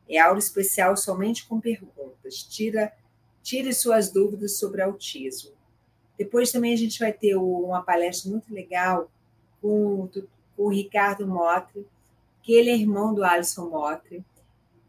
[0.08, 2.42] É aula especial somente com perguntas.
[2.44, 2.92] Tira,
[3.44, 5.52] tire suas dúvidas sobre autismo.
[6.18, 9.12] Depois também a gente vai ter uma palestra muito legal
[9.62, 10.10] com,
[10.56, 11.86] com o Ricardo Motre,
[12.42, 14.24] que ele é irmão do Alisson Motre,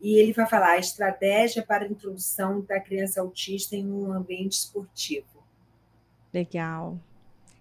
[0.01, 4.53] e ele vai falar a estratégia para a introdução da criança autista em um ambiente
[4.53, 5.45] esportivo.
[6.33, 6.99] Legal.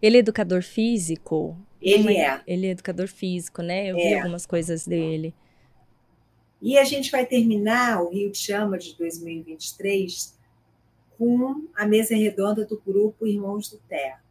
[0.01, 1.57] Ele é educador físico?
[1.81, 2.41] Ele é.
[2.47, 3.87] Ele é educador físico, né?
[3.87, 3.99] Eu é.
[3.99, 5.33] vi algumas coisas dele.
[6.61, 10.37] E a gente vai terminar o Rio de Chama de 2023
[11.17, 14.23] com a mesa redonda do grupo Irmãos do Terra.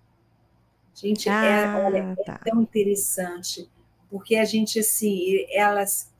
[0.95, 2.41] Gente, é, ah, é, olha, tá.
[2.45, 3.69] é tão interessante,
[4.11, 6.13] porque a gente, assim, elas,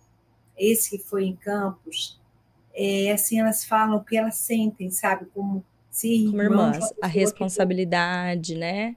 [0.59, 2.21] esse que foi em Campos,
[2.75, 5.27] é, assim, elas falam o que elas sentem, sabe?
[5.35, 8.59] Como se Como irmãs, a responsabilidade, que...
[8.61, 8.97] né?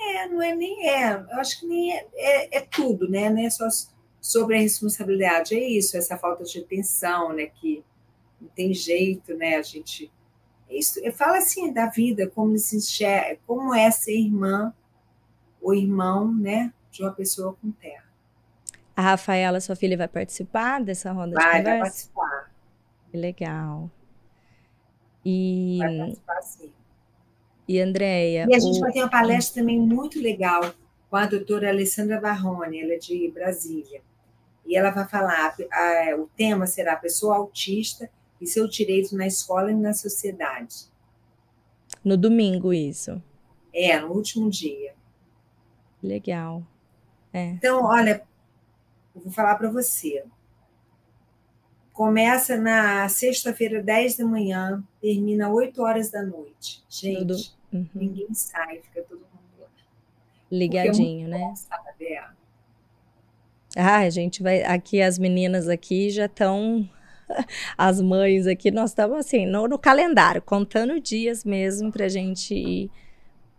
[0.00, 3.28] É, não é nem é, eu acho que nem é, é, é, tudo, né?
[3.28, 3.66] Não é só
[4.20, 7.46] sobre a responsabilidade, é isso, essa falta de atenção, né?
[7.46, 7.84] Que
[8.40, 9.56] não tem jeito, né?
[9.56, 10.10] A gente.
[10.70, 14.74] Isso, fala assim da vida, como se enxerga, como é ser irmã
[15.60, 16.72] ou irmão, né?
[16.90, 18.05] De uma pessoa com terra.
[18.96, 21.70] A Rafaela, sua filha, vai participar dessa roda vai, de conversa?
[21.70, 22.50] Vai participar.
[23.10, 23.90] Que legal.
[25.24, 25.78] E.
[25.78, 26.72] Vai participar, sim.
[27.68, 28.46] E Andréia.
[28.48, 28.80] E a gente o...
[28.80, 30.72] vai ter uma palestra também muito legal
[31.10, 34.00] com a doutora Alessandra Barrone, ela é de Brasília.
[34.64, 38.10] E ela vai falar, a, o tema será pessoa autista
[38.40, 40.86] e seu direito na escola e na sociedade.
[42.04, 43.22] No domingo, isso.
[43.72, 44.94] É, no último dia.
[46.02, 46.62] Legal.
[47.32, 47.50] É.
[47.50, 48.22] Então, olha,
[49.16, 50.24] eu vou falar para você.
[51.92, 56.84] Começa na sexta-feira, 10 da manhã, termina 8 horas da noite.
[56.88, 57.88] Gente, uhum.
[57.94, 59.36] ninguém sai, fica todo mundo
[60.50, 61.54] ligadinho, né?
[61.56, 62.18] Sabe?
[63.76, 64.62] Ah, a gente vai.
[64.62, 66.88] Aqui, as meninas aqui já estão.
[67.76, 72.54] As mães aqui, nós estamos assim, no, no calendário, contando dias mesmo para a gente
[72.54, 72.90] ir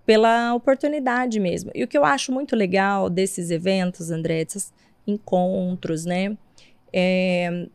[0.06, 1.70] pela oportunidade mesmo.
[1.76, 4.72] E o que eu acho muito legal desses eventos, André, desses
[5.08, 6.38] encontros, né?
[6.94, 7.68] É,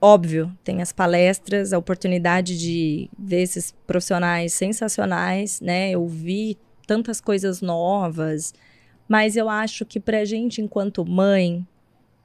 [0.00, 5.90] óbvio, tem as palestras, a oportunidade de ver esses profissionais sensacionais, né?
[5.90, 8.54] Eu vi tantas coisas novas,
[9.08, 11.66] mas eu acho que pra gente, enquanto mãe,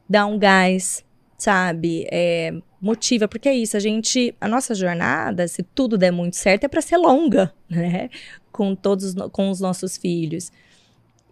[0.07, 1.03] dá um gás,
[1.37, 2.07] sabe?
[2.11, 6.65] É, motiva, porque é isso, a gente, a nossa jornada, se tudo der muito certo,
[6.65, 8.09] é para ser longa, né?
[8.51, 10.51] Com todos, com os nossos filhos.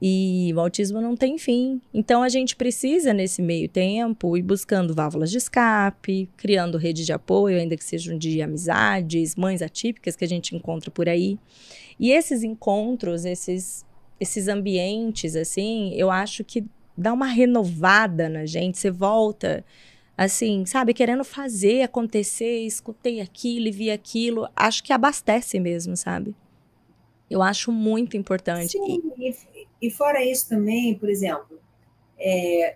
[0.02, 1.80] E o autismo não tem fim.
[1.94, 7.14] Então a gente precisa, nesse meio tempo, ir buscando válvulas de escape, criando rede de
[7.14, 11.38] apoio, ainda que sejam de amizades, mães atípicas que a gente encontra por aí.
[12.00, 13.86] E esses encontros, esses,
[14.20, 16.66] esses ambientes, assim, eu acho que
[16.98, 18.80] dá uma renovada na gente.
[18.80, 19.64] Você volta,
[20.18, 24.50] assim, sabe, querendo fazer acontecer, escutei aquilo e vi aquilo.
[24.56, 26.36] Acho que abastece mesmo, sabe?
[27.30, 28.74] Eu acho muito importante.
[28.74, 29.02] Sim,
[29.82, 31.60] e, fora isso também, por exemplo,
[32.18, 32.76] é,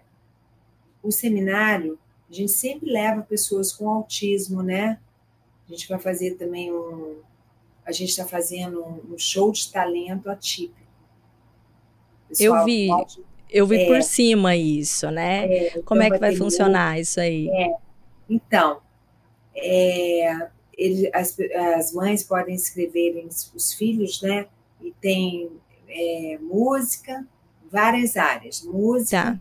[1.04, 2.00] o seminário,
[2.30, 5.00] a gente sempre leva pessoas com autismo, né?
[5.68, 7.20] A gente vai fazer também um.
[7.86, 10.80] A gente está fazendo um, show de talento atípico.
[12.28, 15.46] Pessoal, eu vi, pode, eu vi é, por cima isso, né?
[15.46, 17.48] É, então Como é que vai funcionar isso aí?
[17.50, 17.76] É,
[18.28, 18.82] então,
[19.56, 21.38] é, ele, as,
[21.78, 24.48] as mães podem escreverem os filhos, né?
[24.82, 25.52] E tem
[25.96, 27.26] é, música,
[27.72, 28.62] várias áreas.
[28.64, 29.40] Música, tá.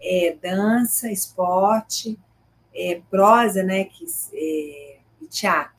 [0.00, 2.18] é, dança, esporte,
[2.74, 3.84] é, prosa, né?
[3.84, 4.04] Que,
[4.34, 5.74] é, e teatro.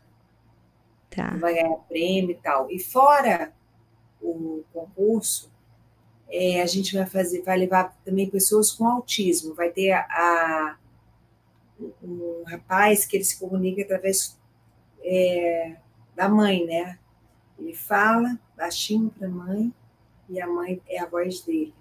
[1.11, 1.30] Tá.
[1.38, 2.69] Vai ganhar prêmio e tal.
[2.72, 3.53] E fora
[4.19, 5.52] o concurso,
[6.30, 9.53] é, a gente vai fazer, vai levar também pessoas com autismo.
[9.53, 10.77] Vai ter a, a
[12.03, 14.38] um rapaz que ele se comunica através
[15.03, 15.77] é,
[16.15, 16.98] da mãe, né?
[17.57, 19.73] Ele fala baixinho para a mãe
[20.30, 21.74] e a mãe é a voz dele.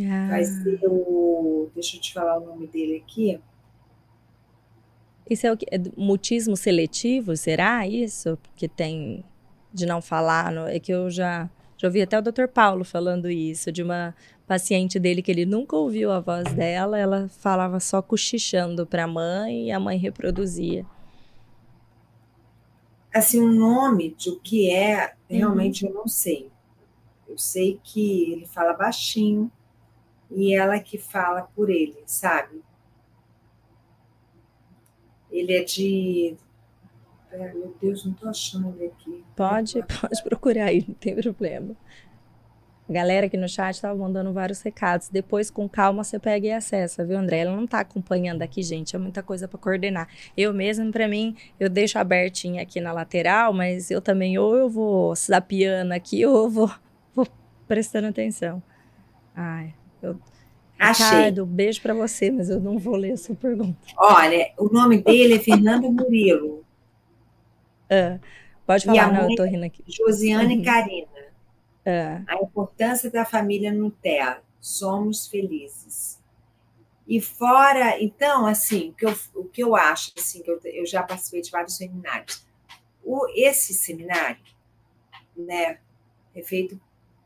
[0.00, 0.28] Ah.
[0.30, 1.70] Vai ser o.
[1.74, 3.40] Deixa eu te falar o nome dele aqui.
[5.28, 5.66] Isso é o que?
[5.70, 7.36] É mutismo seletivo?
[7.36, 8.38] Será isso?
[8.56, 9.24] Que tem
[9.72, 10.50] de não falar?
[10.50, 12.46] No, é que eu já, já ouvi até o Dr.
[12.52, 14.14] Paulo falando isso, de uma
[14.46, 19.06] paciente dele que ele nunca ouviu a voz dela, ela falava só cochichando para a
[19.06, 20.86] mãe e a mãe reproduzia.
[23.12, 25.90] assim, o nome de o que é, realmente uhum.
[25.90, 26.50] eu não sei.
[27.28, 29.52] Eu sei que ele fala baixinho
[30.30, 32.62] e ela que fala por ele, sabe?
[35.30, 36.36] Ele é de.
[37.30, 39.24] meu Deus, não estou achando ele aqui.
[39.36, 41.76] Pode, pode procurar aí, não tem problema.
[42.88, 45.10] A galera aqui no chat estava mandando vários recados.
[45.10, 47.40] Depois, com calma, você pega e acessa, viu, André?
[47.40, 48.96] Ela não está acompanhando aqui, gente.
[48.96, 50.08] É muita coisa para coordenar.
[50.34, 54.70] Eu mesmo, para mim, eu deixo abertinho aqui na lateral, mas eu também, ou eu
[54.70, 56.70] vou zapiando aqui, ou eu vou
[57.68, 58.62] prestando atenção.
[59.36, 60.18] Ai, eu.
[60.78, 61.06] Achei.
[61.06, 63.78] Ricardo, beijo para você, mas eu não vou ler a sua pergunta.
[63.96, 66.64] Olha, o nome dele é Fernando Murilo.
[67.90, 68.18] Ah,
[68.66, 69.82] pode falar, não, eu tô rindo aqui.
[69.86, 70.64] Josiane uhum.
[70.64, 71.08] Karina.
[71.84, 72.22] É.
[72.26, 74.42] A importância da família no Terra.
[74.60, 76.20] Somos felizes.
[77.06, 80.84] E fora, então, assim, o que eu, o que eu acho, assim, que eu, eu
[80.84, 82.46] já participei de vários seminários.
[83.02, 84.38] O, esse seminário,
[85.34, 85.78] né,
[86.34, 86.78] é feito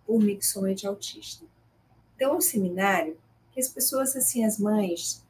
[0.07, 1.45] por mim, que sou mente autista.
[2.17, 3.17] Então, é um seminário
[3.53, 5.23] que as pessoas, assim, as mães,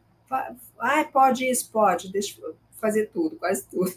[0.78, 3.92] ah, pode isso, pode, deixa eu fazer tudo, quase tudo.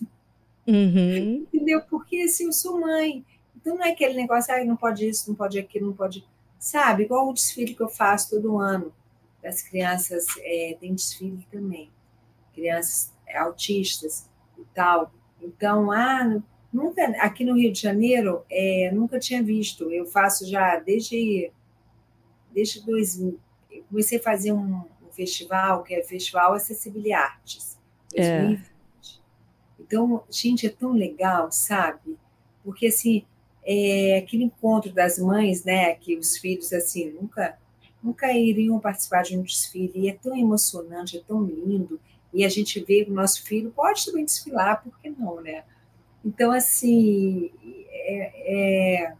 [0.68, 1.46] Uhum.
[1.54, 1.82] Entendeu?
[1.82, 3.26] Porque, assim, eu sou mãe,
[3.56, 6.26] então não é aquele negócio, ah, não pode isso, não pode aquilo, não pode.
[6.60, 8.94] Sabe, igual o desfile que eu faço todo ano
[9.42, 11.92] das crianças, é, tem desfile também,
[12.54, 14.28] crianças é, autistas
[14.58, 15.12] e tal.
[15.42, 16.42] Então, ah,
[16.76, 19.90] nunca, aqui no Rio de Janeiro, é, nunca tinha visto.
[19.90, 21.50] Eu faço já desde,
[22.54, 23.40] desde 2000.
[23.72, 27.78] Eu comecei a fazer um, um festival, que é Festival Acessibilidade Artes.
[28.14, 28.62] 2020.
[28.62, 28.76] É.
[29.80, 32.18] Então, gente, é tão legal, sabe?
[32.64, 33.26] Porque, assim,
[33.64, 37.58] é, aquele encontro das mães, né, que os filhos assim nunca
[38.04, 42.00] nunca iriam participar de um desfile, e é tão emocionante, é tão lindo,
[42.32, 45.64] e a gente vê que o nosso filho pode também desfilar, por que não, né?
[46.26, 47.52] Então, assim,
[47.92, 49.14] é, é,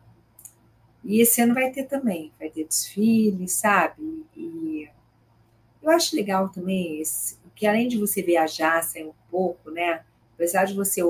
[1.04, 4.26] e esse ano vai ter também, vai ter desfile, sabe?
[4.36, 4.90] E
[5.84, 10.04] eu acho legal também esse, que além de você viajar, sair um pouco, né?
[10.34, 11.02] Apesar de você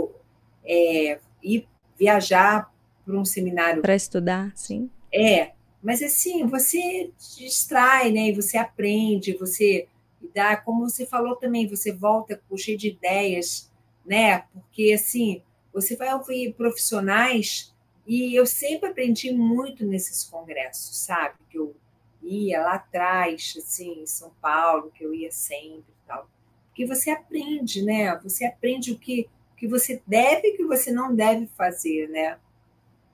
[0.65, 1.65] é, ir
[1.97, 2.69] viajar
[3.05, 3.81] para um seminário.
[3.81, 4.89] Para estudar, sim.
[5.13, 8.29] É, mas assim, você distrai, né?
[8.29, 9.87] E você aprende, você
[10.33, 13.71] dá, como você falou também, você volta cheio de ideias,
[14.05, 14.39] né?
[14.53, 15.41] Porque assim,
[15.75, 17.75] você vai ouvir profissionais
[18.07, 21.35] e eu sempre aprendi muito nesses congressos, sabe?
[21.49, 21.75] Que eu
[22.23, 26.29] ia lá atrás, assim, em São Paulo, que eu ia sempre e tal.
[26.67, 28.17] Porque você aprende, né?
[28.23, 32.07] Você aprende o que, o que você deve e o que você não deve fazer,
[32.07, 32.37] né?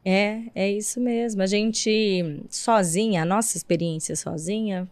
[0.06, 1.42] É, é isso mesmo.
[1.42, 4.88] A gente sozinha, a nossa experiência sozinha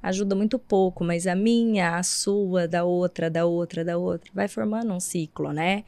[0.00, 4.46] ajuda muito pouco, mas a minha, a sua, da outra, da outra, da outra, vai
[4.46, 5.84] formando um ciclo, né?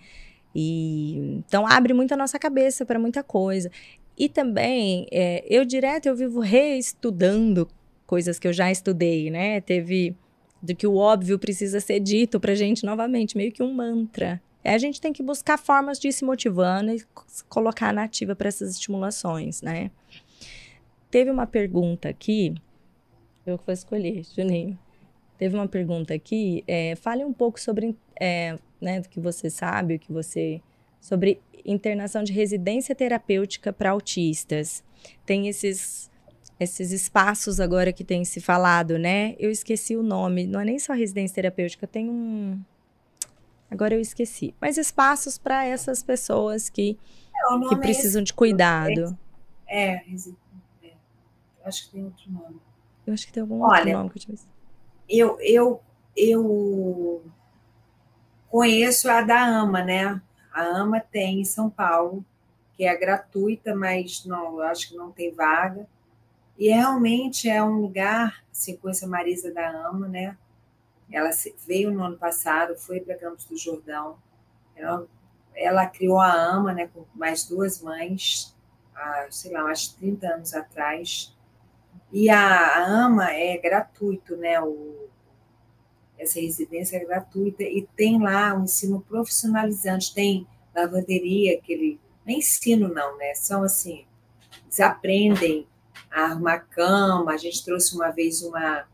[0.54, 3.70] E então abre muito a nossa cabeça para muita coisa.
[4.16, 7.68] E também, é, eu direto eu vivo reestudando
[8.06, 9.60] coisas que eu já estudei, né?
[9.60, 10.14] Teve
[10.62, 14.40] do que o óbvio precisa ser dito para gente novamente, meio que um mantra.
[14.64, 17.04] A gente tem que buscar formas de ir se motivando e
[17.48, 19.90] colocar na ativa para essas estimulações, né?
[21.10, 22.54] Teve uma pergunta aqui,
[23.44, 24.78] eu vou escolher, Juninho.
[25.36, 29.94] Teve uma pergunta aqui, é, fale um pouco sobre, é, né, do que você sabe,
[29.94, 30.60] o que você
[31.00, 34.84] sobre internação de residência terapêutica para autistas.
[35.24, 36.10] Tem esses
[36.60, 39.34] esses espaços agora que tem se falado, né?
[39.38, 42.60] Eu esqueci o nome, não é nem só residência terapêutica, tem um
[43.72, 44.54] Agora eu esqueci.
[44.60, 46.98] Mas espaços para essas pessoas que,
[47.34, 49.18] é, que precisam é de cuidado.
[49.66, 50.04] É, é,
[50.84, 50.92] é,
[51.64, 52.60] acho que tem outro nome.
[53.06, 54.48] Eu acho que tem algum Olha, outro nome que eu tinha visto.
[55.09, 55.80] Eu, eu,
[56.14, 57.24] eu
[58.52, 60.20] conheço a da AMA, né?
[60.52, 62.22] A AMA tem em São Paulo,
[62.76, 65.88] que é gratuita, mas não, acho que não tem vaga.
[66.58, 70.36] E realmente é um lugar, assim, conheço a Marisa da AMA, né?
[71.10, 71.30] Ela
[71.66, 74.18] veio no ano passado, foi para Campos do Jordão.
[74.76, 75.06] Ela,
[75.54, 78.54] ela, criou a AMA, né, com mais duas mães,
[78.94, 81.34] há, sei lá, acho 30 anos atrás.
[82.12, 84.60] E a, a AMA é gratuito, né?
[84.60, 85.01] O,
[86.23, 92.01] essa residência é gratuita e tem lá um ensino profissionalizante, tem lavanderia, aquele.
[92.24, 93.35] Nem ensino, não, né?
[93.35, 94.07] São assim,
[94.65, 95.66] eles aprendem
[96.11, 97.32] a arrumar cama.
[97.32, 98.86] A gente trouxe uma vez uma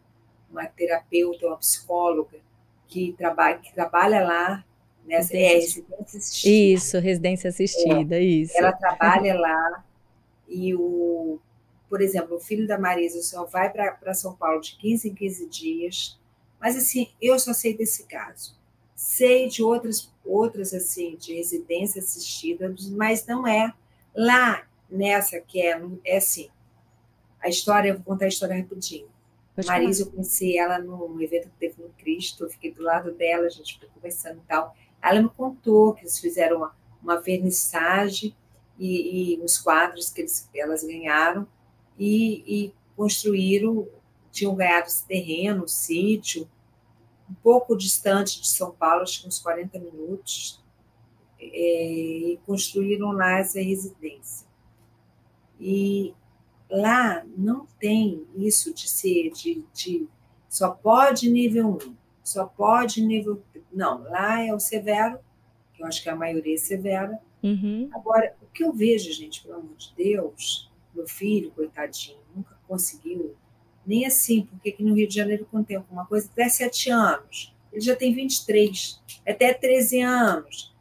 [0.51, 2.39] uma terapeuta, uma psicóloga
[2.87, 4.65] que trabalha, que trabalha lá
[5.05, 6.55] nessa é, residência assistida.
[6.55, 8.57] Isso, residência assistida, é, isso.
[8.57, 9.85] Ela trabalha lá
[10.49, 11.39] e o,
[11.89, 15.49] por exemplo, o filho da Marisa, senhor vai para São Paulo de 15 em 15
[15.49, 16.18] dias,
[16.60, 18.56] mas assim, eu só sei desse caso.
[18.94, 23.72] Sei de outras, outras assim, de residência assistida, mas não é.
[24.14, 26.51] Lá, nessa que é, é assim,
[27.40, 29.09] a história, eu vou contar a história rapidinho.
[29.66, 33.47] Marisa, eu conheci ela num evento que teve no Cristo, eu fiquei do lado dela,
[33.47, 34.74] a gente ficou conversando e tal.
[35.02, 38.35] Ela me contou que eles fizeram uma, uma vernissagem
[38.78, 41.47] e, e os quadros que eles, elas ganharam
[41.98, 43.89] e, e construíram,
[44.31, 46.49] tinham ganhado esse terreno, um sítio,
[47.31, 50.63] um pouco distante de São Paulo, acho que uns 40 minutos,
[51.41, 51.93] é,
[52.33, 54.47] e construíram lá essa residência.
[55.61, 56.15] E
[56.71, 60.09] lá não tem isso de ser, de, de
[60.49, 63.43] só pode nível 1, só pode nível.
[63.73, 65.19] Não, lá é o severo,
[65.75, 67.21] que eu acho que a maioria é severa.
[67.43, 67.89] Uhum.
[67.93, 73.37] Agora, o que eu vejo, gente, pelo amor de Deus, meu filho, coitadinho, nunca conseguiu,
[73.89, 77.56] nem assim, porque aqui no Rio de Janeiro, quando tem alguma coisa, até 7 anos,
[77.73, 80.77] ele já tem 23, até 13 anos.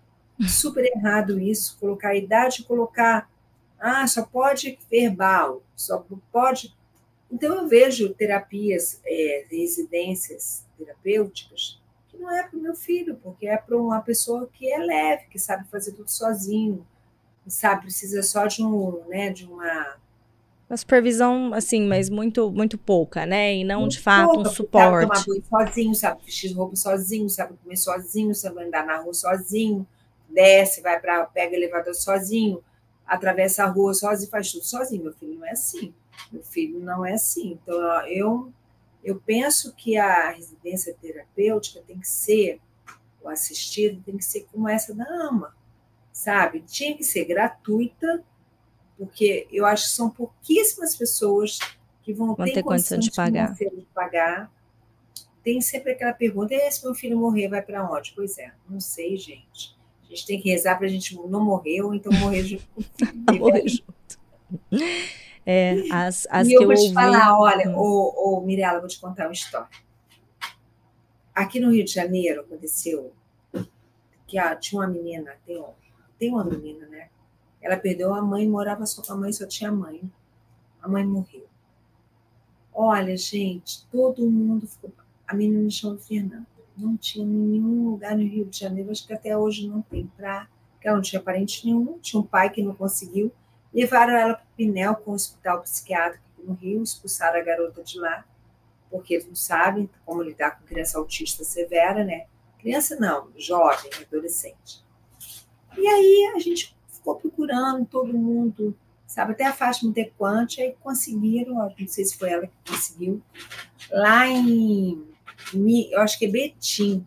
[0.47, 3.31] Super errado isso, colocar a idade, colocar,
[3.79, 6.75] ah, só pode verbal, só pode.
[7.31, 13.47] Então, eu vejo terapias, é, residências terapêuticas, que não é para o meu filho, porque
[13.47, 16.85] é para uma pessoa que é leve, que sabe fazer tudo sozinho,
[17.47, 19.97] sabe, precisa só de um, né, de uma
[20.69, 23.55] uma supervisão, assim, mas muito, muito pouca, né?
[23.55, 25.07] E não, muito de fato, pouca, um suporte.
[25.07, 29.13] Sabe tomar banho sozinho, sabe vestir roupa sozinho, sabe comer sozinho, sabe andar na rua
[29.13, 29.87] sozinho,
[30.29, 32.61] desce, vai para pega elevador sozinho,
[33.05, 35.03] atravessa a rua sozinho, faz tudo sozinho.
[35.03, 35.93] Meu filho não é assim.
[36.31, 37.57] Meu filho não é assim.
[37.63, 38.51] Então, eu,
[39.01, 42.59] eu penso que a residência terapêutica tem que ser,
[43.23, 45.55] o assistido tem que ser como essa da AMA,
[46.11, 46.59] sabe?
[46.67, 48.21] Tinha que ser gratuita,
[48.97, 51.59] porque eu acho que são pouquíssimas pessoas
[52.01, 53.53] que vão, vão ter, ter condição de pagar.
[53.53, 54.51] de pagar.
[55.43, 58.13] Tem sempre aquela pergunta: e se meu filho morrer, vai para onde?
[58.15, 59.77] Pois é, não sei, gente.
[60.03, 62.65] A gente tem que rezar para a gente não morrer ou então morrer junto
[63.37, 64.19] morrer junto.
[65.45, 66.93] É, as, as e eu vou te ouvi...
[66.93, 69.69] falar, olha, ô, ô, Mirella, vou te contar uma história.
[71.33, 73.13] Aqui no Rio de Janeiro aconteceu
[74.27, 75.63] que ah, tinha uma menina, tem,
[76.19, 77.09] tem uma menina, né?
[77.67, 80.09] Ela perdeu a mãe, morava só com a mãe, só tinha mãe.
[80.81, 81.45] A mãe morreu.
[82.73, 84.89] Olha, gente, todo mundo ficou.
[85.27, 86.47] A menina chama Fernanda.
[86.77, 90.47] Não tinha nenhum lugar no Rio de Janeiro, acho que até hoje não tem pra.
[90.71, 93.33] Porque ela não tinha parente nenhum, tinha um pai que não conseguiu.
[93.73, 97.99] Levaram ela para o Pinel, com o hospital psiquiátrico no Rio, expulsaram a garota de
[97.99, 98.23] lá,
[98.89, 102.27] porque eles não sabem como lidar com criança autista severa, né?
[102.59, 104.85] Criança não, jovem, adolescente.
[105.77, 106.76] E aí a gente
[107.07, 108.75] ficou procurando todo mundo,
[109.05, 109.31] sabe?
[109.31, 113.21] Até a Fátima Dequante, aí conseguiram, não sei se foi ela que conseguiu,
[113.89, 115.05] lá em,
[115.91, 117.05] eu acho que é Betim,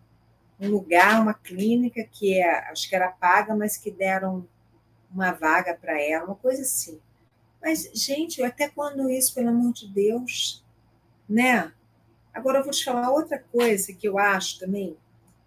[0.59, 4.47] um lugar, uma clínica que é, acho que era paga, mas que deram
[5.13, 6.99] uma vaga para ela, uma coisa assim.
[7.61, 10.65] Mas, gente, até quando isso, pelo amor de Deus,
[11.29, 11.73] né?
[12.33, 14.97] Agora eu vou te falar outra coisa que eu acho também,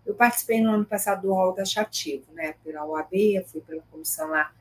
[0.05, 2.55] eu participei no ano passado do rol taxativo, né?
[2.63, 3.11] Pela OAB,
[3.47, 4.51] fui pela comissão lá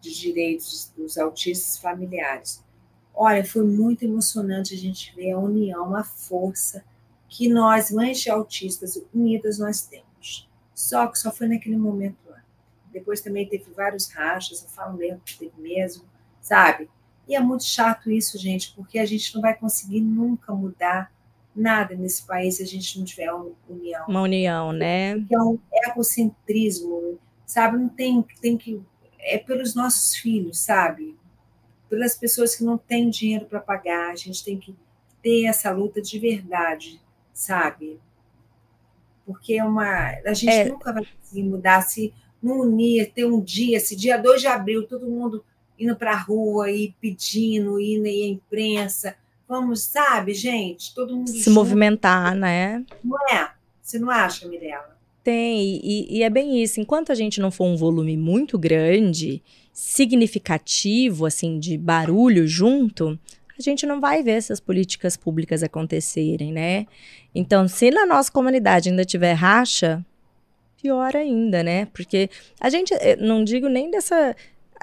[0.00, 2.62] de direitos dos autistas familiares.
[3.14, 6.84] Olha, foi muito emocionante a gente ver a união, a força
[7.28, 10.48] que nós, mães de autistas unidas, nós temos.
[10.74, 12.42] Só que só foi naquele momento lá.
[12.92, 16.04] Depois também teve vários rachas, eu falo mesmo que teve mesmo,
[16.40, 16.88] sabe?
[17.26, 21.10] E é muito chato isso, gente, porque a gente não vai conseguir nunca mudar
[21.54, 24.04] nada nesse país se a gente não tiver uma união.
[24.08, 25.12] Uma união, né?
[25.30, 27.78] É um egocentrismo, sabe?
[27.78, 28.82] Não tem, tem que.
[29.20, 31.16] É pelos nossos filhos, sabe?
[31.88, 34.10] Pelas pessoas que não têm dinheiro para pagar.
[34.10, 34.74] A gente tem que
[35.22, 37.00] ter essa luta de verdade,
[37.32, 38.00] sabe?
[39.24, 40.10] Porque é uma.
[40.26, 40.68] A gente é.
[40.68, 42.12] nunca vai conseguir mudar se
[42.42, 45.42] não unir, ter um dia, esse dia 2 de abril, todo mundo
[45.78, 49.16] indo para a rua e pedindo, indo aí à imprensa
[49.48, 50.94] Vamos, sabe, gente?
[50.94, 51.28] Todo mundo.
[51.28, 51.54] Se junto.
[51.54, 52.84] movimentar, né?
[53.02, 53.50] Não é?
[53.82, 54.96] Você não acha, Mirella?
[55.22, 56.80] Tem, e, e, é bem isso.
[56.80, 59.42] Enquanto a gente não for um volume muito grande,
[59.72, 63.18] significativo, assim, de barulho junto,
[63.58, 66.86] a gente não vai ver essas políticas públicas acontecerem, né?
[67.34, 70.04] Então, se na nossa comunidade ainda tiver racha,
[70.80, 71.86] pior ainda, né?
[71.86, 72.28] Porque
[72.60, 74.36] a gente, eh, não digo nem dessa.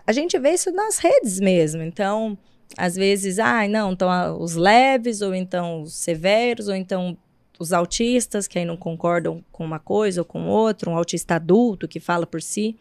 [0.08, 1.84] A gente vê isso nas redes mesmo.
[1.84, 2.38] Então,
[2.78, 7.18] às vezes, ah, não, então os leves, ou então os severos, ou então
[7.60, 11.88] os autistas, que aí não concordam com uma coisa ou com outra, um autista adulto
[11.88, 12.76] que fala por si.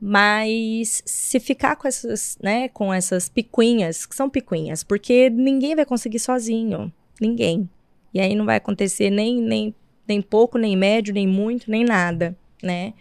[0.00, 5.86] Mas se ficar com essas, né, com essas picuinhas, que são picuinhas, porque ninguém vai
[5.86, 7.68] conseguir sozinho, ninguém.
[8.12, 9.74] E aí não vai acontecer nem, nem
[10.06, 12.94] nem pouco, nem médio, nem muito, nem nada, né?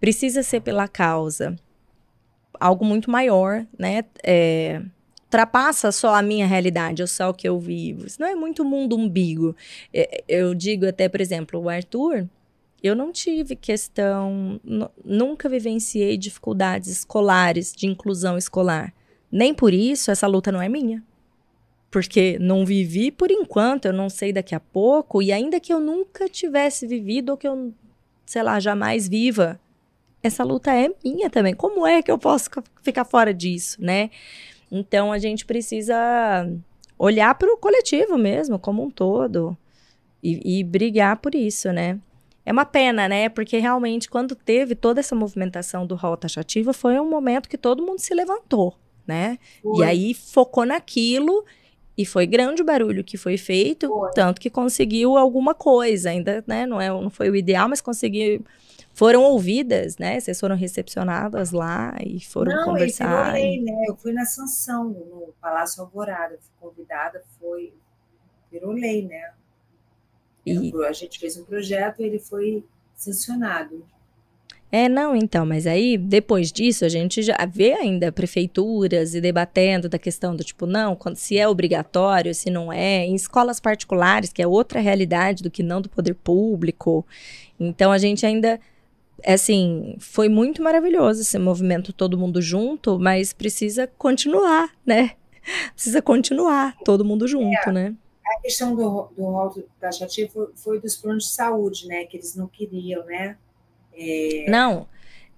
[0.00, 1.56] Precisa ser pela causa.
[2.60, 4.04] Algo muito maior, né?
[4.22, 4.82] É,
[5.34, 8.06] ultrapassa só a minha realidade, ou só o que eu vivo.
[8.06, 9.56] Isso não é muito mundo umbigo.
[9.92, 12.28] É, eu digo até, por exemplo, o Arthur,
[12.80, 14.60] eu não tive questão,
[15.04, 18.94] nunca vivenciei dificuldades escolares, de inclusão escolar.
[19.30, 21.02] Nem por isso essa luta não é minha.
[21.90, 25.80] Porque não vivi por enquanto, eu não sei daqui a pouco, e ainda que eu
[25.80, 27.72] nunca tivesse vivido, ou que eu,
[28.24, 29.58] sei lá, jamais viva,
[30.22, 31.54] essa luta é minha também.
[31.54, 32.48] Como é que eu posso
[32.82, 34.10] ficar fora disso, né?
[34.74, 35.94] Então a gente precisa
[36.98, 39.56] olhar para o coletivo mesmo, como um todo,
[40.20, 42.00] e, e brigar por isso, né?
[42.44, 43.28] É uma pena, né?
[43.28, 47.84] Porque realmente, quando teve toda essa movimentação do rol taxativo, foi um momento que todo
[47.84, 48.74] mundo se levantou,
[49.06, 49.38] né?
[49.62, 49.78] Foi.
[49.78, 51.44] E aí focou naquilo
[51.96, 54.10] e foi grande o barulho que foi feito, foi.
[54.12, 56.10] tanto que conseguiu alguma coisa.
[56.10, 56.66] Ainda, né?
[56.66, 58.44] Não, é, não foi o ideal, mas conseguiu.
[58.94, 60.20] Foram ouvidas, né?
[60.20, 63.32] Vocês foram recepcionadas lá e foram não, conversar.
[63.32, 63.84] Não, eu né?
[63.88, 67.74] Eu fui na sanção no Palácio Alvorada, fui convidada, foi
[68.50, 69.32] virou lei, né?
[70.46, 70.72] E...
[70.86, 72.64] A gente fez um projeto e ele foi
[72.94, 73.84] sancionado.
[74.70, 79.88] É, não, então, mas aí, depois disso, a gente já vê ainda prefeituras e debatendo
[79.88, 84.32] da questão do tipo, não, quando, se é obrigatório, se não é, em escolas particulares,
[84.32, 87.06] que é outra realidade do que não do poder público.
[87.58, 88.58] Então, a gente ainda,
[89.24, 95.12] assim, foi muito maravilhoso esse movimento todo mundo junto, mas precisa continuar, né?
[95.74, 97.72] Precisa continuar todo mundo junto, é.
[97.72, 97.94] né?
[98.26, 102.04] a questão do, do rol taxativo foi, foi, dos planos de saúde, né?
[102.04, 103.36] Que eles não queriam, né?
[103.92, 104.46] É...
[104.48, 104.88] Não,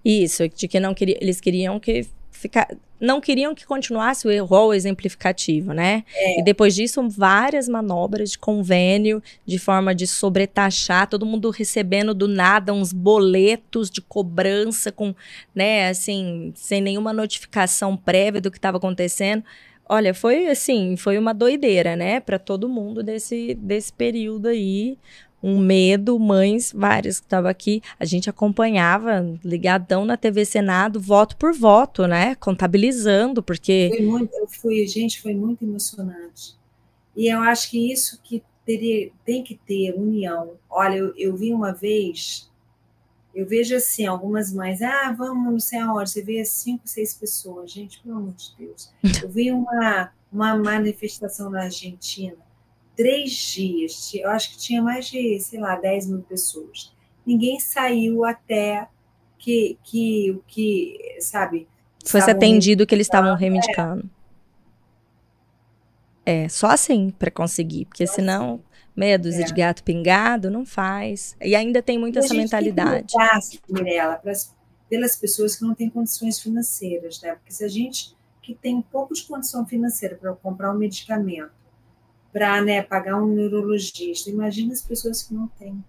[0.03, 2.67] isso, de que não queria, eles queriam que ficar,
[2.99, 6.03] não queriam que continuasse o rol exemplificativo, né?
[6.15, 6.39] É.
[6.39, 12.27] E depois disso, várias manobras de convênio, de forma de sobretaxar, todo mundo recebendo do
[12.27, 15.13] nada uns boletos de cobrança com,
[15.53, 19.43] né, assim, sem nenhuma notificação prévia do que estava acontecendo.
[19.89, 24.97] Olha, foi assim, foi uma doideira, né, para todo mundo desse, desse período aí.
[25.47, 31.37] Um medo, mães, várias que estavam aqui, a gente acompanhava ligadão na TV Senado, voto
[31.37, 32.35] por voto, né?
[32.35, 33.89] Contabilizando, porque.
[33.95, 36.57] Foi muito, eu fui, gente, foi muito emocionante.
[37.15, 40.51] E eu acho que isso que teria, tem que ter união.
[40.69, 42.47] Olha, eu, eu vi uma vez
[43.37, 47.71] eu vejo assim, algumas mães, ah, vamos não sei aonde, você vê cinco, seis pessoas,
[47.71, 48.91] gente, pelo amor de Deus.
[49.21, 52.35] Eu vi uma, uma manifestação na Argentina,
[52.97, 56.91] três dias, eu acho que tinha mais de, sei lá, 10 mil pessoas.
[57.25, 58.87] Ninguém saiu até
[59.37, 61.67] que, que, que sabe...
[62.03, 64.09] Fosse atendido o que eles estavam reivindicando.
[66.25, 66.45] É.
[66.45, 68.63] é, só assim para conseguir, porque só senão assim
[68.95, 69.45] meia dúzia é.
[69.45, 71.37] de gato pingado, não faz.
[71.39, 73.13] E ainda tem muito e essa mentalidade.
[73.13, 74.19] Tem que Mirella,
[74.89, 77.35] pelas pessoas que não têm condições financeiras, né?
[77.35, 81.51] Porque se a gente que tem um pouco de condição financeira para comprar um medicamento,
[82.37, 85.83] para né, pagar um neurologista, imagina as pessoas que não têm.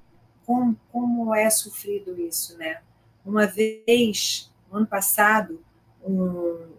[0.47, 2.81] Como, como é sofrido isso, né?
[3.23, 5.63] Uma vez, no ano passado,
[6.03, 6.71] um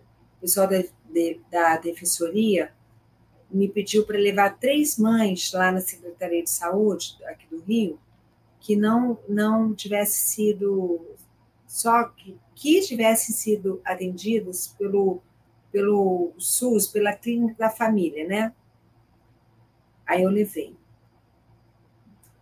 [0.42, 0.84] pessoal da,
[1.14, 2.74] de, da defensoria
[3.52, 8.00] me pediu para levar três mães lá na Secretaria de Saúde, aqui do Rio,
[8.60, 11.00] que não, não tivessem sido,
[11.68, 15.22] só que, que tivessem sido atendidas pelo,
[15.72, 18.52] pelo SUS, pela clínica da família, né?
[20.10, 20.76] Aí eu levei.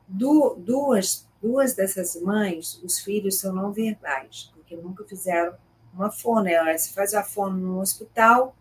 [0.08, 5.54] Du, duas, duas dessas mães, os filhos são não verbais, porque nunca fizeram
[5.94, 6.44] uma fono.
[6.46, 6.78] Né?
[6.78, 8.56] Se faz a fono no hospital,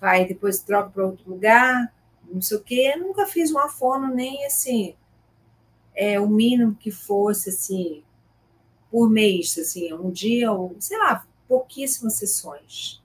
[0.00, 1.94] vai depois troca para outro lugar,
[2.26, 2.92] não sei o quê.
[2.94, 4.96] Eu nunca fiz uma fono nem assim,
[5.94, 8.02] é, o mínimo que fosse assim,
[8.90, 13.02] por mês, assim, um dia, ou sei lá, pouquíssimas sessões.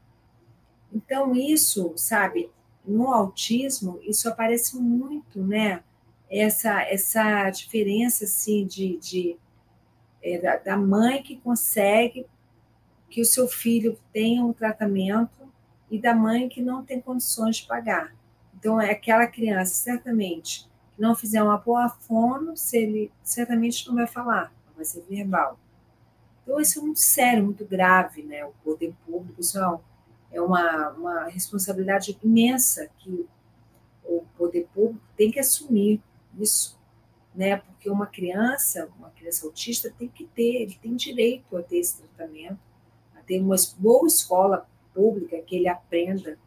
[0.93, 2.49] Então, isso, sabe,
[2.85, 5.84] no autismo, isso aparece muito, né?
[6.30, 9.38] Essa, essa diferença, assim, de, de
[10.22, 12.26] é, da mãe que consegue
[13.10, 15.43] que o seu filho tenha um tratamento
[15.91, 18.15] e da mãe que não tem condições de pagar.
[18.57, 23.95] Então, é aquela criança, certamente, que não fizer uma boa fono, se ele certamente não
[23.95, 25.60] vai falar, vai ser verbal.
[26.41, 28.43] Então, isso é muito sério, muito grave, né?
[28.45, 29.80] O poder público, isso é
[30.41, 33.27] uma, uma responsabilidade imensa que
[34.03, 36.01] o poder público tem que assumir
[36.39, 36.80] isso,
[37.34, 37.57] né?
[37.57, 42.01] Porque uma criança, uma criança autista tem que ter, ele tem direito a ter esse
[42.01, 42.60] tratamento,
[43.15, 46.38] a ter uma boa escola pública que ele aprenda,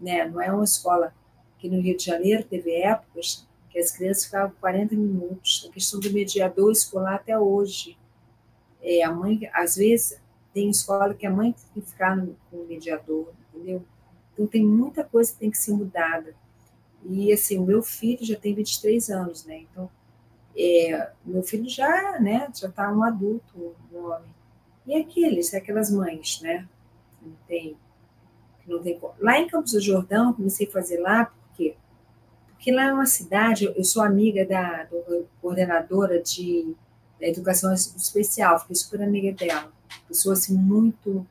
[0.00, 0.26] né?
[0.28, 1.14] Não é uma escola
[1.58, 5.66] que no Rio de Janeiro teve épocas que as crianças ficavam 40 minutos.
[5.68, 7.98] A questão do mediador escolar até hoje.
[8.80, 10.20] É, a mãe, às vezes,
[10.54, 13.84] tem escola que a mãe tem que ficar no, com o mediador, entendeu?
[14.32, 16.34] Então, tem muita coisa que tem que ser mudada.
[17.04, 19.58] E, assim, o meu filho já tem 23 anos, né?
[19.70, 19.90] Então,
[20.56, 24.34] é, meu filho já, né, já está um adulto, um homem.
[24.86, 26.68] E aqueles, aquelas mães, né?
[27.20, 27.76] Não tem,
[28.66, 29.00] não tem.
[29.18, 31.76] Lá em Campos do Jordão, comecei a fazer lá, por quê?
[32.48, 36.74] Porque lá é uma cidade, eu sou amiga da, da coordenadora de
[37.20, 39.72] da educação especial, fiquei super amiga dela.
[40.08, 41.26] Pessoa assim, muito,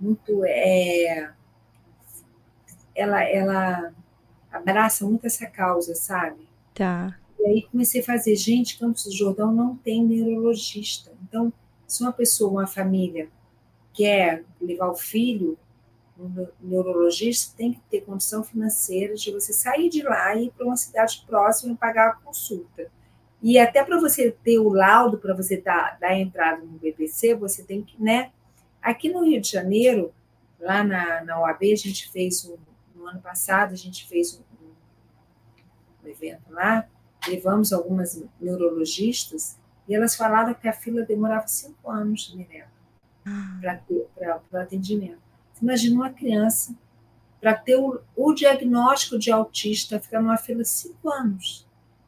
[0.00, 0.44] muito.
[0.44, 1.32] É,
[2.94, 3.92] ela, ela
[4.50, 6.48] abraça muito essa causa, sabe?
[6.74, 7.18] Tá.
[7.38, 11.12] E aí comecei a fazer, gente, Campos do Jordão não tem neurologista.
[11.22, 11.52] Então,
[11.86, 13.28] se uma pessoa, uma família,
[13.92, 15.58] quer levar o filho
[16.18, 20.66] um neurologista, tem que ter condição financeira de você sair de lá e ir para
[20.66, 22.90] uma cidade próxima e pagar a consulta.
[23.46, 27.62] E até para você ter o laudo, para você dar, dar entrada no BBC, você
[27.62, 28.32] tem que, né?
[28.80, 30.14] Aqui no Rio de Janeiro,
[30.58, 32.56] lá na, na OAB, a gente fez um,
[32.96, 36.88] no ano passado, a gente fez um, um evento lá,
[37.28, 42.70] levamos algumas neurologistas e elas falaram que a fila demorava cinco anos, Mirella,
[44.14, 45.20] para o atendimento.
[45.52, 46.74] Você imagina uma criança
[47.42, 51.63] para ter o, o, diagnóstico de autista, ficar numa fila cinco anos.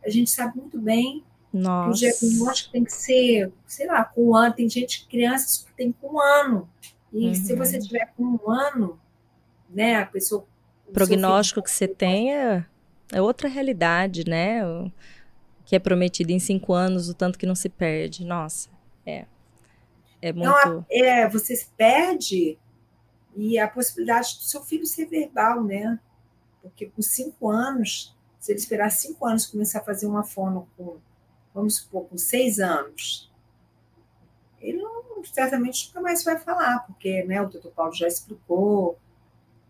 [0.06, 1.98] A gente sabe muito bem Nossa.
[2.00, 4.54] que o diagnóstico tem que ser, sei lá, com um ano.
[4.54, 6.68] Tem gente, crianças que tem com um ano.
[7.12, 7.34] E uhum.
[7.34, 8.98] se você tiver com um ano,
[9.68, 10.46] né, a pessoa.
[10.86, 12.64] O prognóstico que você tem é,
[13.12, 14.64] é outra realidade, né?
[14.64, 14.92] O
[15.64, 18.24] que é prometido em cinco anos, o tanto que não se perde.
[18.24, 18.68] Nossa,
[19.04, 19.26] é.
[20.22, 20.48] É muito.
[20.48, 22.56] Não, é, você se perde
[23.36, 25.98] e a possibilidade do seu filho ser verbal, né?
[26.62, 28.15] Porque com cinco anos,
[28.46, 30.98] se ele esperar cinco anos começar a fazer uma fono com,
[31.52, 33.28] vamos supor, com seis anos,
[34.60, 38.96] ele não, certamente nunca mais vai falar, porque né, o doutor Paulo já explicou,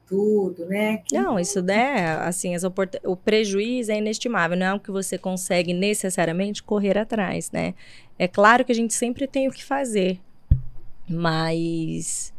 [0.07, 0.99] tudo, né?
[0.99, 1.17] Que...
[1.17, 2.97] Não, isso né, assim, as oport...
[3.03, 7.75] o prejuízo é inestimável, não é algo que você consegue necessariamente correr atrás, né?
[8.19, 10.21] É claro que a gente sempre tem o que fazer,
[11.09, 12.31] mas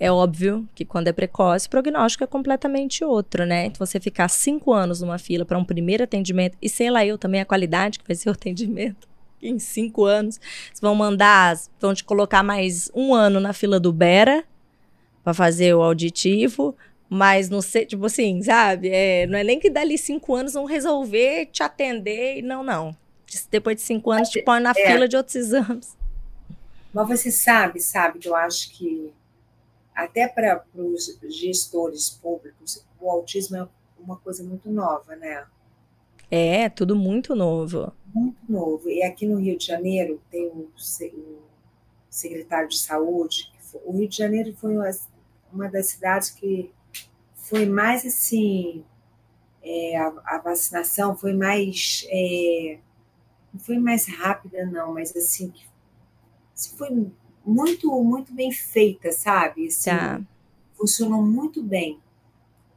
[0.00, 3.66] é óbvio que quando é precoce, o prognóstico é completamente outro, né?
[3.66, 7.18] Então, você ficar cinco anos numa fila para um primeiro atendimento, e sei lá eu
[7.18, 9.06] também a qualidade que vai ser o atendimento
[9.42, 10.40] em cinco anos,
[10.80, 14.42] vão mandar, vão te colocar mais um ano na fila do Bera
[15.22, 16.74] para fazer o auditivo,
[17.06, 18.88] mas não sei, tipo assim, sabe?
[18.88, 22.40] É, não é nem que dali cinco anos vão resolver te atender.
[22.42, 22.96] Não, não.
[23.50, 24.92] Depois de cinco anos, te põe na é.
[24.92, 25.94] fila de outros exames.
[26.92, 29.12] Mas você sabe, sabe, que eu acho que
[29.94, 33.68] até para os gestores públicos, o autismo é
[33.98, 35.46] uma coisa muito nova, né?
[36.30, 37.92] É, tudo muito novo.
[38.14, 38.88] Muito novo.
[38.88, 41.42] E aqui no Rio de Janeiro tem o, o
[42.08, 43.52] secretário de saúde.
[43.84, 44.90] O Rio de Janeiro foi uma,
[45.52, 46.72] uma das cidades que
[47.34, 48.84] foi mais assim,
[49.62, 52.78] é, a, a, vacinação foi mais, é,
[53.52, 55.52] não foi mais rápida não, mas assim,
[56.76, 56.90] foi
[57.44, 59.66] muito, muito bem feita, sabe?
[59.66, 60.20] Assim, tá.
[60.74, 61.98] Funcionou muito bem.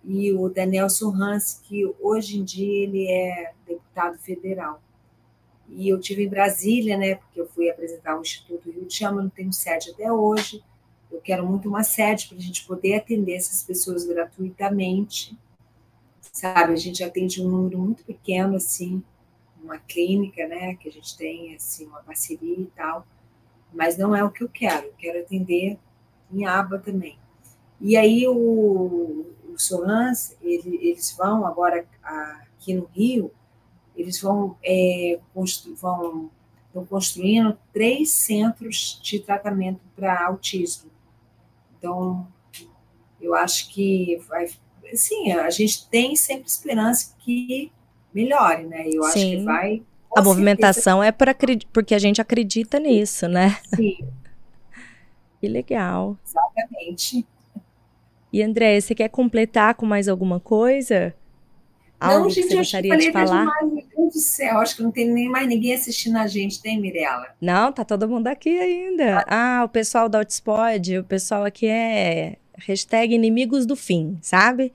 [0.04, 4.82] E o Daniel Hans, que hoje em dia ele é deputado federal.
[5.70, 7.16] E eu tive em Brasília, né?
[7.16, 10.64] Porque eu fui apresentar o Instituto Rio de Chama, não tenho sede até hoje.
[11.10, 15.38] Eu quero muito uma sede para a gente poder atender essas pessoas gratuitamente,
[16.32, 16.74] sabe?
[16.74, 19.02] A gente atende um número muito pequeno, assim,
[19.64, 20.76] uma clínica, né?
[20.76, 23.08] Que a gente tem, assim, uma parceria e tal,
[23.74, 24.88] mas não é o que eu quero.
[24.88, 25.78] Eu quero atender
[26.32, 27.18] em aba também.
[27.80, 33.32] E aí o, o Solans, ele, eles vão agora aqui no Rio,
[33.96, 36.32] eles vão, é, constru, vão
[36.74, 40.90] estão construindo três centros de tratamento para autismo.
[41.78, 42.28] Então,
[43.22, 44.50] eu acho que vai,
[44.94, 47.72] sim, a gente tem sempre esperança que
[48.12, 48.90] melhore, né?
[48.90, 49.38] Eu acho sim.
[49.38, 49.84] que vai.
[50.16, 51.28] A movimentação é por,
[51.72, 53.58] porque a gente acredita nisso, né?
[53.76, 53.98] Sim.
[55.40, 56.18] que legal.
[56.26, 57.26] Exatamente.
[58.32, 61.14] E André, você quer completar com mais alguma coisa?
[62.00, 63.46] Algo não, gente, que você gostaria de falar?
[63.46, 66.62] Demais, meu Deus do céu, acho que não tem nem mais ninguém assistindo a gente,
[66.62, 67.28] tem, Mirella?
[67.40, 69.20] Não, tá todo mundo aqui ainda.
[69.28, 74.74] Ah, ah o pessoal da Outspod, o pessoal aqui é hashtag inimigos do fim, sabe?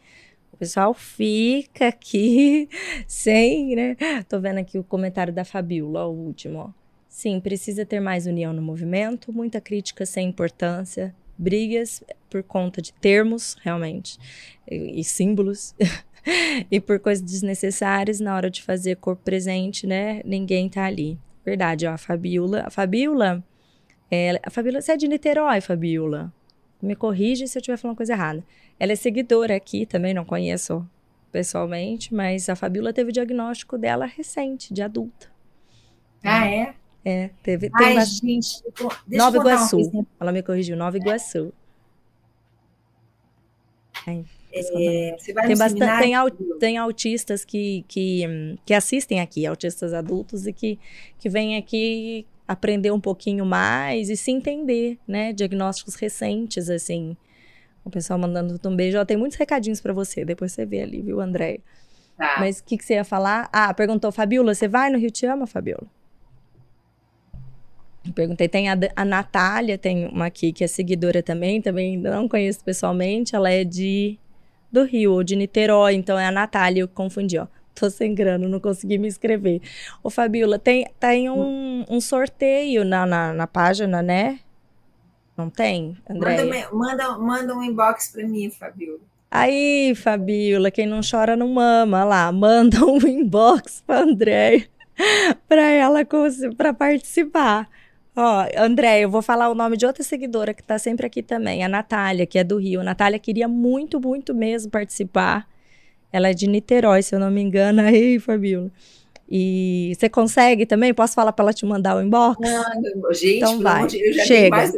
[0.58, 2.68] Pessoal fica aqui
[3.06, 3.96] sem, né?
[4.28, 6.70] Tô vendo aqui o comentário da Fabiola, o último, ó.
[7.08, 12.92] Sim, precisa ter mais união no movimento, muita crítica sem importância, brigas por conta de
[12.92, 14.18] termos, realmente,
[14.68, 15.74] e, e símbolos.
[16.70, 20.20] e por coisas desnecessárias, na hora de fazer corpo presente, né?
[20.24, 21.18] Ninguém tá ali.
[21.44, 22.64] Verdade, ó, a Fabiola.
[22.66, 23.44] A Fabiola.
[24.10, 26.32] É, a Fabiola, você é de Niterói, Fabiola?
[26.80, 28.44] Me corrige se eu estiver falando coisa errada.
[28.78, 30.88] Ela é seguidora aqui também, não conheço
[31.32, 35.30] pessoalmente, mas a Fabiola teve o diagnóstico dela recente, de adulta.
[36.24, 36.74] Ah, é?
[37.04, 37.70] É, teve.
[37.74, 38.04] Ai, uma...
[38.04, 38.62] gente,
[39.06, 40.06] Nova Iguaçu.
[40.20, 41.52] Ela me corrigiu, Nova Iguaçu.
[44.06, 48.22] É, tem, bastante, tem, tem, autistas que, que,
[48.64, 50.78] que assistem aqui, autistas adultos, e que,
[51.18, 55.34] que vêm aqui aprender um pouquinho mais e se entender, né?
[55.34, 57.14] Diagnósticos recentes, assim.
[57.84, 58.98] O pessoal mandando um beijo.
[58.98, 61.60] Ó, tem muitos recadinhos para você, depois você vê ali, viu, André?
[62.16, 62.36] Tá.
[62.40, 63.48] Mas o que, que você ia falar?
[63.52, 65.86] Ah, perguntou, Fabiola, você vai no Rio Te Ama, Fabiola?
[68.14, 72.64] Perguntei, tem a, a Natália, tem uma aqui que é seguidora também, também não conheço
[72.64, 74.18] pessoalmente, ela é de
[74.72, 77.46] do Rio, ou de Niterói, então é a Natália, eu confundi, ó.
[77.78, 79.60] Tô sem grana, não consegui me inscrever.
[80.02, 84.40] Ô, Fabiola, tem, tem um, um sorteio na, na, na, página, né?
[85.36, 86.44] Não tem, André?
[86.44, 88.98] Manda, manda, manda um inbox para mim, Fabiola.
[89.30, 92.02] Aí, Fabiola, quem não chora não mama.
[92.02, 94.68] lá, manda um inbox para André
[95.48, 96.00] para ela
[96.56, 97.68] para participar.
[98.16, 101.62] Ó, André, eu vou falar o nome de outra seguidora que está sempre aqui também,
[101.62, 102.80] a Natália, que é do Rio.
[102.80, 105.46] A Natália queria muito, muito mesmo participar.
[106.12, 107.82] Ela é de Niterói, se eu não me engano.
[107.86, 108.70] Aí, Fabiola.
[109.30, 110.94] E você consegue também?
[110.94, 112.38] Posso falar para ela te mandar o inbox?
[112.40, 113.88] Não, gente, então vai.
[113.90, 114.56] Chega.
[114.56, 114.72] Mais...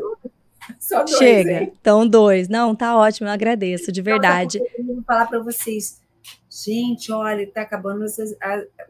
[0.79, 1.63] Só dois, Chega.
[1.63, 1.73] Hein?
[1.81, 2.49] Então, dois.
[2.49, 4.59] Não, tá ótimo, eu agradeço, de verdade.
[4.59, 6.01] Então, eu vou falar para vocês.
[6.51, 8.17] Gente, olha, tá acabando os,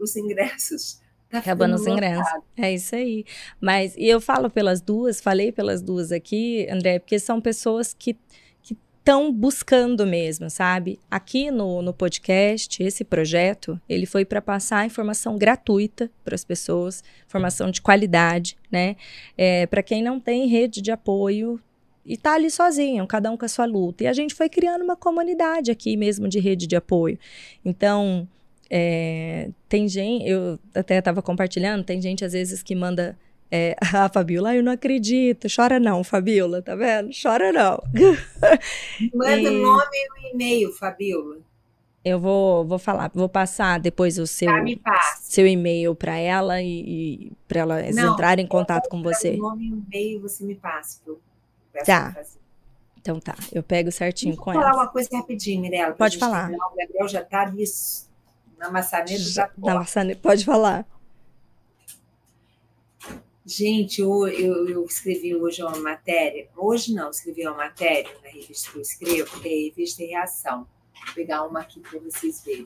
[0.00, 1.00] os ingressos
[1.30, 2.26] Tá Acabando os ingressos.
[2.56, 3.24] É isso aí.
[3.60, 8.16] Mas, e eu falo pelas duas, falei pelas duas aqui, André, porque são pessoas que
[9.00, 11.00] estão buscando mesmo, sabe?
[11.10, 17.02] Aqui no, no podcast, esse projeto, ele foi para passar informação gratuita para as pessoas,
[17.26, 18.96] informação de qualidade, né?
[19.36, 21.58] É, para quem não tem rede de apoio
[22.04, 24.04] e tá ali sozinho, cada um com a sua luta.
[24.04, 27.18] E a gente foi criando uma comunidade aqui mesmo de rede de apoio.
[27.64, 28.28] Então,
[28.68, 33.18] é, tem gente, eu até estava compartilhando, tem gente às vezes que manda
[33.50, 37.10] é, a Fabiola, ah, eu não acredito, chora não, Fabiola, tá vendo?
[37.20, 37.82] Chora não.
[39.14, 39.62] Manda o e...
[39.62, 41.38] nome e o e-mail, Fabiola.
[42.02, 44.48] Eu vou, vou falar, vou passar depois o seu,
[44.82, 49.32] tá, seu e-mail para ela e, e para ela entrar em contato com você.
[49.34, 51.00] O nome e o e-mail você me passa.
[51.84, 52.16] Tá.
[52.98, 54.60] Então tá, eu pego certinho Deixa com ela.
[54.60, 55.92] Vou falar uma coisa rapidinho, Mirella.
[55.94, 56.48] Pode falar.
[56.48, 56.66] Terminar.
[56.66, 57.64] O Gabriel já tá ali
[58.58, 60.86] na maçaneta já Na maçaneta, pode falar.
[63.44, 66.48] Gente, eu, eu, eu, escrevi hoje uma matéria.
[66.56, 70.66] Hoje não, escrevi uma matéria na revista que eu escrevo, que é a revista Reação.
[71.06, 72.64] Vou pegar uma aqui para vocês verem.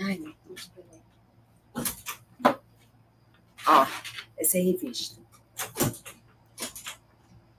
[0.00, 1.02] Ai, meu Deus, peraí.
[3.66, 3.86] Ó,
[4.38, 5.20] essa é a revista.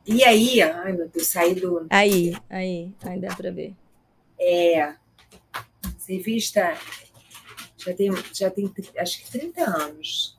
[0.06, 1.88] E aí, ai meu Deus, saí do.
[1.90, 3.74] Aí, aí, aí dá para ver.
[4.38, 4.80] É.
[5.96, 6.78] Essa revista
[7.78, 10.38] já tem, já tem acho que 30 anos.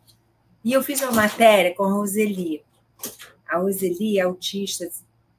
[0.64, 2.64] E eu fiz uma matéria com a Roseli.
[3.46, 4.88] A Roseli é autista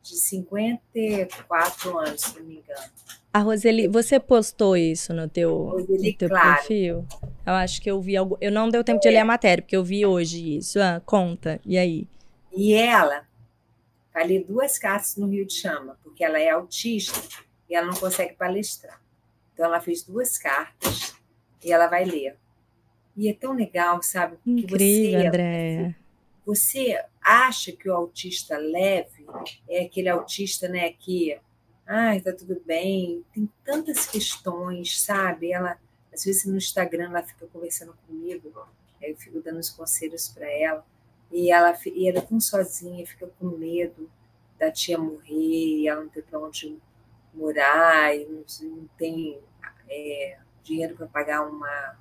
[0.03, 2.91] de 54 anos, se não me engano.
[3.33, 6.57] A Roseli, você postou isso no teu, Roseli, no teu claro.
[6.57, 7.05] perfil?
[7.45, 8.37] Eu acho que eu vi algo.
[8.39, 10.79] Eu não deu tempo de ler a matéria, porque eu vi hoje isso.
[10.79, 11.59] Ah, conta.
[11.65, 12.07] E aí?
[12.55, 13.25] E ela
[14.13, 17.19] vai ler duas cartas no Rio de Chama, porque ela é autista
[17.67, 19.01] e ela não consegue palestrar.
[19.53, 21.15] Então, ela fez duas cartas
[21.63, 22.37] e ela vai ler.
[23.15, 24.37] E é tão legal, sabe?
[24.45, 25.95] Incrível, você, Andréia.
[26.45, 29.25] Você acha que o autista leve
[29.69, 31.37] é aquele autista, né, que,
[31.87, 35.51] ai, tá tudo bem, tem tantas questões, sabe?
[35.51, 35.79] Ela,
[36.13, 38.51] às vezes no Instagram, ela fica conversando comigo,
[39.01, 40.85] aí eu fico dando os conselhos para ela,
[41.31, 44.09] e ela, e ela é tão sozinha, fica com medo
[44.59, 46.77] da tia morrer, e ela não ter para onde
[47.33, 49.39] morar, e não, não tem
[49.89, 51.97] é, dinheiro para pagar uma.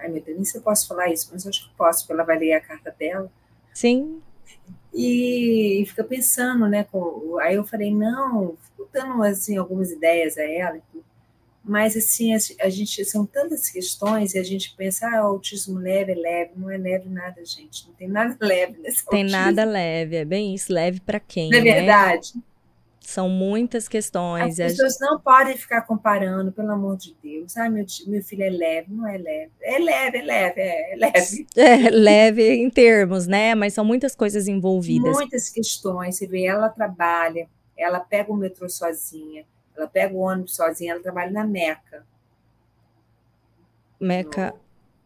[0.00, 2.24] Ai, meu Deus, nem se eu posso falar isso, mas acho que posso, porque ela
[2.24, 3.30] vai ler a carta dela.
[3.72, 4.20] Sim.
[4.92, 6.84] E, e fica pensando, né?
[6.84, 10.80] Com, aí eu falei, não, fico dando assim, algumas ideias a ela,
[11.62, 16.12] mas assim, a, a, gente são tantas questões e a gente pensa, ah, autismo leve
[16.12, 19.40] é leve, não é leve nada, gente, não tem nada leve nesse Tem autismo.
[19.40, 21.50] nada leve, é bem isso, leve para quem?
[21.50, 21.74] Não é né?
[21.74, 22.32] verdade.
[23.00, 24.60] São muitas questões.
[24.60, 27.56] As pessoas não podem ficar comparando, pelo amor de Deus.
[27.56, 29.50] Ah, meu, meu filho é leve, não é leve.
[29.60, 31.46] É leve, é leve, é, é leve.
[31.56, 33.54] É leve em termos, né?
[33.54, 35.12] Mas são muitas coisas envolvidas.
[35.12, 36.16] Muitas questões.
[36.16, 39.44] Você vê, ela trabalha, ela pega o metrô sozinha,
[39.76, 42.04] ela pega o ônibus sozinha, ela trabalha na Meca.
[43.98, 44.54] Meca.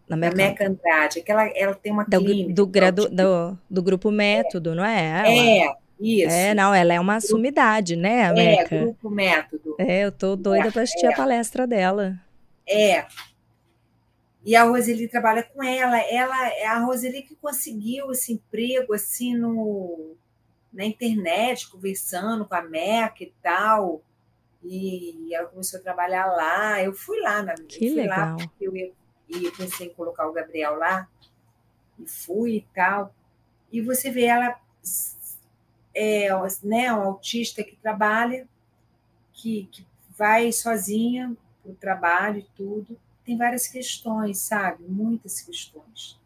[0.09, 1.21] Na Meca, Meca Andrade.
[1.21, 2.55] Aquela, ela tem uma do, clínica.
[2.55, 4.75] Do, gradu, do, do grupo Método, é.
[4.75, 5.07] não é?
[5.07, 5.29] Ela?
[5.29, 6.35] É, isso.
[6.35, 8.75] É, não, ela é uma sumidade, né, é, Meca?
[8.75, 9.77] É, grupo Método.
[9.79, 11.12] É, eu tô doida é, para assistir é.
[11.12, 12.19] a palestra dela.
[12.66, 13.07] É.
[14.45, 15.99] E a Roseli trabalha com ela.
[16.01, 20.15] Ela é a Roseli que conseguiu esse emprego assim no
[20.73, 24.03] na internet, conversando com a Meca e tal.
[24.62, 26.83] E ela começou a trabalhar lá.
[26.83, 28.19] Eu fui lá, na que fui legal.
[28.19, 31.09] lá porque eu, eu pensei em colocar o Gabriel lá.
[31.99, 33.15] E fui e tal.
[33.71, 34.59] E você vê ela
[35.95, 36.29] é
[36.62, 38.49] né, um autista que trabalha,
[39.33, 42.99] que, que vai sozinha para o trabalho e tudo.
[43.25, 44.85] Tem várias questões, sabe?
[44.85, 46.19] Muitas questões.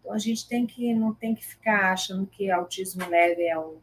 [0.00, 3.76] Então a gente tem que não tem que ficar achando que autismo leve é um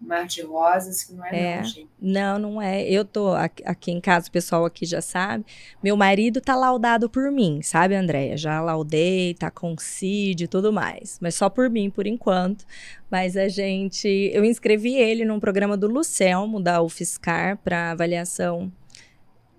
[0.00, 1.90] mar de rosas, que não é, é, não, gente.
[2.00, 2.82] Não, não é.
[2.82, 5.44] Eu tô aqui em casa, o pessoal aqui já sabe.
[5.82, 8.36] Meu marido tá laudado por mim, sabe, Andréia?
[8.36, 11.18] Já laudei, tá com CID e tudo mais.
[11.20, 12.64] Mas só por mim, por enquanto.
[13.10, 14.08] Mas a gente.
[14.32, 18.70] Eu inscrevi ele num programa do Lucelmo, da UFSCar, para avaliação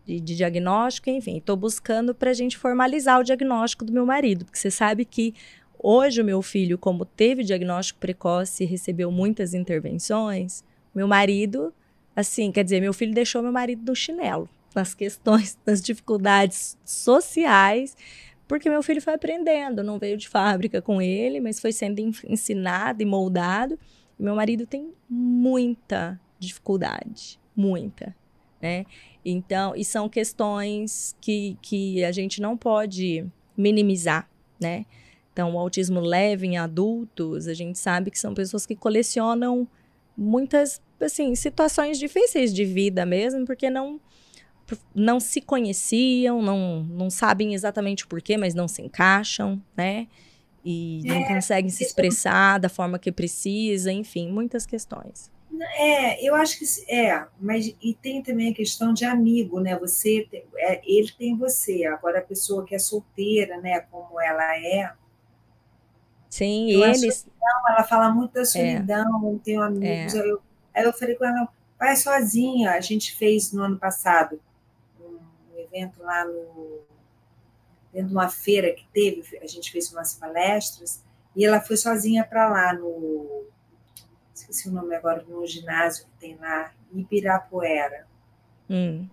[0.06, 1.38] de, de, diagnóstico, enfim.
[1.38, 5.34] Estou buscando para a gente formalizar o diagnóstico do meu marido, porque você sabe que
[5.80, 10.64] Hoje, o meu filho, como teve diagnóstico precoce e recebeu muitas intervenções,
[10.94, 11.74] meu marido,
[12.16, 17.96] assim, quer dizer, meu filho deixou meu marido no chinelo, nas questões, nas dificuldades sociais,
[18.48, 23.02] porque meu filho foi aprendendo, não veio de fábrica com ele, mas foi sendo ensinado
[23.02, 23.78] e moldado.
[24.18, 28.16] Meu marido tem muita dificuldade, muita,
[28.62, 28.86] né?
[29.24, 33.26] Então, e são questões que, que a gente não pode
[33.56, 34.30] minimizar,
[34.60, 34.86] né?
[35.38, 39.68] Então, o autismo leve em adultos, a gente sabe que são pessoas que colecionam
[40.18, 44.02] muitas, assim, situações difíceis de vida mesmo, porque não
[44.96, 50.08] não se conheciam, não, não sabem exatamente o porquê, mas não se encaixam, né?
[50.66, 55.32] E não é, conseguem se expressar da forma que precisa, enfim, muitas questões.
[55.78, 59.78] É, eu acho que é, mas e tem também a questão de amigo, né?
[59.78, 60.28] Você,
[60.58, 61.86] é, ele tem você.
[61.86, 63.82] Agora a pessoa que é solteira, né?
[63.82, 64.92] Como ela é,
[66.30, 67.20] Sim, eu eles.
[67.20, 68.46] Solidão, ela fala muito da é.
[68.46, 69.44] solidão, é.
[69.44, 70.14] tenho amigos.
[70.14, 70.20] É.
[70.20, 70.42] Eu,
[70.74, 71.48] aí eu falei com ela,
[71.80, 72.72] vai sozinha.
[72.72, 74.40] A gente fez no ano passado
[75.00, 75.18] um,
[75.58, 76.82] evento lá no.
[77.92, 81.04] dentro de uma feira que teve, a gente fez umas palestras,
[81.36, 83.46] e ela foi sozinha para lá no.
[84.34, 88.08] Esqueci o nome agora, no ginásio que tem lá, Ibirapuera.
[88.70, 89.08] Hum,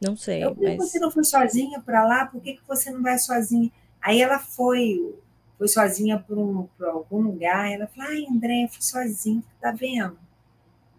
[0.00, 0.44] não sei.
[0.44, 0.76] Eu, mas...
[0.76, 3.70] Você não foi sozinha para lá, por que, que você não vai sozinha?
[4.00, 5.14] Aí ela foi,
[5.58, 10.18] foi sozinha para um, algum lugar, ela falou, ai, André, eu fui sozinha, tá vendo?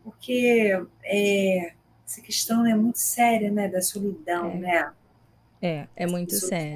[0.04, 1.74] Porque é,
[2.06, 4.58] essa questão é muito séria, né, da solidão, é.
[4.58, 4.92] né?
[5.62, 6.76] É, é muito séria.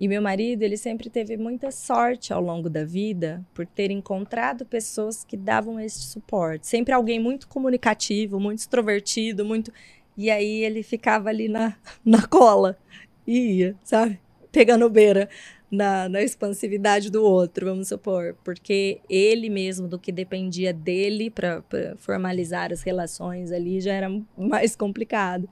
[0.00, 4.64] E meu marido, ele sempre teve muita sorte ao longo da vida por ter encontrado
[4.64, 6.68] pessoas que davam esse suporte.
[6.68, 9.72] Sempre alguém muito comunicativo, muito extrovertido, muito.
[10.16, 12.78] E aí ele ficava ali na, na cola
[13.26, 14.20] e ia, sabe?
[14.52, 15.28] Pegando beira
[15.70, 21.62] na, na expansividade do outro, vamos supor, porque ele mesmo, do que dependia dele para
[21.98, 25.48] formalizar as relações ali, já era mais complicado.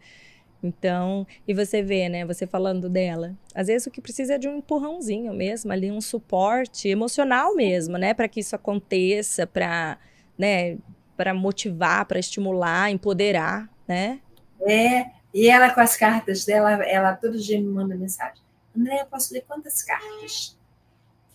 [0.63, 4.49] Então, e você vê, né, você falando dela, às vezes o que precisa é de
[4.49, 9.99] um empurrãozinho mesmo, ali um suporte emocional mesmo, né, para que isso aconteça, para,
[10.37, 10.79] né,
[11.17, 14.21] para motivar, para estimular, empoderar, né?
[14.67, 18.46] É, e ela com as cartas dela, ela todo dia me manda mensagem.
[18.77, 20.57] André, eu posso ler quantas cartas?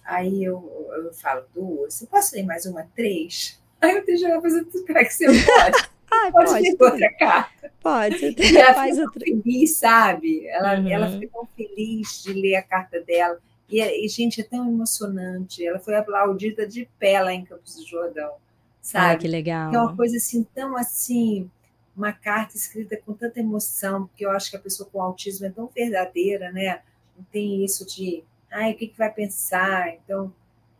[0.05, 2.01] Aí eu, eu falo duas.
[2.01, 2.84] Eu posso ler mais uma?
[2.95, 3.59] Três?
[3.80, 5.89] Aí eu ela fazer tudo para que você pode.
[6.11, 7.73] ah, pode, pode ler outra carta.
[7.81, 8.35] Pode.
[8.38, 9.23] E ela faz outra...
[9.23, 10.47] feliz, sabe?
[10.47, 10.88] Ela, uhum.
[10.88, 13.39] ela tão feliz de ler a carta dela.
[13.69, 15.65] E, e, gente, é tão emocionante.
[15.65, 18.34] Ela foi aplaudida de pé lá em Campos do Jordão,
[18.81, 19.15] sabe?
[19.15, 19.73] Ah, que legal.
[19.73, 21.49] É uma coisa assim, tão assim,
[21.95, 25.49] uma carta escrita com tanta emoção, porque eu acho que a pessoa com autismo é
[25.49, 26.81] tão verdadeira, né?
[27.17, 29.93] Não tem isso de, ai, o que, que vai pensar?
[29.95, 30.33] Então,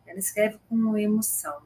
[0.06, 1.62] ela escreve com emoção.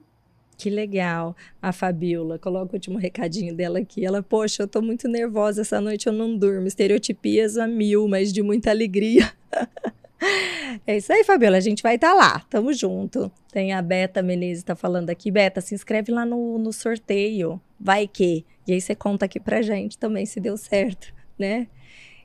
[0.57, 1.37] Que legal.
[1.61, 4.05] A Fabiola, coloca o último recadinho dela aqui.
[4.05, 6.67] Ela, poxa, eu tô muito nervosa essa noite, eu não durmo.
[6.67, 9.31] Estereotipias a mil, mas de muita alegria.
[10.87, 11.59] é isso aí, Fabiola.
[11.59, 12.41] A gente vai estar tá lá.
[12.49, 13.31] Tamo junto.
[13.53, 15.31] Tem a Beta Menezes tá falando aqui.
[15.31, 17.61] Beta, se inscreve lá no, no sorteio.
[17.79, 18.45] Vai que.
[18.67, 21.69] E aí você conta aqui pra gente também se deu certo, né?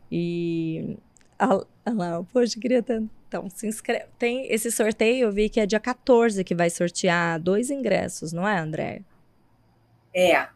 [0.09, 0.97] E
[1.41, 3.09] ah, lá, poxa, queria tanto.
[3.27, 4.05] Então, se inscreve.
[4.19, 8.47] Tem esse sorteio, eu vi que é dia 14 que vai sortear dois ingressos, não
[8.47, 9.01] é, André?
[10.13, 10.47] É.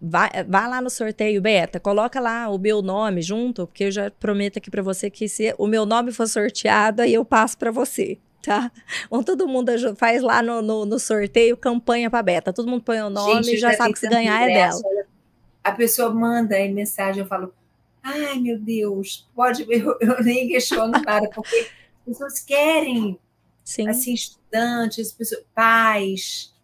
[0.00, 4.10] Vai, vai lá no sorteio, Beta, coloca lá o meu nome junto, porque eu já
[4.10, 7.70] prometo aqui para você que se o meu nome for sorteado, aí eu passo para
[7.70, 8.70] você, tá?
[9.10, 13.00] Ou todo mundo faz lá no, no, no sorteio campanha para Beta, todo mundo põe
[13.00, 14.80] o nome Gente, e já sabe que se ganhar é dela.
[15.64, 17.52] A pessoa manda aí mensagem, eu falo,
[18.06, 23.18] ai meu Deus, pode, eu, eu nem questiono nada, porque as pessoas querem,
[23.64, 23.88] Sim.
[23.88, 26.54] assim, estudantes, pessoas, pais,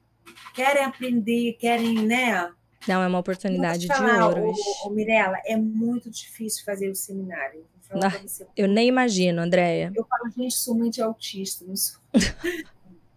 [0.55, 2.51] querem aprender, querem, né?
[2.86, 4.51] Não, é uma oportunidade de ouro.
[4.51, 7.64] Ô, ô, Mirella, é muito difícil fazer o seminário.
[7.94, 8.10] Não,
[8.56, 9.93] eu nem imagino, Andréia.
[9.94, 12.01] Eu falo, gente, sou muito autista, não sou.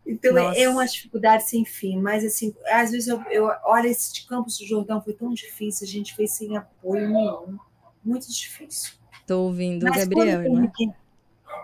[0.07, 0.60] Então Nossa.
[0.60, 4.60] é uma dificuldade sem fim, mas assim, às vezes eu, eu olha esse de Campos
[4.60, 7.57] do Jordão foi tão difícil, a gente fez sem apoio nenhum,
[8.06, 8.94] muito difícil.
[9.26, 10.72] Tô ouvindo o Gabriel, né?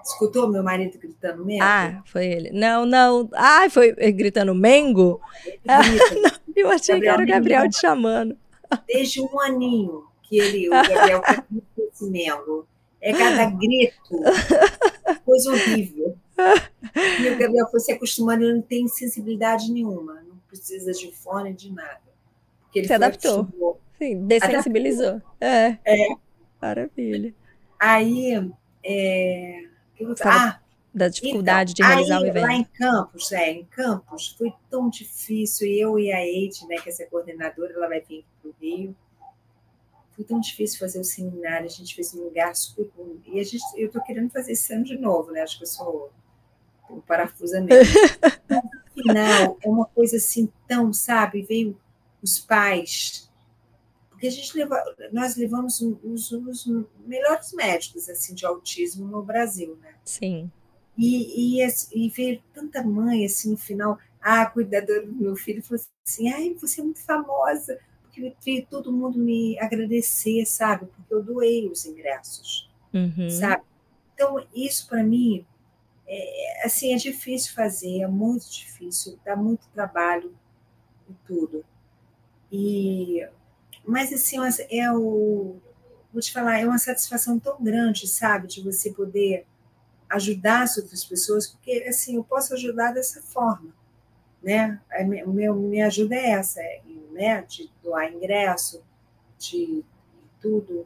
[0.04, 1.64] Escutou meu marido gritando Mengo?
[1.64, 2.52] Ah, foi ele.
[2.52, 3.30] Não, não.
[3.34, 5.22] Ah, foi gritando Mengo?
[5.68, 5.80] Ah,
[6.24, 8.36] não, eu achei Gabriel que era o Gabriel te chamando.
[8.88, 11.22] Desde um aninho que ele, o Gabriel,
[11.78, 12.68] esse Mengo.
[13.04, 14.00] É cada grito,
[15.26, 16.16] coisa horrível.
[17.20, 21.52] E o Gabriel foi se acostumando, ele não tem sensibilidade nenhuma, não precisa de fone,
[21.52, 22.00] de nada.
[22.64, 23.48] Porque ele se adaptou.
[23.98, 25.08] Sim, dessensibilizou.
[25.08, 25.28] Adaptou.
[25.42, 25.80] É.
[25.84, 26.08] é.
[26.62, 27.34] Maravilha.
[27.80, 28.52] Aí,
[28.84, 29.64] é,
[30.24, 30.60] ah,
[30.94, 32.44] da dificuldade então, de realizar aí, o evento.
[32.44, 35.68] Lá em Campos, é, em Campos, foi tão difícil.
[35.68, 38.96] Eu e a Eide, né, que é essa coordenadora, ela vai vir para o Rio.
[40.16, 43.16] Foi tão difícil fazer o seminário, a gente fez um lugar super bom.
[43.26, 45.42] E a gente, eu estou querendo fazer esse ano de novo, né?
[45.42, 46.12] Acho que eu sou
[46.90, 47.74] um parafusamento.
[48.50, 51.42] no final, é uma coisa assim tão, sabe?
[51.42, 51.80] Veio
[52.22, 53.31] os pais
[54.22, 56.68] porque a gente leva, nós levamos os, os,
[57.08, 59.96] melhores médicos assim de autismo no Brasil, né?
[60.06, 60.52] Sim.
[60.96, 65.64] E, e, e ver tanta mãe assim no final, ah, a cuidadora do meu filho
[65.64, 70.86] falou assim, ai, você é muito famosa, porque vi todo mundo me agradecer, sabe?
[70.86, 73.28] Porque eu doei os ingressos, uhum.
[73.28, 73.64] sabe?
[74.14, 75.44] Então, isso para mim,
[76.08, 80.32] é, assim, é difícil fazer, é muito difícil, dá muito trabalho
[81.10, 81.66] e tudo.
[82.52, 83.26] E
[83.86, 84.38] mas, assim,
[84.70, 85.56] é o.
[86.14, 89.46] Vou te falar, é uma satisfação tão grande, sabe, de você poder
[90.10, 93.74] ajudar as outras pessoas, porque, assim, eu posso ajudar dessa forma,
[94.44, 94.80] né?
[95.26, 96.82] O meu, minha ajuda é essa, é,
[97.12, 97.42] né?
[97.44, 98.84] De doar ingresso,
[99.40, 99.84] de
[100.42, 100.86] tudo.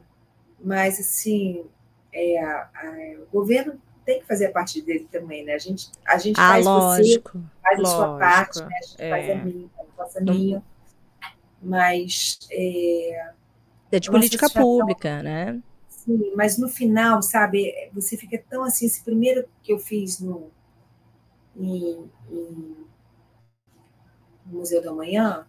[0.60, 1.64] Mas, assim,
[2.12, 5.54] é, a, a, o governo tem que fazer a parte dele também, né?
[5.54, 8.76] A gente, a gente ah, faz lógico, você, faz lógico, a sua parte, né?
[8.78, 9.10] A gente é.
[9.10, 9.70] faz a minha,
[10.16, 10.62] a minha
[11.66, 13.32] mas é,
[13.90, 15.60] é de política pública, né?
[15.88, 20.50] Sim, mas no final, sabe, você fica tão assim, esse primeiro que eu fiz no,
[21.56, 22.76] em, em,
[24.46, 25.44] no Museu da Manhã,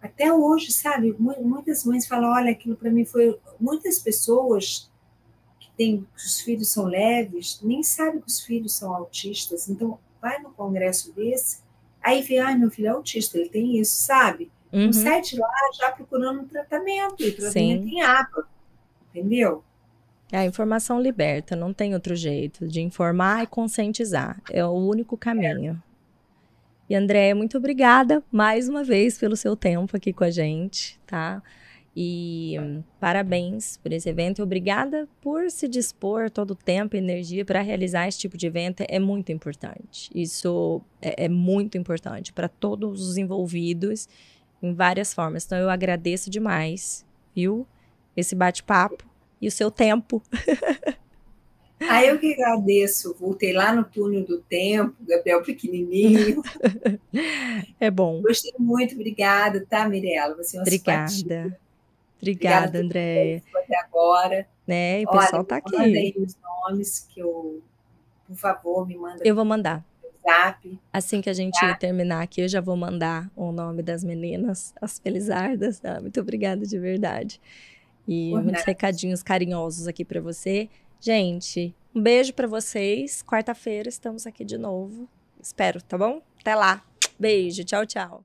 [0.00, 4.88] até hoje, sabe, muitas mães falam, olha, aquilo para mim foi, muitas pessoas
[5.58, 9.98] que têm, que os filhos são leves, nem sabem que os filhos são autistas, então
[10.20, 11.58] vai no congresso desse,
[12.00, 14.52] aí vê, ai, meu filho é autista, ele tem isso, sabe?
[14.74, 14.88] Uhum.
[14.88, 15.48] um site lá
[15.78, 17.96] já procurando um tratamento, e tratamento Sim.
[17.96, 18.46] em água,
[19.10, 19.64] entendeu?
[20.32, 24.40] A informação liberta, não tem outro jeito de informar e conscientizar.
[24.50, 25.80] É o único caminho.
[25.90, 25.94] É.
[26.88, 31.42] E Andréia, muito obrigada mais uma vez pelo seu tempo aqui com a gente, tá?
[31.96, 32.56] E
[32.98, 37.60] parabéns por esse evento e obrigada por se dispor todo o tempo e energia para
[37.60, 38.84] realizar esse tipo de evento.
[38.88, 40.10] É muito importante.
[40.12, 44.08] Isso é, é muito importante para todos os envolvidos
[44.66, 45.44] em várias formas.
[45.44, 47.04] Então eu agradeço demais,
[47.34, 47.66] viu?
[48.16, 49.04] Esse bate-papo
[49.40, 50.22] e o seu tempo.
[51.86, 53.14] Ah, eu que agradeço.
[53.18, 56.42] Voltei lá no túnel do tempo, Gabriel pequenininho.
[57.78, 58.22] É bom.
[58.22, 60.36] Gostei muito, obrigada, tá, Mirella?
[60.36, 61.08] Você é uma Obrigada.
[61.08, 61.58] Simpatia.
[62.20, 63.42] Obrigada, Andréia.
[63.54, 64.48] Até agora.
[64.66, 65.02] Né?
[65.02, 65.76] E o pessoal Olha, tá aqui.
[65.76, 67.60] Mandei os nomes que eu,
[68.26, 69.20] por favor, me manda.
[69.22, 69.84] Eu vou mandar.
[70.24, 70.78] WhatsApp.
[70.92, 71.74] Assim que a gente tá?
[71.74, 75.80] terminar aqui, eu já vou mandar o nome das meninas, as Felizardas.
[75.80, 76.00] Tá?
[76.00, 77.40] Muito obrigada de verdade.
[78.06, 78.64] E Por muitos nada.
[78.66, 80.68] recadinhos carinhosos aqui para você.
[81.00, 83.22] Gente, um beijo para vocês.
[83.22, 85.08] Quarta-feira estamos aqui de novo.
[85.40, 86.22] Espero, tá bom?
[86.40, 86.82] Até lá.
[87.18, 88.24] Beijo, tchau, tchau.